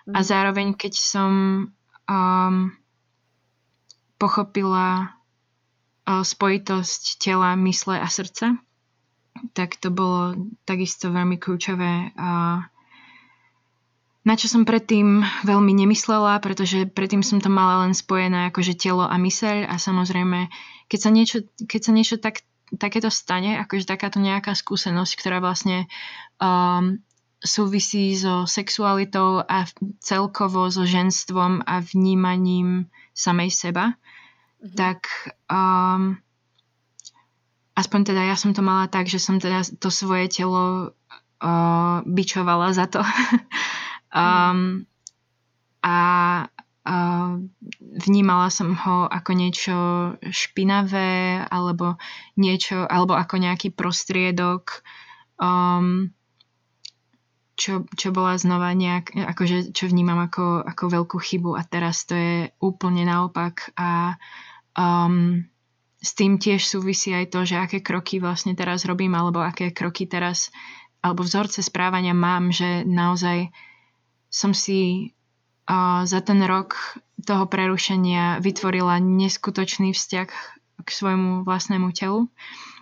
[0.08, 0.14] Mm.
[0.16, 0.26] A mhm.
[0.26, 1.32] zároveň, keď som
[2.08, 2.72] um,
[4.16, 5.12] pochopila
[6.08, 8.56] uh, spojitosť tela, mysle a srdca,
[9.52, 12.16] tak to bolo takisto veľmi kľúčové.
[12.16, 12.64] Uh,
[14.20, 19.08] na čo som predtým veľmi nemyslela, pretože predtým som to mala len spojené akože telo
[19.08, 20.52] a myseľ a samozrejme,
[20.92, 22.44] keď sa niečo, keď sa niečo tak
[22.76, 25.88] takéto stane, akože takáto nejaká skúsenosť, ktorá vlastne
[26.38, 27.00] um,
[27.40, 29.64] súvisí so sexualitou a
[30.04, 34.76] celkovo so ženstvom a vnímaním samej seba, mm-hmm.
[34.76, 35.08] tak
[35.48, 36.20] um,
[37.72, 40.92] aspoň teda ja som to mala tak, že som teda to svoje telo
[41.40, 43.00] uh, bičovala za to.
[44.12, 44.86] um,
[45.80, 45.96] a
[47.80, 49.76] vnímala som ho ako niečo
[50.24, 52.00] špinavé alebo
[52.40, 54.80] niečo, alebo ako nejaký prostriedok,
[55.36, 56.10] um,
[57.60, 61.52] čo, čo bola znova nejak, akože, čo vnímam ako, ako veľkú chybu.
[61.60, 63.76] A teraz to je úplne naopak.
[63.76, 64.16] A
[64.72, 65.44] um,
[66.00, 70.08] s tým tiež súvisí aj to, že aké kroky vlastne teraz robím alebo aké kroky
[70.08, 70.48] teraz
[71.00, 73.52] alebo vzorce správania mám, že naozaj
[74.30, 75.12] som si
[76.06, 80.28] za ten rok toho prerušenia vytvorila neskutočný vzťah
[80.80, 82.26] k svojmu vlastnému telu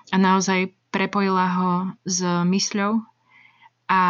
[0.08, 1.72] a naozaj prepojila ho
[2.08, 3.04] s mysľou
[3.88, 4.02] a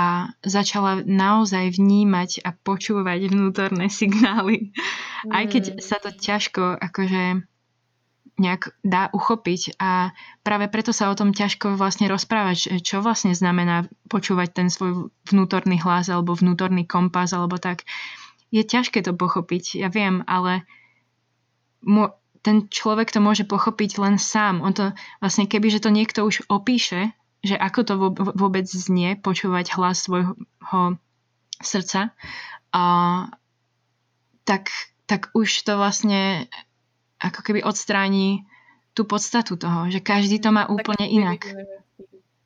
[0.43, 4.75] začala naozaj vnímať a počúvať vnútorné signály.
[5.27, 5.31] Mm.
[5.31, 5.77] Aj keď mm.
[5.83, 7.47] sa to ťažko akože
[8.39, 10.15] nejak dá uchopiť a
[10.47, 15.83] práve preto sa o tom ťažko vlastne rozprávať, čo vlastne znamená počúvať ten svoj vnútorný
[15.83, 17.83] hlas alebo vnútorný kompas alebo tak
[18.49, 20.65] je ťažké to pochopiť, ja viem, ale
[21.85, 24.65] mo- ten človek to môže pochopiť len sám.
[24.65, 27.13] On to vlastne, keby že to niekto už opíše,
[27.45, 27.95] že ako to
[28.35, 30.35] vôbec znie, počúvať hlas svojho
[31.61, 32.17] srdca,
[32.73, 32.83] a,
[34.49, 34.73] tak,
[35.05, 36.49] tak už to vlastne
[37.19, 38.47] ako keby odstráni
[38.95, 41.47] tú podstatu toho, že každý to má úplne inak.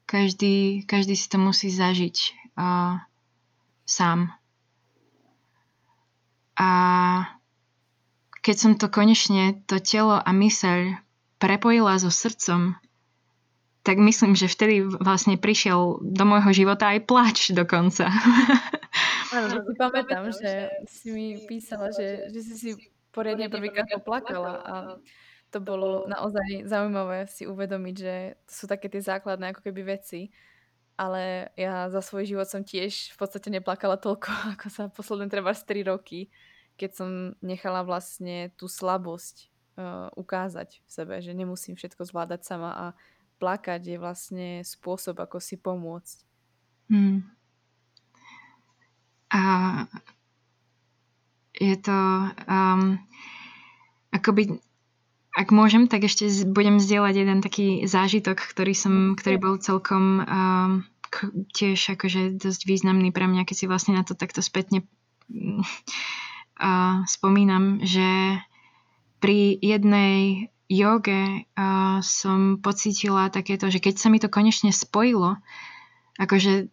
[0.05, 2.17] Každý, každý si to musí zažiť
[2.61, 3.01] uh,
[3.89, 4.29] sám.
[6.61, 6.71] A
[8.45, 11.01] keď som to konečne, to telo a myseľ
[11.41, 12.77] prepojila so srdcom,
[13.83, 18.13] tak myslím, že vtedy vlastne prišiel do môjho života aj plač dokonca.
[19.35, 22.69] Áno, že si pamätám, že si mi písala, že, že si si
[23.13, 24.75] poriadne prvýkrát poplakala a
[25.53, 28.15] to bolo naozaj zaujímavé si uvedomiť, že
[28.49, 30.33] to sú také tie základné ako keby veci,
[30.97, 35.53] ale ja za svoj život som tiež v podstate neplakala toľko, ako sa posledné treba
[35.53, 36.33] 3 roky
[36.77, 37.11] keď som
[37.45, 42.87] nechala vlastne tú slabosť uh, ukázať v sebe, že nemusím všetko zvládať sama a
[43.39, 46.17] plakať je vlastne spôsob, ako si pomôcť.
[46.91, 47.27] Hmm.
[49.33, 49.43] A
[51.63, 51.99] je to
[52.51, 52.99] um,
[54.11, 54.59] akoby
[55.33, 60.73] ak môžem, tak ešte budem zdieľať jeden taký zážitok, ktorý som, ktorý bol celkom um,
[61.57, 64.85] tiež akože dosť významný pre mňa, keď si vlastne na to takto spätne
[65.33, 68.41] uh, spomínam, že
[69.25, 75.41] pri jednej joge uh, som pocítila takéto, že keď sa mi to konečne spojilo,
[76.21, 76.69] akože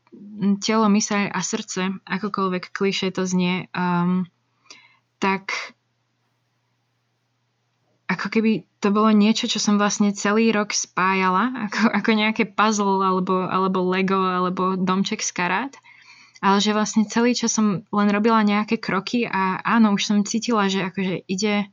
[0.59, 4.27] telo, myseľ a srdce, akokoľvek kliše to znie, um,
[5.19, 5.75] tak
[8.09, 13.05] ako keby to bolo niečo, čo som vlastne celý rok spájala, ako, ako nejaké puzzle
[13.05, 15.73] alebo, alebo Lego alebo domček z karát
[16.39, 20.71] ale že vlastne celý čas som len robila nejaké kroky a áno, už som cítila,
[20.71, 21.67] že akože ide,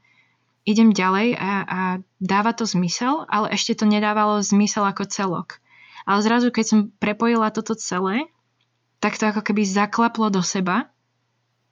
[0.66, 1.80] idem ďalej a, a
[2.18, 5.62] dáva to zmysel, ale ešte to nedávalo zmysel ako celok.
[6.06, 8.26] Ale zrazu, keď som prepojila toto celé,
[8.98, 10.90] tak to ako keby zaklaplo do seba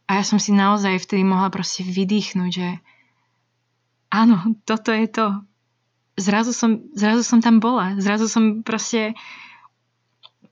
[0.05, 2.69] a ja som si naozaj vtedy mohla proste vydýchnuť, že
[4.13, 5.27] áno, toto je to.
[6.15, 7.99] Zrazu som, zrazu som tam bola.
[7.99, 9.19] Zrazu som proste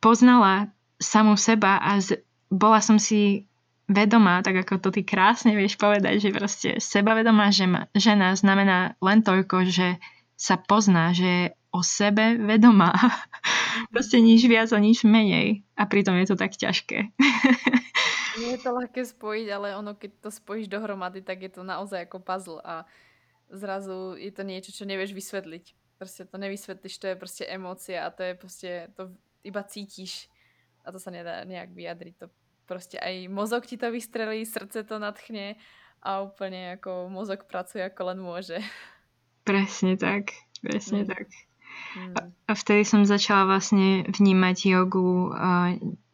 [0.03, 2.19] poznala samú seba a z,
[2.51, 3.47] bola som si
[3.87, 9.21] vedomá, tak ako to ty krásne vieš povedať, že proste sebavedomá žena, žena znamená len
[9.21, 10.01] toľko, že
[10.35, 12.91] sa pozná, že je o sebe vedomá.
[13.95, 15.63] proste nič viac a nič menej.
[15.79, 16.99] A pritom je to tak ťažké.
[18.41, 22.09] Nie je to ľahké spojiť, ale ono, keď to spojíš dohromady, tak je to naozaj
[22.09, 22.89] ako puzzle a
[23.53, 25.65] zrazu je to niečo, čo nevieš vysvetliť.
[26.01, 29.13] Proste to nevysvetlíš, to je proste emócia a to je proste, to
[29.45, 30.27] iba cítiš
[30.83, 32.15] a to sa nedá nejak vyjadriť.
[32.19, 32.27] To
[32.67, 35.61] proste aj mozog ti to vystrelí, srdce to natchne
[36.03, 38.59] a úplne ako mozog pracuje ako len môže.
[39.47, 41.09] Presne tak, presne mm.
[41.11, 41.27] tak.
[41.95, 42.15] Mm.
[42.49, 45.31] A vtedy som začala vlastne vnímať jogu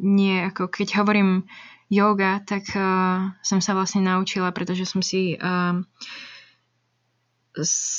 [0.01, 1.49] nie ako, keď hovorím
[1.89, 5.81] yoga, tak uh, som sa vlastne naučila, pretože som si uh,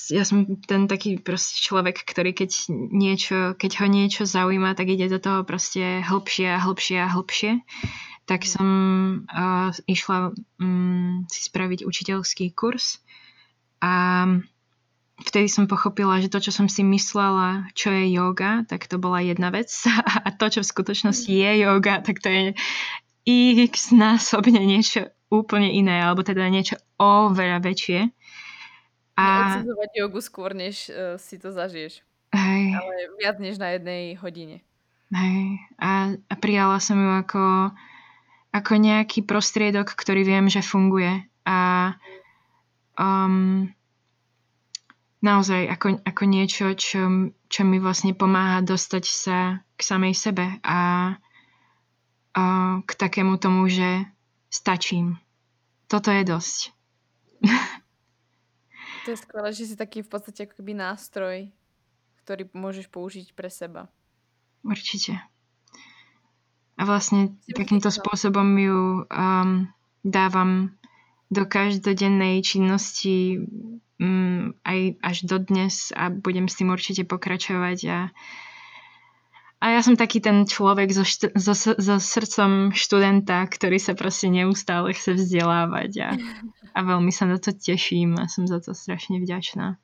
[0.09, 5.11] ja som ten taký proste človek, ktorý keď niečo, keď ho niečo zaujíma, tak ide
[5.11, 7.51] do toho proste hlbšie a hlbšie a hlbšie.
[8.23, 8.69] Tak som
[9.25, 13.01] uh, išla um, si spraviť učiteľský kurz
[13.81, 14.23] a
[15.25, 19.19] vtedy som pochopila, že to, čo som si myslela, čo je yoga, tak to bola
[19.19, 19.67] jedna vec.
[20.25, 22.43] A to, čo v skutočnosti je yoga, tak to je
[23.69, 28.09] x násobne niečo úplne iné, alebo teda niečo oveľa väčšie.
[29.13, 29.23] A...
[29.25, 32.01] Neodsadzovať jogu skôr, než uh, si to zažiješ.
[32.33, 32.63] Hej.
[32.73, 34.65] Ale viac než na jednej hodine.
[35.13, 35.61] Hej.
[35.77, 37.73] A, a prijala som ju ako
[38.49, 41.29] ako nejaký prostriedok, ktorý viem, že funguje.
[41.45, 41.93] A
[42.97, 43.69] um,
[45.21, 51.13] naozaj ako, ako niečo, čo, čo mi vlastne pomáha dostať sa k samej sebe a,
[52.85, 54.05] k takému tomu, že
[54.49, 55.17] stačím.
[55.89, 56.59] Toto je dosť.
[59.07, 61.49] To je skvelé, že si taký v podstate ako keby nástroj,
[62.21, 63.87] ktorý môžeš použiť pre seba.
[64.61, 65.17] Určite.
[66.77, 69.65] A vlastne takýmto spôsobom ju um,
[70.05, 70.77] dávam
[71.31, 73.39] do každodennej činnosti
[73.97, 77.97] um, aj až do dnes a budem s tým určite pokračovať a
[79.59, 84.31] a ja som taký ten človek so, št- so, so srdcom študenta, ktorý sa proste
[84.31, 86.09] neustále chce vzdelávať a,
[86.77, 89.75] a veľmi sa na to teším a som za to strašne vďačná.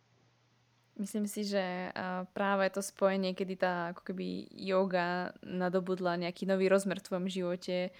[0.96, 1.92] Myslím si, že
[2.32, 7.92] práve to spojenie, kedy tá ako keby yoga nadobudla nejaký nový rozmer v tvojom živote,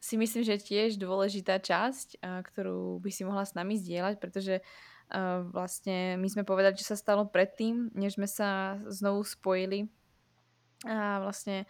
[0.00, 4.64] si myslím, že je tiež dôležitá časť, ktorú by si mohla s nami zdieľať, pretože
[5.52, 9.92] vlastne my sme povedali, čo sa stalo predtým, než sme sa znovu spojili.
[10.84, 11.64] A vlastne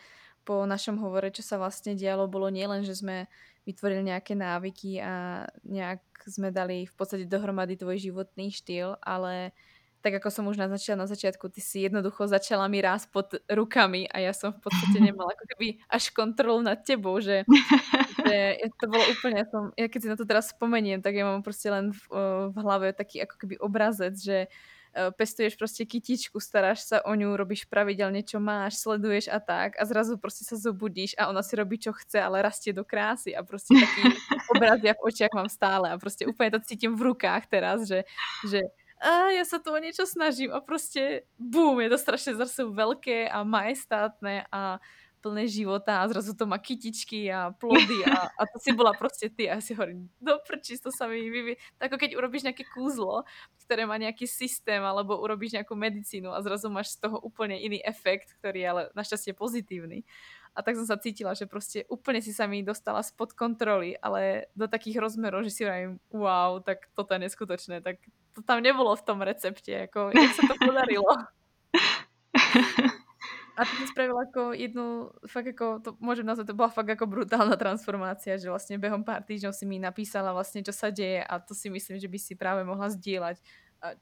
[0.45, 3.27] po našom hovore, čo sa vlastne dialo, bolo nielen, že sme
[3.65, 9.57] vytvorili nejaké návyky a nejak sme dali v podstate dohromady tvoj životný štýl, ale
[10.05, 14.05] tak ako som už naznačila na začiatku, ty si jednoducho začala mi rásť pod rukami
[14.13, 17.49] a ja som v podstate nemala ako keby až kontrolu nad tebou, že,
[18.29, 21.25] že to bolo úplne, ja, som, ja keď si na to teraz spomeniem, tak ja
[21.25, 22.03] mám proste len v,
[22.53, 24.53] v hlave taký ako keby obrazec, že
[25.19, 29.83] pestuješ proste kytičku, staráš sa o ňu, robíš pravidelne, čo máš, sleduješ a tak a
[29.85, 33.43] zrazu proste sa zobudíš a ona si robí, čo chce, ale rastie do krásy a
[33.43, 34.03] proste taký
[34.55, 38.07] obraz ja v očiach mám stále a proste úplne to cítim v rukách teraz, že,
[38.47, 38.63] že
[39.05, 40.49] a ja sa tu o niečo snažím.
[40.49, 44.81] A proste bum, je to strašne zrazu veľké a majestátne a
[45.25, 49.33] plné života a zrazu to má kytičky a plody a, a to si bola proste
[49.33, 51.57] ty a ja si hovorím, do prčí, to sa mi vyvie.
[51.81, 53.25] Ako keď urobíš nejaké kúzlo,
[53.65, 57.81] ktoré má nejaký systém alebo urobíš nejakú medicínu a zrazu máš z toho úplne iný
[57.81, 60.05] efekt, ktorý je ale našťastie pozitívny.
[60.53, 64.53] A tak som sa cítila, že proste úplne si sa mi dostala spod kontroly, ale
[64.53, 67.99] do takých rozmerov, že si hovorím, wow, tak toto je neskutočné, tak
[68.37, 71.11] to tam nebolo v tom recepte, ako jak sa to podarilo.
[73.55, 77.07] A ty si spravila ako jednu, fakt ako, to môžem nazvať, to bola fakt ako
[77.07, 81.39] brutálna transformácia, že vlastne behom pár týždňov si mi napísala vlastne, čo sa deje a
[81.39, 83.39] to si myslím, že by si práve mohla zdieľať,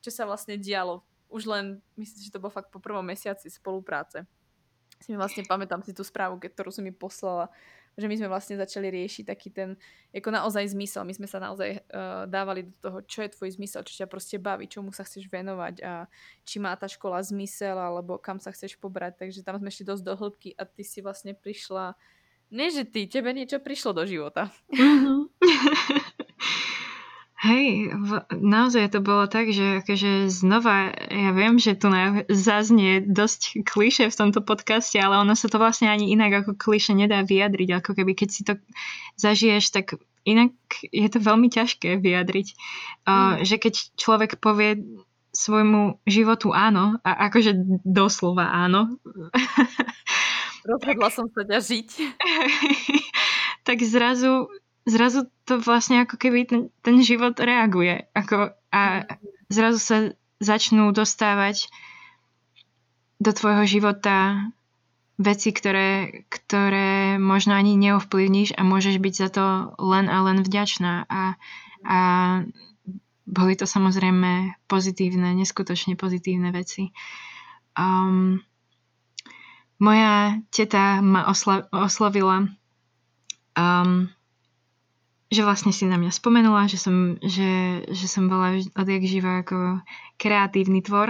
[0.00, 1.04] čo sa vlastne dialo.
[1.28, 4.24] Už len, myslím, že to bolo fakt po prvom mesiaci spolupráce.
[5.04, 7.52] Si mi vlastne pamätám si tú správu, ktorú som mi poslala,
[7.92, 9.76] že my sme vlastne začali riešiť taký ten,
[10.10, 11.04] ako naozaj zmysel.
[11.04, 14.40] My sme sa naozaj uh, dávali do toho, čo je tvoj zmysel, čo ťa proste
[14.40, 16.08] baví, čomu sa chceš venovať a
[16.44, 19.20] či má tá škola zmysel, alebo kam sa chceš pobrať.
[19.28, 21.92] Takže tam sme ešte dosť do hĺbky a ty si vlastne prišla,
[22.52, 24.52] nie že ty, tebe niečo prišlo do života.
[24.72, 25.20] Mm-hmm.
[27.42, 31.90] Hej, v, naozaj to bolo tak, že akože znova, ja viem, že tu
[32.30, 36.94] zaznie dosť kliše v tomto podcaste, ale ono sa to vlastne ani inak ako kliše
[36.94, 38.62] nedá vyjadriť, ako keby keď si to
[39.18, 40.54] zažiješ, tak inak
[40.94, 42.48] je to veľmi ťažké vyjadriť.
[42.54, 43.10] Mm.
[43.10, 44.78] Uh, že keď človek povie
[45.34, 49.02] svojmu životu áno, a akože doslova áno.
[50.62, 51.90] Rozhodla som sa ťa žiť.
[53.66, 54.46] tak zrazu
[54.86, 58.06] zrazu to vlastne ako keby ten, ten život reaguje.
[58.14, 59.06] Ako, a
[59.50, 59.96] zrazu sa
[60.42, 61.70] začnú dostávať
[63.22, 64.50] do tvojho života
[65.22, 69.44] veci, ktoré, ktoré možno ani neovplyvníš a môžeš byť za to
[69.78, 71.06] len a len vďačná.
[71.06, 71.38] A,
[71.86, 71.98] a
[73.22, 76.90] boli to samozrejme pozitívne, neskutočne pozitívne veci.
[77.78, 78.42] Um,
[79.78, 82.50] moja teta ma osla- oslovila
[83.54, 84.10] um,
[85.32, 89.80] že vlastne si na mňa spomenula, že som, že, že som bola odjak živa ako
[90.20, 91.08] kreatívny tvor.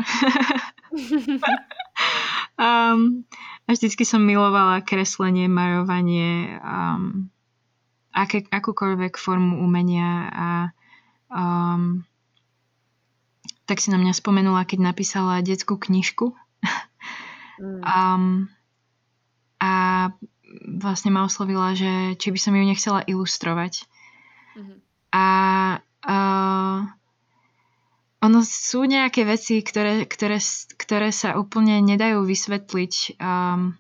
[2.55, 3.27] um,
[3.67, 7.27] a vždycky som milovala kreslenie, marovanie, um,
[8.15, 10.49] aké, akúkoľvek formu umenia a
[11.27, 12.07] um,
[13.67, 16.31] tak si na mňa spomenula, keď napísala detskú knižku.
[17.59, 17.83] mm.
[17.83, 18.47] um,
[19.59, 19.73] a
[20.79, 23.91] vlastne ma oslovila, že či by som ju nechcela ilustrovať.
[24.57, 24.79] Mm-hmm.
[25.13, 25.27] A
[26.09, 26.79] uh,
[28.23, 30.39] ono sú nejaké veci, ktoré, ktoré,
[30.79, 33.75] ktoré sa úplne nedajú vysvetliť, um,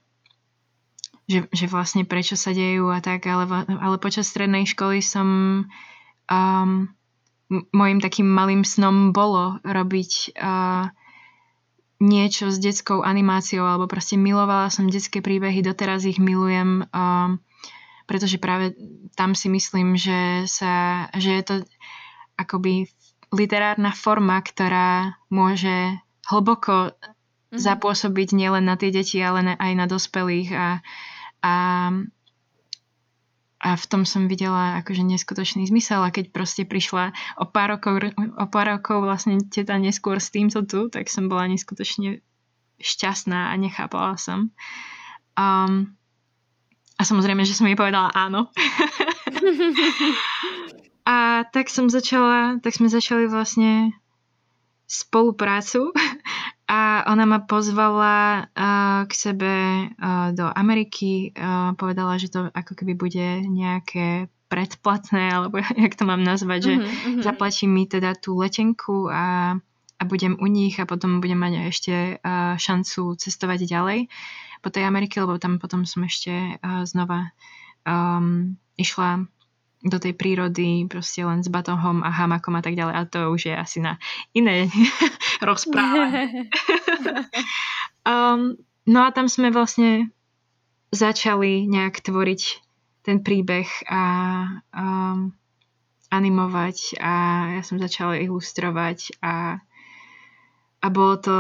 [1.30, 5.28] že, že vlastne prečo sa dejú a tak, ale, ale počas strednej školy som
[6.26, 6.70] um,
[7.70, 10.90] môjim takým malým snom bolo robiť uh,
[12.02, 16.90] niečo s detskou animáciou, alebo proste milovala som detské príbehy, doteraz ich milujem.
[16.90, 17.38] Um,
[18.12, 18.76] pretože práve
[19.16, 21.54] tam si myslím, že, sa, že je to
[22.36, 22.92] akoby
[23.32, 25.96] literárna forma, ktorá môže
[26.28, 27.56] hlboko mm-hmm.
[27.56, 30.68] zapôsobiť nielen na tie deti, ale aj na dospelých a,
[31.40, 31.54] a,
[33.64, 38.12] a v tom som videla akože neskutočný zmysel a keď proste prišla o pár rokov,
[38.20, 42.20] o pár rokov vlastne teta neskôr s týmto tu, tak som bola neskutočne
[42.76, 44.52] šťastná a nechápala som.
[45.32, 45.96] Um,
[47.02, 48.46] a samozrejme, že som jej povedala áno.
[51.10, 53.90] a tak som začala, tak sme začali vlastne
[54.86, 55.90] spoluprácu
[56.70, 59.54] a ona ma pozvala uh, k sebe
[59.90, 61.34] uh, do Ameriky.
[61.34, 66.74] Uh, povedala, že to ako keby bude nejaké predplatné, alebo jak to mám nazvať, že
[66.78, 67.24] mm-hmm.
[67.26, 69.58] zaplatí mi teda tú letenku a,
[69.98, 74.06] a budem u nich a potom budem mať ešte uh, šancu cestovať ďalej
[74.62, 76.30] po tej Amerike, lebo tam potom som ešte
[76.62, 77.34] uh, znova
[77.82, 79.26] um, išla
[79.82, 82.94] do tej prírody proste len s batohom a hamakom a tak ďalej.
[82.94, 83.98] A to už je asi na
[84.30, 84.70] iné
[85.48, 86.46] rozprávanie.
[88.06, 88.54] um,
[88.86, 90.14] no a tam sme vlastne
[90.94, 92.42] začali nejak tvoriť
[93.02, 94.02] ten príbeh a
[94.70, 95.34] um,
[96.12, 97.14] animovať a
[97.58, 99.58] ja som začala ilustrovať a,
[100.78, 101.36] a bolo to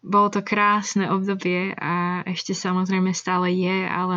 [0.00, 4.16] bolo to krásne obdobie a ešte samozrejme stále je, ale,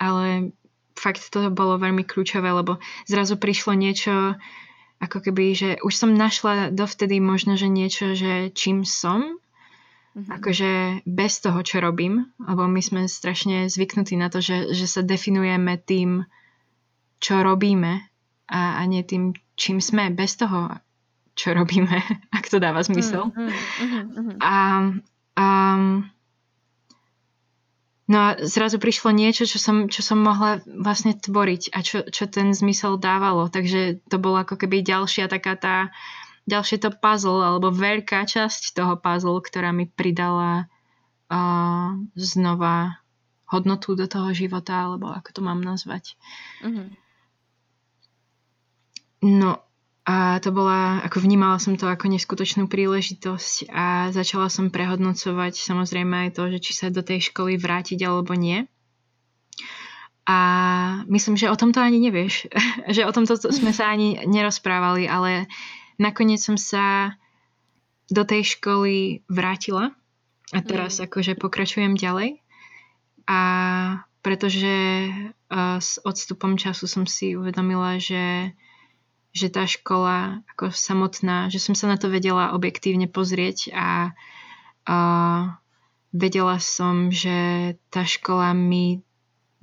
[0.00, 0.52] ale
[0.96, 4.36] fakt to bolo veľmi kľúčové, lebo zrazu prišlo niečo,
[5.02, 9.36] ako keby, že už som našla dovtedy možno, že niečo, že čím som,
[10.16, 10.30] mm-hmm.
[10.30, 10.70] akože
[11.04, 15.76] bez toho, čo robím, lebo my sme strašne zvyknutí na to, že, že sa definujeme
[15.76, 16.24] tým,
[17.18, 18.08] čo robíme
[18.48, 20.70] a, a nie tým, čím sme, bez toho,
[21.32, 21.96] čo robíme,
[22.36, 23.32] ak to dáva zmysel.
[23.32, 24.54] Mm, mm, mm, a
[25.38, 25.84] um,
[28.08, 32.28] no a zrazu prišlo niečo, čo som, čo som mohla vlastne tvoriť a čo, čo
[32.28, 33.48] ten zmysel dávalo.
[33.48, 35.76] Takže to bolo ako keby ďalšia taká tá,
[36.44, 40.68] ďalšie to puzzle, alebo veľká časť toho puzzle, ktorá mi pridala
[41.32, 43.00] uh, znova
[43.48, 46.16] hodnotu do toho života, alebo ako to mám nazvať.
[46.64, 46.88] Mm-hmm.
[49.22, 49.62] No
[50.02, 56.26] a to bola, ako vnímala som to ako neskutočnú príležitosť a začala som prehodnocovať samozrejme
[56.26, 58.66] aj to, že či sa do tej školy vrátiť alebo nie.
[60.26, 60.38] A
[61.06, 62.50] myslím, že o tomto ani nevieš,
[62.98, 65.46] že o tomto sme sa ani nerozprávali, ale
[66.02, 67.14] nakoniec som sa
[68.10, 69.94] do tej školy vrátila
[70.50, 71.06] a teraz mm.
[71.06, 72.42] akože pokračujem ďalej.
[73.30, 73.40] A
[74.18, 74.74] pretože
[75.10, 78.50] uh, s odstupom času som si uvedomila, že
[79.32, 84.12] že tá škola ako samotná, že som sa na to vedela objektívne pozrieť a,
[84.84, 84.96] a
[86.12, 89.00] vedela som, že tá škola mi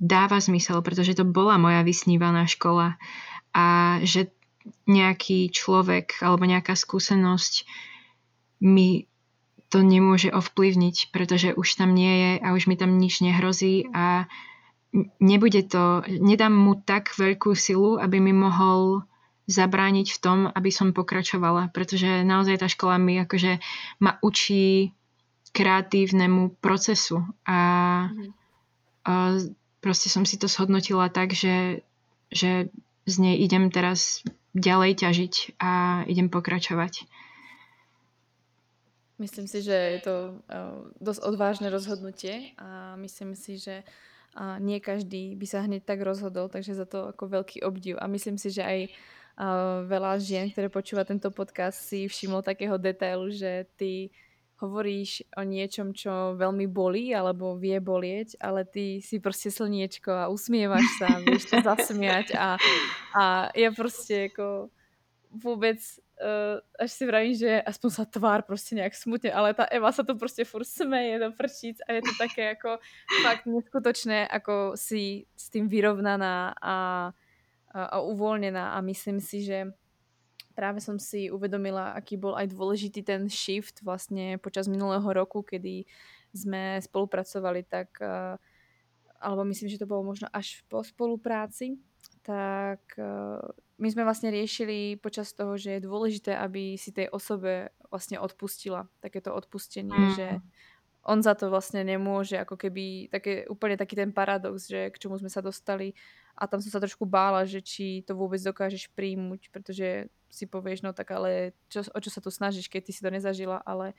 [0.02, 2.98] dáva zmysel, pretože to bola moja vysnívaná škola
[3.54, 4.34] a že
[4.90, 7.68] nejaký človek alebo nejaká skúsenosť
[8.60, 9.06] mi
[9.70, 14.26] to nemôže ovplyvniť, pretože už tam nie je a už mi tam nič nehrozí a
[15.22, 19.06] nebude to, nedám mu tak veľkú silu, aby mi mohol
[19.50, 23.58] zabrániť v tom, aby som pokračovala, pretože naozaj tá škola mi akože
[23.98, 24.94] ma učí
[25.50, 27.58] kreatívnemu procesu a,
[28.06, 28.30] mm.
[29.10, 29.12] a
[29.82, 31.82] proste som si to shodnotila tak, že,
[32.30, 32.70] že
[33.10, 34.22] z nej idem teraz
[34.54, 37.10] ďalej ťažiť a idem pokračovať.
[39.20, 40.14] Myslím si, že je to
[40.48, 46.00] uh, dosť odvážne rozhodnutie a myslím si, že uh, nie každý by sa hneď tak
[46.00, 48.00] rozhodol, takže za to ako veľký obdiv.
[48.00, 48.88] A myslím si, že aj
[49.38, 54.10] uh, veľa žien, ktoré počúva tento podcast, si všimlo takého detailu, že ty
[54.60, 60.28] hovoríš o niečom, čo veľmi bolí alebo vie bolieť, ale ty si proste slniečko a
[60.28, 62.60] usmievaš sa, vieš to zasmiať a,
[63.16, 63.24] a
[63.56, 64.68] ja proste ako
[65.32, 65.80] vôbec
[66.20, 70.04] uh, až si vravím, že aspoň sa tvár proste nejak smutne, ale tá Eva sa
[70.04, 72.76] to proste furt smeje do prčíc a je to také ako
[73.24, 76.76] fakt neskutočné, ako si s tým vyrovnaná a,
[77.70, 79.70] a, uvoľnená a myslím si, že
[80.54, 85.88] práve som si uvedomila, aký bol aj dôležitý ten shift vlastne počas minulého roku, kedy
[86.30, 87.96] sme spolupracovali tak,
[89.18, 91.80] alebo myslím, že to bolo možno až po spolupráci,
[92.20, 92.82] tak
[93.80, 98.84] my sme vlastne riešili počas toho, že je dôležité, aby si tej osobe vlastne odpustila.
[99.00, 100.12] Takéto odpustenie, mm.
[100.14, 100.26] že
[101.08, 105.16] on za to vlastne nemôže, ako keby také, úplne taký ten paradox, že k čomu
[105.16, 105.96] sme sa dostali
[106.40, 110.80] a tam som sa trošku bála, že či to vôbec dokážeš príjmuť, pretože si povieš,
[110.80, 113.92] no tak ale čo, o čo sa tu snažíš, keď ty si to nezažila, ale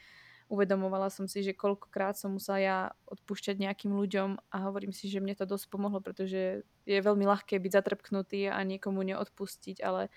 [0.52, 2.78] uvedomovala som si, že koľkokrát som musela ja
[3.08, 7.56] odpúšťať nejakým ľuďom a hovorím si, že mne to dosť pomohlo, pretože je veľmi ľahké
[7.56, 10.12] byť zatrpknutý a niekomu neodpustiť, ale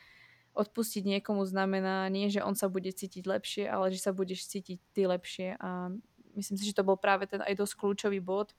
[0.54, 4.78] odpustiť niekomu znamená nie, že on sa bude cítiť lepšie, ale že sa budeš cítiť
[4.90, 5.58] ty lepšie.
[5.58, 5.94] A
[6.34, 8.54] myslím si, že to bol práve ten aj dosť kľúčový bod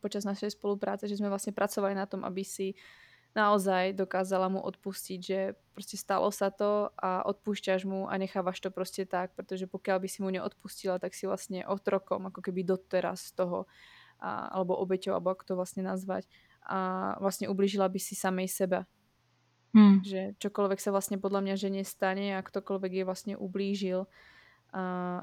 [0.00, 2.74] počas našej spolupráce, že sme vlastne pracovali na tom, aby si
[3.32, 8.68] naozaj dokázala mu odpustiť, že proste stalo sa to a odpúšťaš mu a nechávaš to
[8.68, 13.32] proste tak, pretože pokiaľ by si mu neodpustila, tak si vlastne otrokom, ako keby doteraz
[13.32, 13.64] toho,
[14.20, 16.28] a, alebo obeťou, alebo ako to vlastne nazvať
[16.62, 18.80] a vlastne ublížila by si samej seba.
[19.72, 20.04] Hmm.
[20.04, 24.04] Že čokoľvek sa vlastne podľa mňa že nestane a ktokoľvek je vlastne ublížil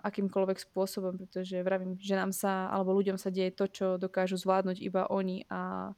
[0.05, 4.77] akýmkoľvek spôsobom, pretože vravím, že nám sa, alebo ľuďom sa deje to, čo dokážu zvládnuť
[4.77, 5.93] iba oni a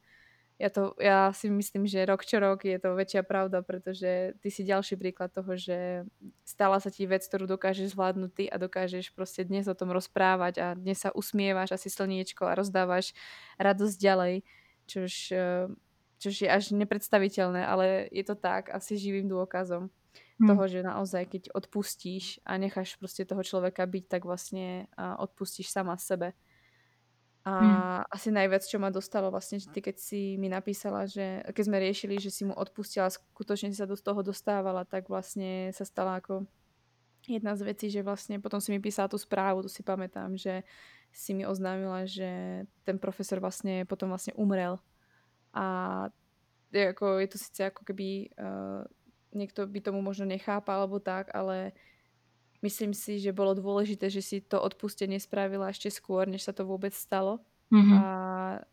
[0.61, 4.49] ja, to, ja si myslím, že rok čo rok je to väčšia pravda, pretože ty
[4.53, 6.06] si ďalší príklad toho, že
[6.45, 10.61] stala sa ti vec, ktorú dokážeš zvládnuť ty a dokážeš proste dnes o tom rozprávať
[10.61, 13.18] a dnes sa usmievaš asi slniečko a rozdávaš
[13.57, 14.36] radosť ďalej,
[14.86, 15.65] čož, eh,
[16.22, 19.90] čož je až nepredstaviteľné, ale je to tak asi živým dôkazom
[20.41, 20.49] hmm.
[20.49, 25.95] toho, že naozaj keď odpustíš a necháš proste toho človeka byť, tak vlastne odpustíš sama
[26.01, 26.34] sebe.
[27.41, 28.01] A mm.
[28.13, 31.81] asi najviac, čo ma dostalo vlastne, že ty keď si mi napísala, že keď sme
[31.81, 36.22] riešili, že si mu odpustila, skutočne si sa do toho dostávala, tak vlastne sa stala
[36.22, 36.45] ako
[37.26, 40.61] jedna z vecí, že vlastne potom si mi písala tú správu, to si pamätám, že
[41.09, 44.77] si mi oznámila, že ten profesor vlastne potom vlastne umrel.
[45.49, 45.65] A
[46.69, 48.85] je, ako, je to síce ako keby uh,
[49.34, 51.76] niekto by tomu možno nechápal alebo tak, ale
[52.62, 56.64] myslím si, že bolo dôležité, že si to odpustenie spravila ešte skôr, než sa to
[56.64, 57.41] vôbec stalo.
[57.74, 57.98] Mm-hmm.
[57.98, 58.03] A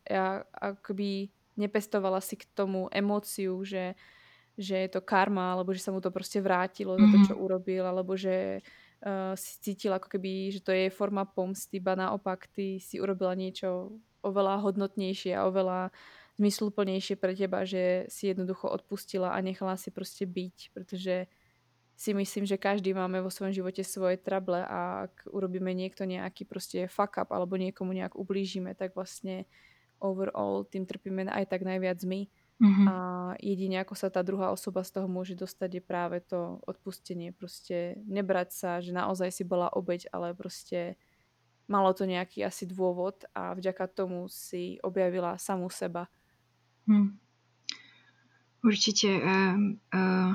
[0.05, 3.97] ja akoby nepestovala si k tomu emóciu, že,
[4.55, 7.03] že je to karma, alebo že sa mu to proste vrátilo mm-hmm.
[7.03, 7.27] za to, mhm.
[7.27, 8.63] čo urobil, alebo že
[9.03, 13.35] uh, si cítila ako keby, že to je forma pomsty, ba naopak ty si urobila
[13.35, 15.95] niečo oveľa hodnotnejšie a oveľa
[16.39, 21.27] zmysluplnejšie pre teba, že si jednoducho odpustila a nechala si proste byť, pretože
[21.99, 26.47] si myslím, že každý máme vo svojom živote svoje trable a ak urobíme niekto nejaký
[26.47, 29.43] proste fuck up alebo niekomu nejak ublížime, tak vlastne
[29.99, 32.31] overall tým trpíme aj tak najviac my.
[32.59, 32.87] Mm-hmm.
[32.87, 32.95] A
[33.43, 37.35] jedine ako sa tá druhá osoba z toho môže dostať je práve to odpustenie.
[37.35, 40.95] Proste nebrať sa, že naozaj si bola obeď, ale proste
[41.67, 46.07] malo to nejaký asi dôvod a vďaka tomu si objavila samú seba.
[46.89, 47.13] Hmm.
[48.65, 49.09] Určite.
[49.21, 49.55] Uh,
[49.93, 50.33] uh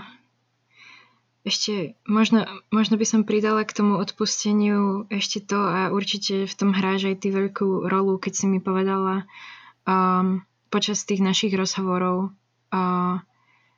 [1.44, 6.72] ešte možno, možno by som pridala k tomu odpusteniu ešte to a určite v tom
[6.72, 9.28] hráš aj ty veľkú rolu, keď si mi povedala
[9.85, 10.40] um,
[10.72, 12.32] počas tých našich rozhovorov
[12.72, 13.20] uh,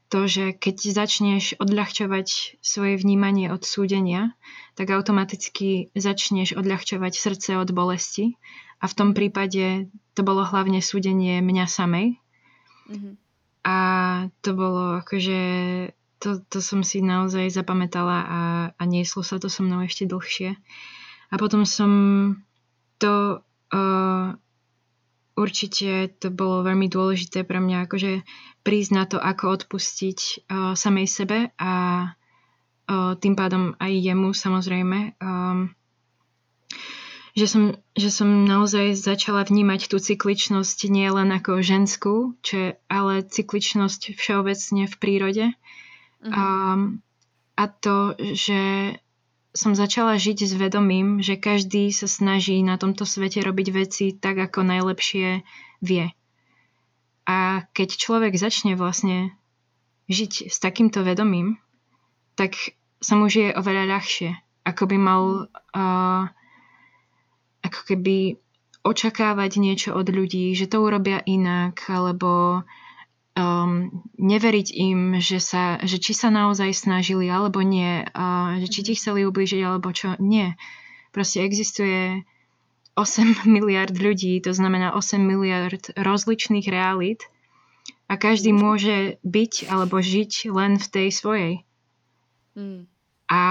[0.07, 4.39] to, že keď začneš odľahčovať svoje vnímanie od súdenia,
[4.79, 8.39] tak automaticky začneš odľahčovať srdce od bolesti.
[8.79, 12.23] A v tom prípade to bolo hlavne súdenie mňa samej.
[12.91, 13.15] Mm-hmm.
[13.67, 13.77] A
[14.41, 15.41] to bolo akože
[16.23, 18.41] to to, som si naozaj zapamätala a,
[18.73, 20.57] a nieslo sa to so mnou ešte dlhšie.
[21.31, 21.91] A potom som
[22.97, 23.45] to
[23.75, 24.29] uh,
[25.37, 28.25] určite to bolo veľmi dôležité pre mňa, akože
[28.65, 30.19] prísť na to, ako odpustiť
[30.49, 31.73] uh, samej sebe a
[32.89, 35.21] uh, tým pádom aj jemu samozrejme.
[35.21, 35.77] Um,
[37.37, 43.21] že som, že som naozaj začala vnímať tú cykličnosť nie len ako ženskú, čo ale
[43.29, 45.47] cykličnosť všeobecne v prírode.
[46.25, 46.33] Uh-huh.
[46.33, 46.81] Um,
[47.61, 48.97] a to, že
[49.53, 54.41] som začala žiť s vedomím, že každý sa snaží na tomto svete robiť veci tak,
[54.41, 55.45] ako najlepšie
[55.85, 56.13] vie.
[57.29, 59.37] A keď človek začne vlastne
[60.09, 61.61] žiť s takýmto vedomím,
[62.37, 64.31] tak sa mu žije oveľa ľahšie.
[64.69, 65.23] Ako by mal
[65.73, 66.29] uh,
[67.67, 68.39] ako keby
[68.87, 72.63] očakávať niečo od ľudí, že to urobia inak, alebo
[73.35, 78.81] um, neveriť im, že, sa, že či sa naozaj snažili alebo nie, uh, že či
[78.87, 78.99] ti mhm.
[78.99, 80.15] chceli ublížiť alebo čo.
[80.23, 80.55] Nie.
[81.11, 82.23] Proste existuje
[82.95, 87.27] 8 miliard ľudí, to znamená 8 miliard rozličných realít
[88.07, 88.59] a každý mhm.
[88.59, 91.55] môže byť alebo žiť len v tej svojej.
[92.57, 92.89] Mm.
[93.29, 93.43] A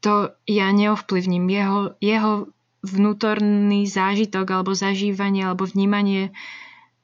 [0.00, 1.44] to ja neovplyvním.
[1.48, 2.32] Jeho, jeho
[2.80, 6.32] vnútorný zážitok alebo zažívanie alebo vnímanie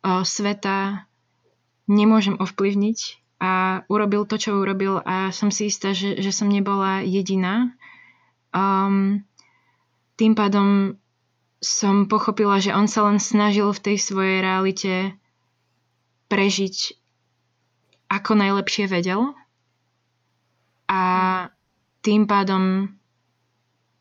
[0.00, 1.04] o, sveta
[1.86, 2.98] nemôžem ovplyvniť
[3.36, 7.76] a urobil to, čo urobil a som si istá, že, že som nebola jediná.
[8.56, 9.28] Um,
[10.16, 10.96] tým pádom
[11.60, 14.94] som pochopila, že on sa len snažil v tej svojej realite
[16.32, 16.96] prežiť
[18.08, 19.36] ako najlepšie vedel
[20.88, 21.02] a
[22.06, 22.94] tým pádom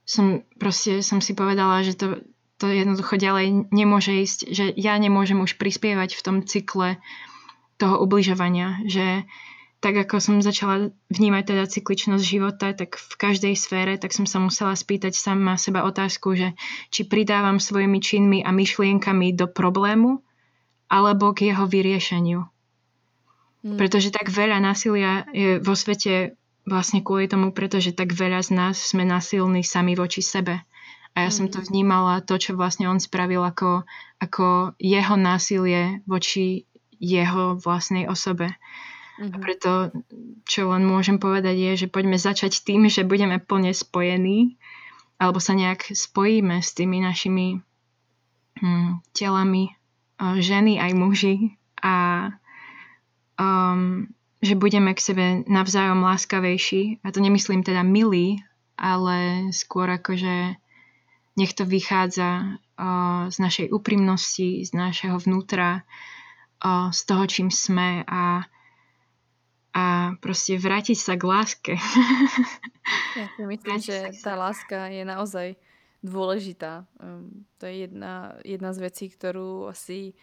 [0.06, 2.22] som proste som si povedala, že to,
[2.62, 7.02] to jednoducho ďalej nemôže ísť, že ja nemôžem už prispievať v tom cykle
[7.82, 9.26] toho ubližovania, že
[9.82, 14.42] tak ako som začala vnímať teda cykličnosť života, tak v každej sfére, tak som sa
[14.42, 16.58] musela spýtať sama seba otázku, že
[16.90, 20.26] či pridávam svojimi činmi a myšlienkami do problému,
[20.90, 22.46] alebo k jeho vyriešeniu.
[23.66, 23.78] Hmm.
[23.78, 28.76] Pretože tak veľa násilia je vo svete vlastne kvôli tomu, pretože tak veľa z nás
[28.82, 30.66] sme násilní sami voči sebe.
[31.16, 31.36] A ja mm.
[31.38, 31.66] som to mhm.
[31.72, 33.88] vnímala, to, čo vlastne on spravil ako,
[34.20, 36.68] ako jeho násilie voči
[37.00, 38.56] jeho vlastnej osobe.
[39.16, 39.32] Mm-hmm.
[39.32, 39.72] A preto,
[40.44, 44.60] čo len môžem povedať, je, že poďme začať tým, že budeme plne spojení,
[45.16, 47.64] alebo sa nejak spojíme s tými našimi
[48.60, 49.72] hm, telami,
[50.20, 51.36] ženy aj muži
[51.80, 51.96] a
[53.40, 54.12] um,
[54.46, 57.02] že budeme k sebe navzájom láskavejší.
[57.02, 58.46] A to nemyslím teda milí,
[58.78, 60.56] ale skôr akože
[61.36, 65.84] nech to vychádza uh, z našej úprimnosti, z našeho vnútra,
[66.64, 68.48] uh, z toho, čím sme a,
[69.76, 69.84] a
[70.24, 71.74] proste vrátiť sa k láske.
[73.20, 75.48] Ja si myslím, že tá láska je naozaj
[76.06, 76.88] dôležitá.
[77.02, 80.14] Um, to je jedna, jedna z vecí, ktorú asi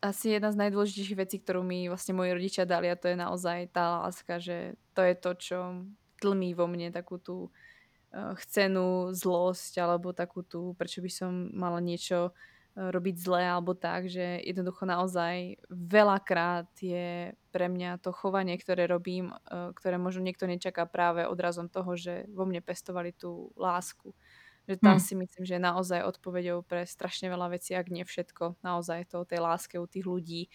[0.00, 3.68] asi jedna z najdôležitejších vecí, ktorú mi vlastne moji rodičia dali a to je naozaj
[3.72, 5.58] tá láska, že to je to, čo
[6.20, 11.84] tlmí vo mne takú tú uh, chcenú zlosť alebo takú tú, prečo by som mala
[11.84, 18.56] niečo uh, robiť zlé alebo tak, že jednoducho naozaj veľakrát je pre mňa to chovanie,
[18.56, 23.52] ktoré robím, uh, ktoré možno niekto nečaká práve odrazom toho, že vo mne pestovali tú
[23.60, 24.16] lásku.
[24.66, 25.06] Že tam hmm.
[25.06, 28.58] si myslím, že je naozaj odpovedou pre strašne veľa vecí, ak nie všetko.
[28.66, 30.50] Naozaj to o tej láske u tých ľudí.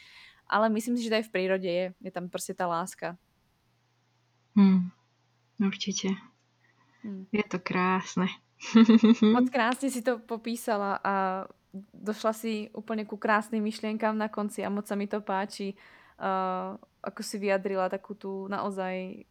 [0.51, 1.85] Ale myslím si, že aj v prírode je.
[2.03, 3.15] Je tam proste tá láska.
[4.51, 4.91] Hmm.
[5.55, 6.19] Určite.
[7.07, 7.23] Hmm.
[7.31, 8.27] Je to krásne.
[9.31, 11.13] Moc krásne si to popísala a
[11.95, 15.73] došla si úplne ku krásnym myšlienkám na konci a moc sa mi to páči.
[16.21, 19.25] Uh, ako si vyjadrila takú tú naozaj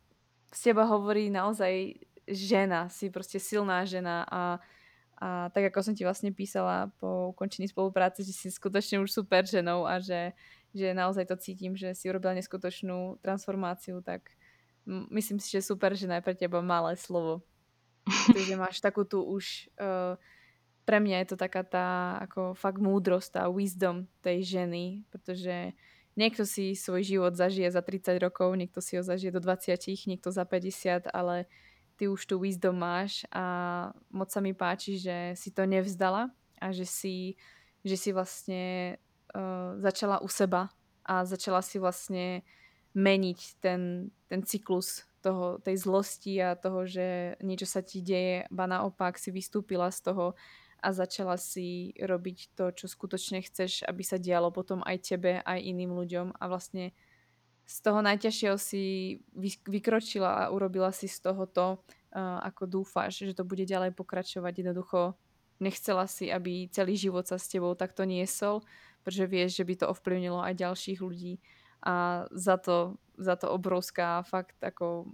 [0.50, 1.94] z teba hovorí naozaj
[2.30, 4.42] žena, si proste silná žena a,
[5.18, 9.44] a tak ako som ti vlastne písala po ukončení spolupráce, že si skutočne už super
[9.44, 10.32] ženou a že,
[10.72, 14.30] že naozaj to cítim, že si urobila neskutočnú transformáciu, tak
[14.88, 17.42] myslím si, že super žena je pre teba malé slovo.
[18.34, 20.16] Takže máš takú tu už uh,
[20.90, 25.76] pre mňa je to taká tá ako fakt múdrosť, tá wisdom tej ženy, pretože
[26.18, 29.78] niekto si svoj život zažije za 30 rokov, niekto si ho zažije do 20,
[30.10, 31.46] niekto za 50, ale
[32.00, 33.44] ty už tú wisdom máš a
[34.08, 37.36] moc sa mi páči, že si to nevzdala a že si,
[37.84, 38.96] že si vlastne
[39.36, 40.72] uh, začala u seba
[41.04, 42.40] a začala si vlastne
[42.96, 48.64] meniť ten, ten cyklus toho, tej zlosti a toho, že niečo sa ti deje, ba
[48.64, 50.32] naopak si vystúpila z toho
[50.80, 55.60] a začala si robiť to, čo skutočne chceš, aby sa dialo potom aj tebe, aj
[55.60, 56.96] iným ľuďom a vlastne
[57.70, 58.82] z toho najťažšieho si
[59.62, 64.66] vykročila a urobila si z toho to, uh, ako dúfaš, že to bude ďalej pokračovať.
[64.66, 65.14] Jednoducho
[65.62, 68.66] nechcela si, aby celý život sa s tebou takto niesol,
[69.06, 71.38] pretože vieš, že by to ovplyvnilo aj ďalších ľudí
[71.86, 75.08] a za to, za to obrovská fakt ako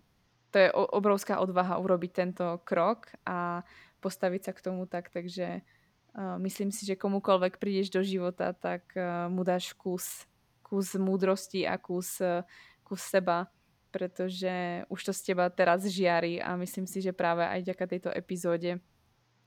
[0.51, 3.61] to je obrovská odvaha urobiť tento krok a
[4.01, 8.89] postaviť sa k tomu tak, takže uh, myslím si, že komukoľvek prídeš do života, tak
[8.97, 10.25] uh, mu dáš kus
[10.67, 12.19] kus múdrosti a kus,
[12.83, 13.47] kus seba,
[13.95, 18.11] pretože už to z teba teraz žiari a myslím si, že práve aj ďaká tejto
[18.11, 18.83] epizóde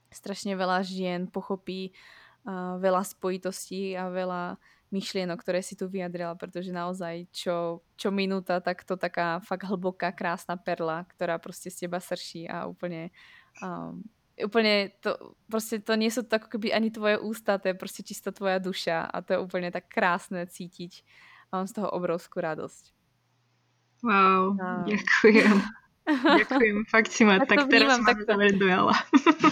[0.08, 4.56] strašne veľa žien pochopí uh, veľa spojitostí a veľa
[4.90, 10.10] myšlienok, ktoré si tu vyjadrila, pretože naozaj čo, čo minúta, tak to taká fakt hlboká,
[10.10, 13.14] krásna perla, ktorá proste z teba srší a úplne
[13.62, 14.02] um,
[14.44, 18.02] úplne to, proste to nie sú to ako keby ani tvoje ústa, to je proste
[18.04, 21.04] čisto tvoja duša a to je úplne tak krásne cítiť.
[21.50, 22.94] Mám z toho obrovskú radosť.
[24.06, 24.86] Wow, a...
[24.88, 25.58] ďakujem.
[26.10, 28.98] Ďakujem, fakt si ma tak, tak teraz tak to, dojala.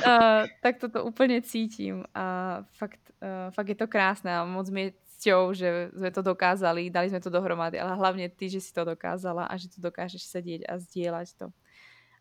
[0.02, 4.90] uh, tak toto úplne cítim a fakt, uh, fakt je to krásne a moc mi
[4.90, 8.70] je cťou, že sme to dokázali, dali sme to dohromady, ale hlavne ty, že si
[8.70, 11.46] to dokázala a že tu dokážeš sedieť a zdieľať to.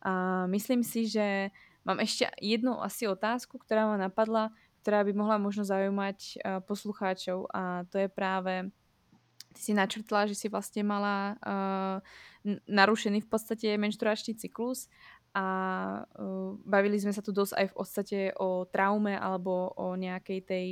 [0.01, 1.49] A myslím si, že
[1.87, 4.51] Mám ešte jednu asi otázku, ktorá ma napadla,
[4.83, 8.67] ktorá by mohla možno zaujímať uh, poslucháčov a to je práve
[9.55, 12.03] ty si načrtla, že si vlastne mala uh,
[12.67, 14.91] narušený v podstate menštruačný cyklus
[15.31, 15.45] a
[16.03, 20.65] uh, bavili sme sa tu dosť aj v podstate o traume alebo o nejakej tej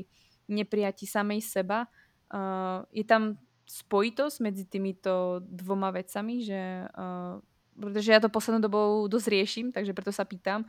[0.52, 1.88] neprijati samej seba.
[2.28, 7.40] Uh, je tam spojitosť medzi týmito dvoma vecami, že uh,
[7.76, 10.64] pretože ja to poslednou dobou dosť riešim, takže preto sa pýtam,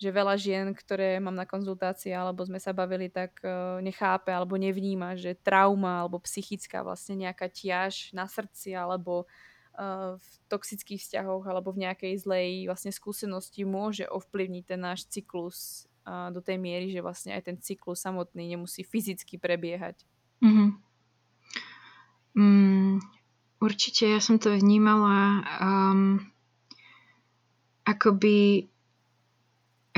[0.00, 4.56] že veľa žien, ktoré mám na konzultácii alebo sme sa bavili, tak uh, nechápe alebo
[4.56, 9.28] nevníma, že trauma alebo psychická vlastne nejaká tiaž na srdci alebo
[9.76, 15.84] uh, v toxických vzťahoch alebo v nejakej zlej vlastne skúsenosti môže ovplyvniť ten náš cyklus
[16.08, 20.00] uh, do tej miery, že vlastne aj ten cyklus samotný nemusí fyzicky prebiehať.
[20.40, 20.68] Mm-hmm.
[22.40, 23.04] Mm,
[23.60, 26.24] určite ja som to vnímala um,
[27.84, 28.69] akoby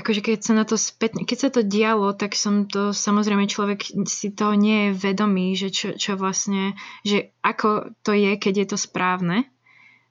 [0.03, 3.87] akože keď sa na to spätne, keď sa to dialo, tak som to, samozrejme človek
[4.11, 6.75] si toho nie je vedomý, že čo, čo vlastne,
[7.07, 9.47] že ako to je, keď je to správne.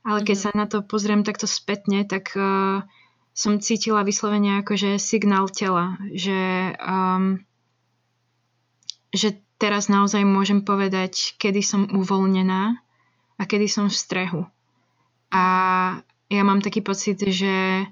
[0.02, 0.56] Ale keď mm-hmm.
[0.56, 2.82] sa na to pozriem takto spätne, tak uh,
[3.36, 7.44] som cítila vyslovene akože signál tela, že, um,
[9.14, 12.82] že teraz naozaj môžem povedať, kedy som uvoľnená
[13.38, 14.42] a kedy som v strehu.
[15.30, 15.44] A
[16.32, 17.86] ja mám taký pocit, že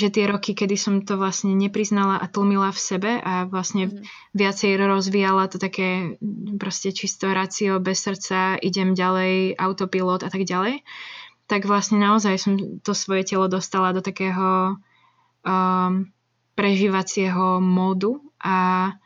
[0.00, 4.00] že tie roky, kedy som to vlastne nepriznala a tlmila v sebe a vlastne mm.
[4.32, 6.16] viacej rozvíjala to také
[6.56, 10.80] proste čisto racio, bez srdca, idem ďalej, autopilot a tak ďalej,
[11.44, 14.80] tak vlastne naozaj som to svoje telo dostala do takého
[15.44, 16.08] um,
[16.56, 18.96] prežívacieho módu a,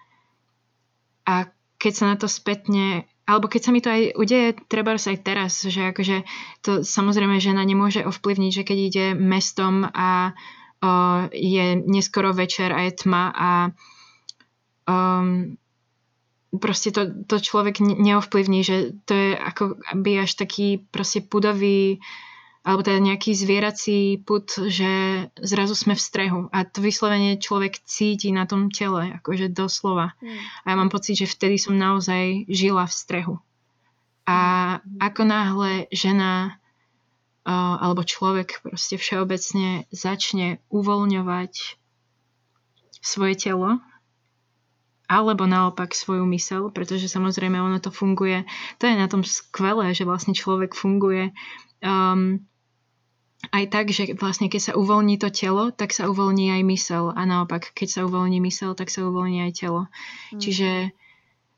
[1.26, 1.34] a
[1.82, 5.64] keď sa na to spätne alebo keď sa mi to aj udeje, treba aj teraz,
[5.64, 6.28] že akože
[6.60, 10.36] to samozrejme žena nemôže ovplyvniť, že keď ide mestom a
[11.32, 13.50] je neskoro večer a je tma a
[14.88, 15.56] um,
[16.60, 21.98] proste to, to človek neovplyvní, že to je ako by až taký proste pudový
[22.64, 28.32] alebo teda nejaký zvierací put, že zrazu sme v strehu a to vyslovene človek cíti
[28.32, 30.16] na tom tele, akože doslova.
[30.24, 30.40] Mm.
[30.64, 33.34] A ja mám pocit, že vtedy som naozaj žila v strehu.
[34.24, 34.38] A
[34.96, 36.56] ako náhle žena
[37.44, 41.76] alebo človek proste všeobecne začne uvoľňovať
[43.04, 43.84] svoje telo
[45.04, 48.48] alebo naopak svoju mysel, pretože samozrejme ono to funguje.
[48.80, 51.36] To je na tom skvelé, že vlastne človek funguje
[51.84, 52.40] um,
[53.52, 57.20] aj tak, že vlastne keď sa uvoľní to telo, tak sa uvoľní aj mysel a
[57.28, 59.92] naopak, keď sa uvoľní mysel, tak sa uvoľní aj telo.
[60.32, 60.40] Mm.
[60.40, 60.70] Čiže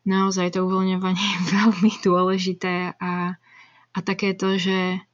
[0.03, 3.39] naozaj to uvoľňovanie je veľmi dôležité a,
[3.95, 5.06] a také to, že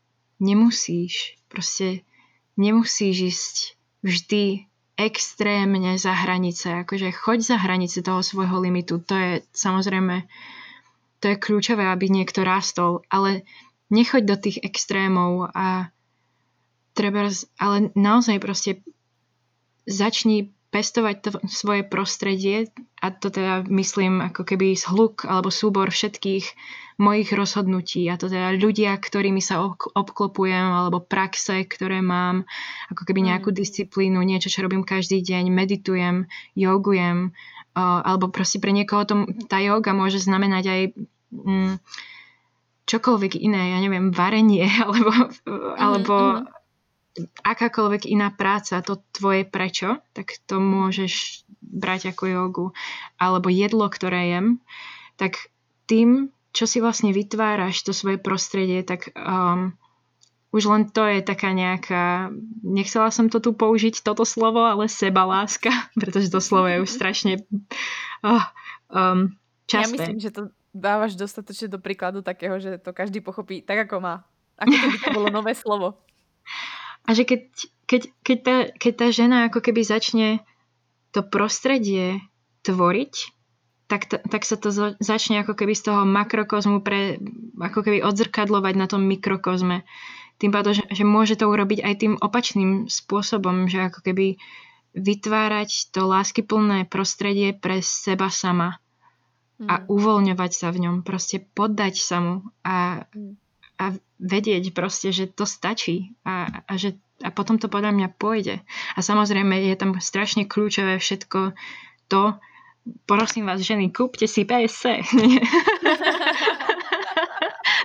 [0.43, 2.03] nemusíš, proste
[2.59, 3.57] nemusíš ísť
[4.03, 4.67] vždy
[4.99, 10.27] extrémne za hranice, akože choď za hranice toho svojho limitu, to je samozrejme,
[11.23, 13.47] to je kľúčové, aby niekto rastol, ale
[13.89, 15.89] nechoď do tých extrémov a
[16.93, 18.83] treba, ale naozaj proste
[19.89, 22.73] začni pestovať to svoje prostredie
[23.05, 26.49] a to teda myslím ako keby zhluk alebo súbor všetkých
[26.97, 29.61] mojich rozhodnutí a to teda ľudia, ktorými sa
[29.93, 32.49] obklopujem alebo praxe, ktoré mám,
[32.89, 33.57] ako keby nejakú mm.
[33.57, 36.25] disciplínu, niečo, čo robím každý deň, meditujem,
[36.57, 37.37] jogujem
[37.77, 39.15] alebo proste pre niekoho to,
[39.49, 40.81] tá joga môže znamenať aj
[41.33, 41.75] mm,
[42.85, 45.13] čokoľvek iné, ja neviem, varenie alebo,
[45.49, 45.77] mm-hmm.
[45.81, 46.62] alebo mhm.
[47.45, 52.67] Akákoľvek iná práca, to tvoje prečo, tak to môžeš brať ako jogu.
[53.21, 54.61] Alebo jedlo, ktoré jem,
[55.21, 55.53] tak
[55.85, 59.77] tým, čo si vlastne vytváraš, to svoje prostredie, tak um,
[60.53, 65.25] už len to je taká nejaká, nechcela som to tu použiť, toto slovo, ale seba
[65.25, 67.45] láska, pretože to slovo je už strašne
[68.25, 68.45] oh,
[68.93, 69.37] um,
[69.69, 69.85] časté.
[69.85, 74.01] Ja myslím, že to dávaš dostatočne do príkladu takého, že to každý pochopí tak, ako
[74.01, 74.25] má.
[74.57, 76.01] Ako keby to bolo nové slovo.
[77.07, 77.43] A že keď,
[77.87, 80.29] keď, keď, tá, keď tá žena ako keby začne
[81.11, 82.23] to prostredie
[82.63, 83.15] tvoriť,
[83.91, 87.21] tak, t- tak sa to začne ako keby z toho makrokozmu pre,
[87.61, 89.85] ako keby odzrkadlovať na tom mikrokozme
[90.43, 94.43] tým pádom, že, že môže to urobiť aj tým opačným spôsobom, že ako keby
[94.91, 98.83] vytvárať to láskyplné prostredie pre seba sama
[99.63, 99.71] mm.
[99.71, 102.35] a uvoľňovať sa v ňom, proste poddať sa mu
[102.67, 103.39] a, mm.
[103.83, 103.91] A
[104.23, 108.63] vedieť proste, že to stačí a, a, že, a potom to podľa mňa pôjde.
[108.95, 111.59] A samozrejme je tam strašne kľúčové všetko
[112.07, 112.39] to,
[113.11, 115.03] prosím vás ženy, kúpte si PSC.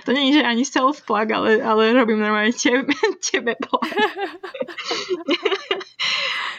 [0.08, 3.84] To nie je, že ani self-plug, ale, ale robím normálne tebe, tebe plug.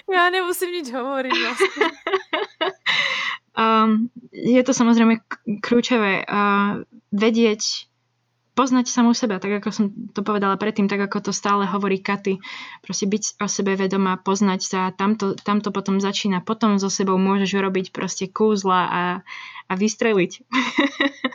[0.10, 1.86] Ja nemusím nič hovoriť vlastne.
[3.60, 5.20] Um, je to samozrejme
[5.60, 6.80] kľúčové uh,
[7.12, 7.89] vedieť
[8.60, 12.44] poznať samú seba, tak ako som to povedala predtým, tak ako to stále hovorí Katy.
[12.84, 16.44] Proste byť o sebe vedomá, poznať sa, tamto, tamto potom začína.
[16.44, 19.04] Potom so sebou môžeš urobiť proste kúzla a,
[19.72, 20.44] a vystreliť.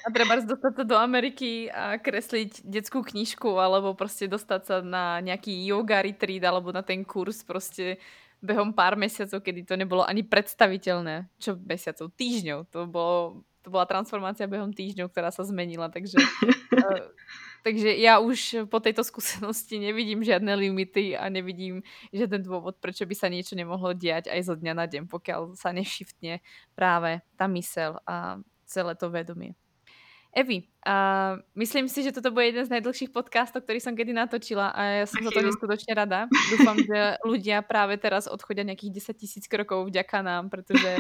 [0.05, 5.25] A treba dostať sa do Ameriky a kresliť detskú knižku, alebo proste dostať sa na
[5.25, 7.97] nejaký yoga retreat, alebo na ten kurz proste
[8.45, 11.33] behom pár mesiacov, kedy to nebolo ani predstaviteľné.
[11.41, 12.13] Čo mesiacov?
[12.13, 12.69] Týždňov.
[12.69, 17.09] To bolo to bola transformácia behom týždňov, ktorá sa zmenila, takže, uh,
[17.67, 21.81] takže ja už po tejto skúsenosti nevidím žiadne limity a nevidím
[22.13, 25.73] žiaden dôvod, prečo by sa niečo nemohlo diať aj zo dňa na deň, pokiaľ sa
[25.73, 26.45] nešiftne
[26.77, 28.37] práve tá mysel a
[28.69, 29.57] celé to vedomie.
[30.35, 34.75] Evi, uh, myslím si, že toto bude jeden z najdlhších podcastov, ktorý som kedy natočila
[34.75, 36.27] a ja som za to neskutočne rada.
[36.51, 40.99] Dúfam, že ľudia práve teraz odchodia nejakých 10 tisíc krokov vďaka nám, pretože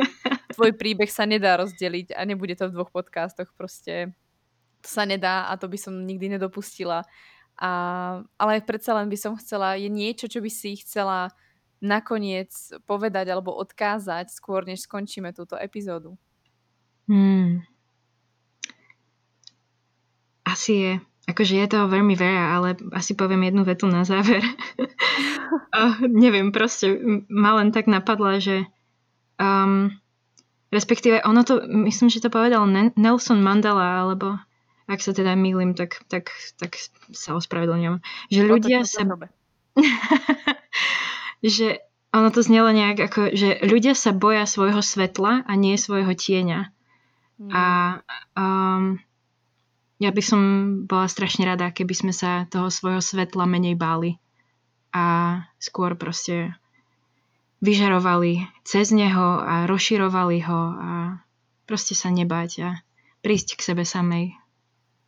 [0.54, 3.50] tvoj príbeh sa nedá rozdeliť a nebude to v dvoch podcastoch.
[3.58, 4.14] Proste
[4.78, 7.02] to sa nedá a to by som nikdy nedopustila.
[7.58, 7.70] A,
[8.38, 11.34] ale predsa len by som chcela, je niečo, čo by si chcela
[11.82, 12.54] nakoniec
[12.86, 16.14] povedať alebo odkázať skôr, než skončíme túto epizódu.
[17.10, 17.73] Hmm
[20.44, 20.92] asi je,
[21.28, 24.44] akože je toho veľmi veľa, ale asi poviem jednu vetu na záver.
[25.74, 26.94] uh, neviem, proste
[27.32, 28.68] ma len tak napadla, že
[29.40, 29.90] um,
[30.68, 34.36] respektíve ono to, myslím, že to povedal Nelson Mandela, alebo
[34.84, 36.28] ak sa teda mýlim, tak, tak,
[36.60, 36.76] tak
[37.16, 38.04] sa ospravedlňujem.
[38.28, 39.00] Že ľudia sa...
[41.56, 41.80] že
[42.14, 46.68] ono to znelo nejak ako, že ľudia sa boja svojho svetla a nie svojho tieňa.
[47.40, 47.50] Mm.
[47.50, 47.64] A
[48.38, 49.02] um,
[50.04, 50.40] ja by som
[50.84, 54.20] bola strašne rada, keby sme sa toho svojho svetla menej báli
[54.92, 56.52] a skôr proste
[57.64, 60.92] vyžarovali cez neho a rozširovali ho a
[61.64, 62.70] proste sa nebáť a
[63.24, 64.36] prísť k sebe samej.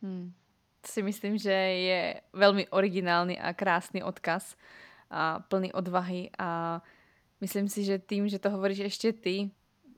[0.01, 0.33] Hmm.
[0.81, 2.01] Si myslím, že je
[2.33, 4.57] veľmi originálny a krásny odkaz
[5.13, 6.81] a plný odvahy a
[7.45, 9.35] myslím si, že tým, že to hovoríš ešte ty,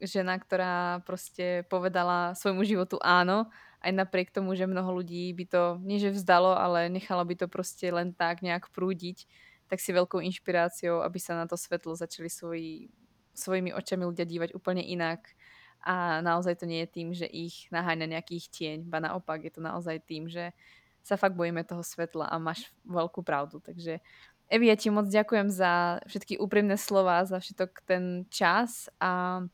[0.04, 3.48] žena, ktorá proste povedala svojmu životu áno
[3.80, 7.88] aj napriek tomu, že mnoho ľudí by to nie vzdalo, ale nechalo by to proste
[7.88, 9.24] len tak nejak prúdiť,
[9.72, 12.92] tak si veľkou inšpiráciou, aby sa na to svetlo začali svoji,
[13.32, 15.32] svojimi očami ľudia dívať úplne inak.
[15.80, 19.62] A naozaj to nie je tým, že ich naháňa nejakých tieň, ba naopak je to
[19.64, 20.52] naozaj tým, že
[21.00, 23.64] sa fakt bojíme toho svetla a máš veľkú pravdu.
[23.64, 24.04] Takže
[24.50, 29.46] Evi, ja ti moc ďakujem za všetky úprimné slova, za všetok ten čas a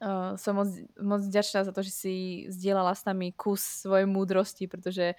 [0.00, 0.68] uh, som moc,
[0.98, 2.14] moc ďačná za to, že si
[2.48, 5.14] zdieľala s nami kus svojej múdrosti, pretože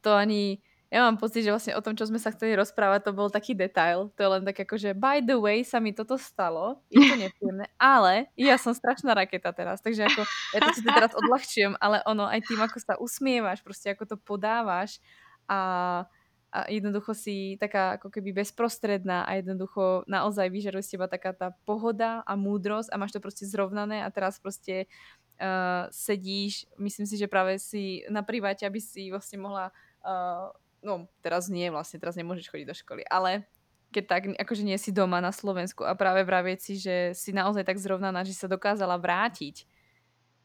[0.00, 0.62] to ani...
[0.90, 3.54] Ja mám pocit, že vlastne o tom, čo sme sa chceli rozprávať, to bol taký
[3.54, 4.10] detail.
[4.18, 6.82] To je len tak ako, že by the way sa mi toto stalo.
[6.90, 7.70] Je to nepríjemné.
[7.78, 9.78] Ale ja som strašná raketa teraz.
[9.78, 13.62] Takže ako, ja to si to teraz odľahčujem, ale ono aj tým, ako sa usmievaš,
[13.62, 14.98] proste ako to podávaš
[15.46, 16.10] a
[16.50, 21.54] a jednoducho si taká ako keby bezprostredná a jednoducho naozaj vyžaruje z teba taká tá
[21.62, 24.90] pohoda a múdrosť a máš to proste zrovnané a teraz proste
[25.38, 29.70] uh, sedíš, myslím si, že práve si na priváte, aby si vlastne mohla,
[30.02, 30.50] uh,
[30.82, 33.46] no teraz nie vlastne, teraz nemôžeš chodiť do školy, ale
[33.94, 37.62] keď tak, akože nie si doma na Slovensku a práve vravieť si, že si naozaj
[37.62, 39.69] tak zrovnaná, že sa dokázala vrátiť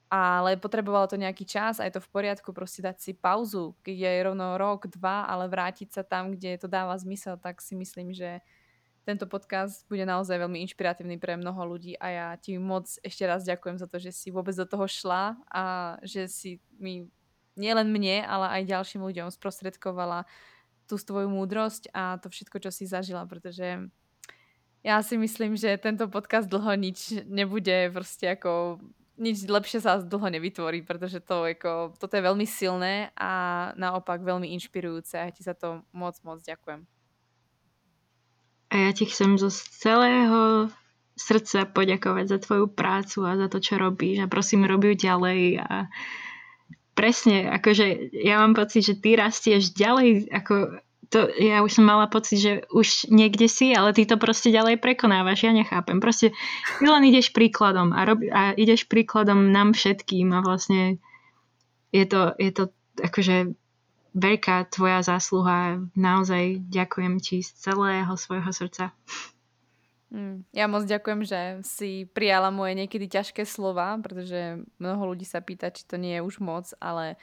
[0.10, 3.96] ale potrebovalo to nejaký čas a je to v poriadku proste dať si pauzu, keď
[3.96, 8.14] je rovno rok, dva, ale vrátiť sa tam, kde to dáva zmysel, tak si myslím,
[8.14, 8.40] že
[9.06, 13.46] tento podcast bude naozaj veľmi inšpiratívny pre mnoho ľudí a ja ti moc ešte raz
[13.46, 15.64] ďakujem za to, že si vôbec do toho šla a
[16.02, 17.06] že si mi
[17.54, 20.26] nielen mne, ale aj ďalším ľuďom sprostredkovala
[20.90, 23.90] tú svoju múdrosť a to všetko, čo si zažila, pretože
[24.86, 28.78] ja si myslím, že tento podcast dlho nič nebude proste ako
[29.16, 33.32] nič lepšie sa dlho nevytvorí, pretože to ako, toto je veľmi silné a
[33.80, 36.84] naopak veľmi inšpirujúce a ti za to moc, moc ďakujem.
[38.72, 40.68] A ja ti chcem zo celého
[41.16, 45.64] srdca poďakovať za tvoju prácu a za to, čo robíš a prosím, rob ju ďalej
[45.64, 45.88] a
[46.92, 50.84] presne, akože ja mám pocit, že ty rastieš ďalej, ako
[51.16, 54.84] to, ja už som mala pocit, že už niekde si, ale ty to proste ďalej
[54.84, 56.04] prekonávaš, ja nechápem.
[56.04, 56.36] Proste
[56.76, 61.00] ty len ideš príkladom a, rob, a ideš príkladom nám všetkým a vlastne
[61.96, 62.64] je to, je to
[63.00, 63.56] akože
[64.12, 65.88] veľká tvoja zásluha.
[65.96, 68.92] Naozaj ďakujem ti z celého svojho srdca.
[70.12, 75.40] Mm, ja moc ďakujem, že si prijala moje niekedy ťažké slova, pretože mnoho ľudí sa
[75.40, 77.16] pýta, či to nie je už moc, ale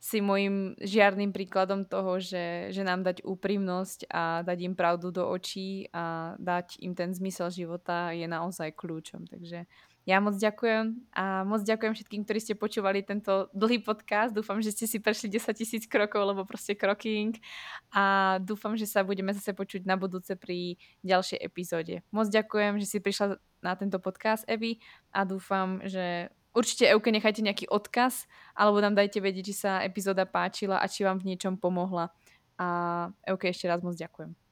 [0.00, 5.28] si môjim žiarným príkladom toho, že, že nám dať úprimnosť a dať im pravdu do
[5.28, 9.28] očí a dať im ten zmysel života je naozaj kľúčom.
[9.28, 9.68] Takže
[10.08, 14.32] ja moc ďakujem a moc ďakujem všetkým, ktorí ste počúvali tento dlhý podcast.
[14.32, 17.36] Dúfam, že ste si prešli 10 tisíc krokov, lebo proste kroking
[17.92, 22.00] a dúfam, že sa budeme zase počuť na budúce pri ďalšej epizóde.
[22.08, 24.80] Moc ďakujem, že si prišla na tento podcast, Evi
[25.12, 30.26] a dúfam, že určite Euke nechajte nejaký odkaz alebo nám dajte vedieť, či sa epizóda
[30.26, 32.10] páčila a či vám v niečom pomohla.
[32.60, 32.66] A
[33.24, 34.49] Euke ešte raz moc ďakujem.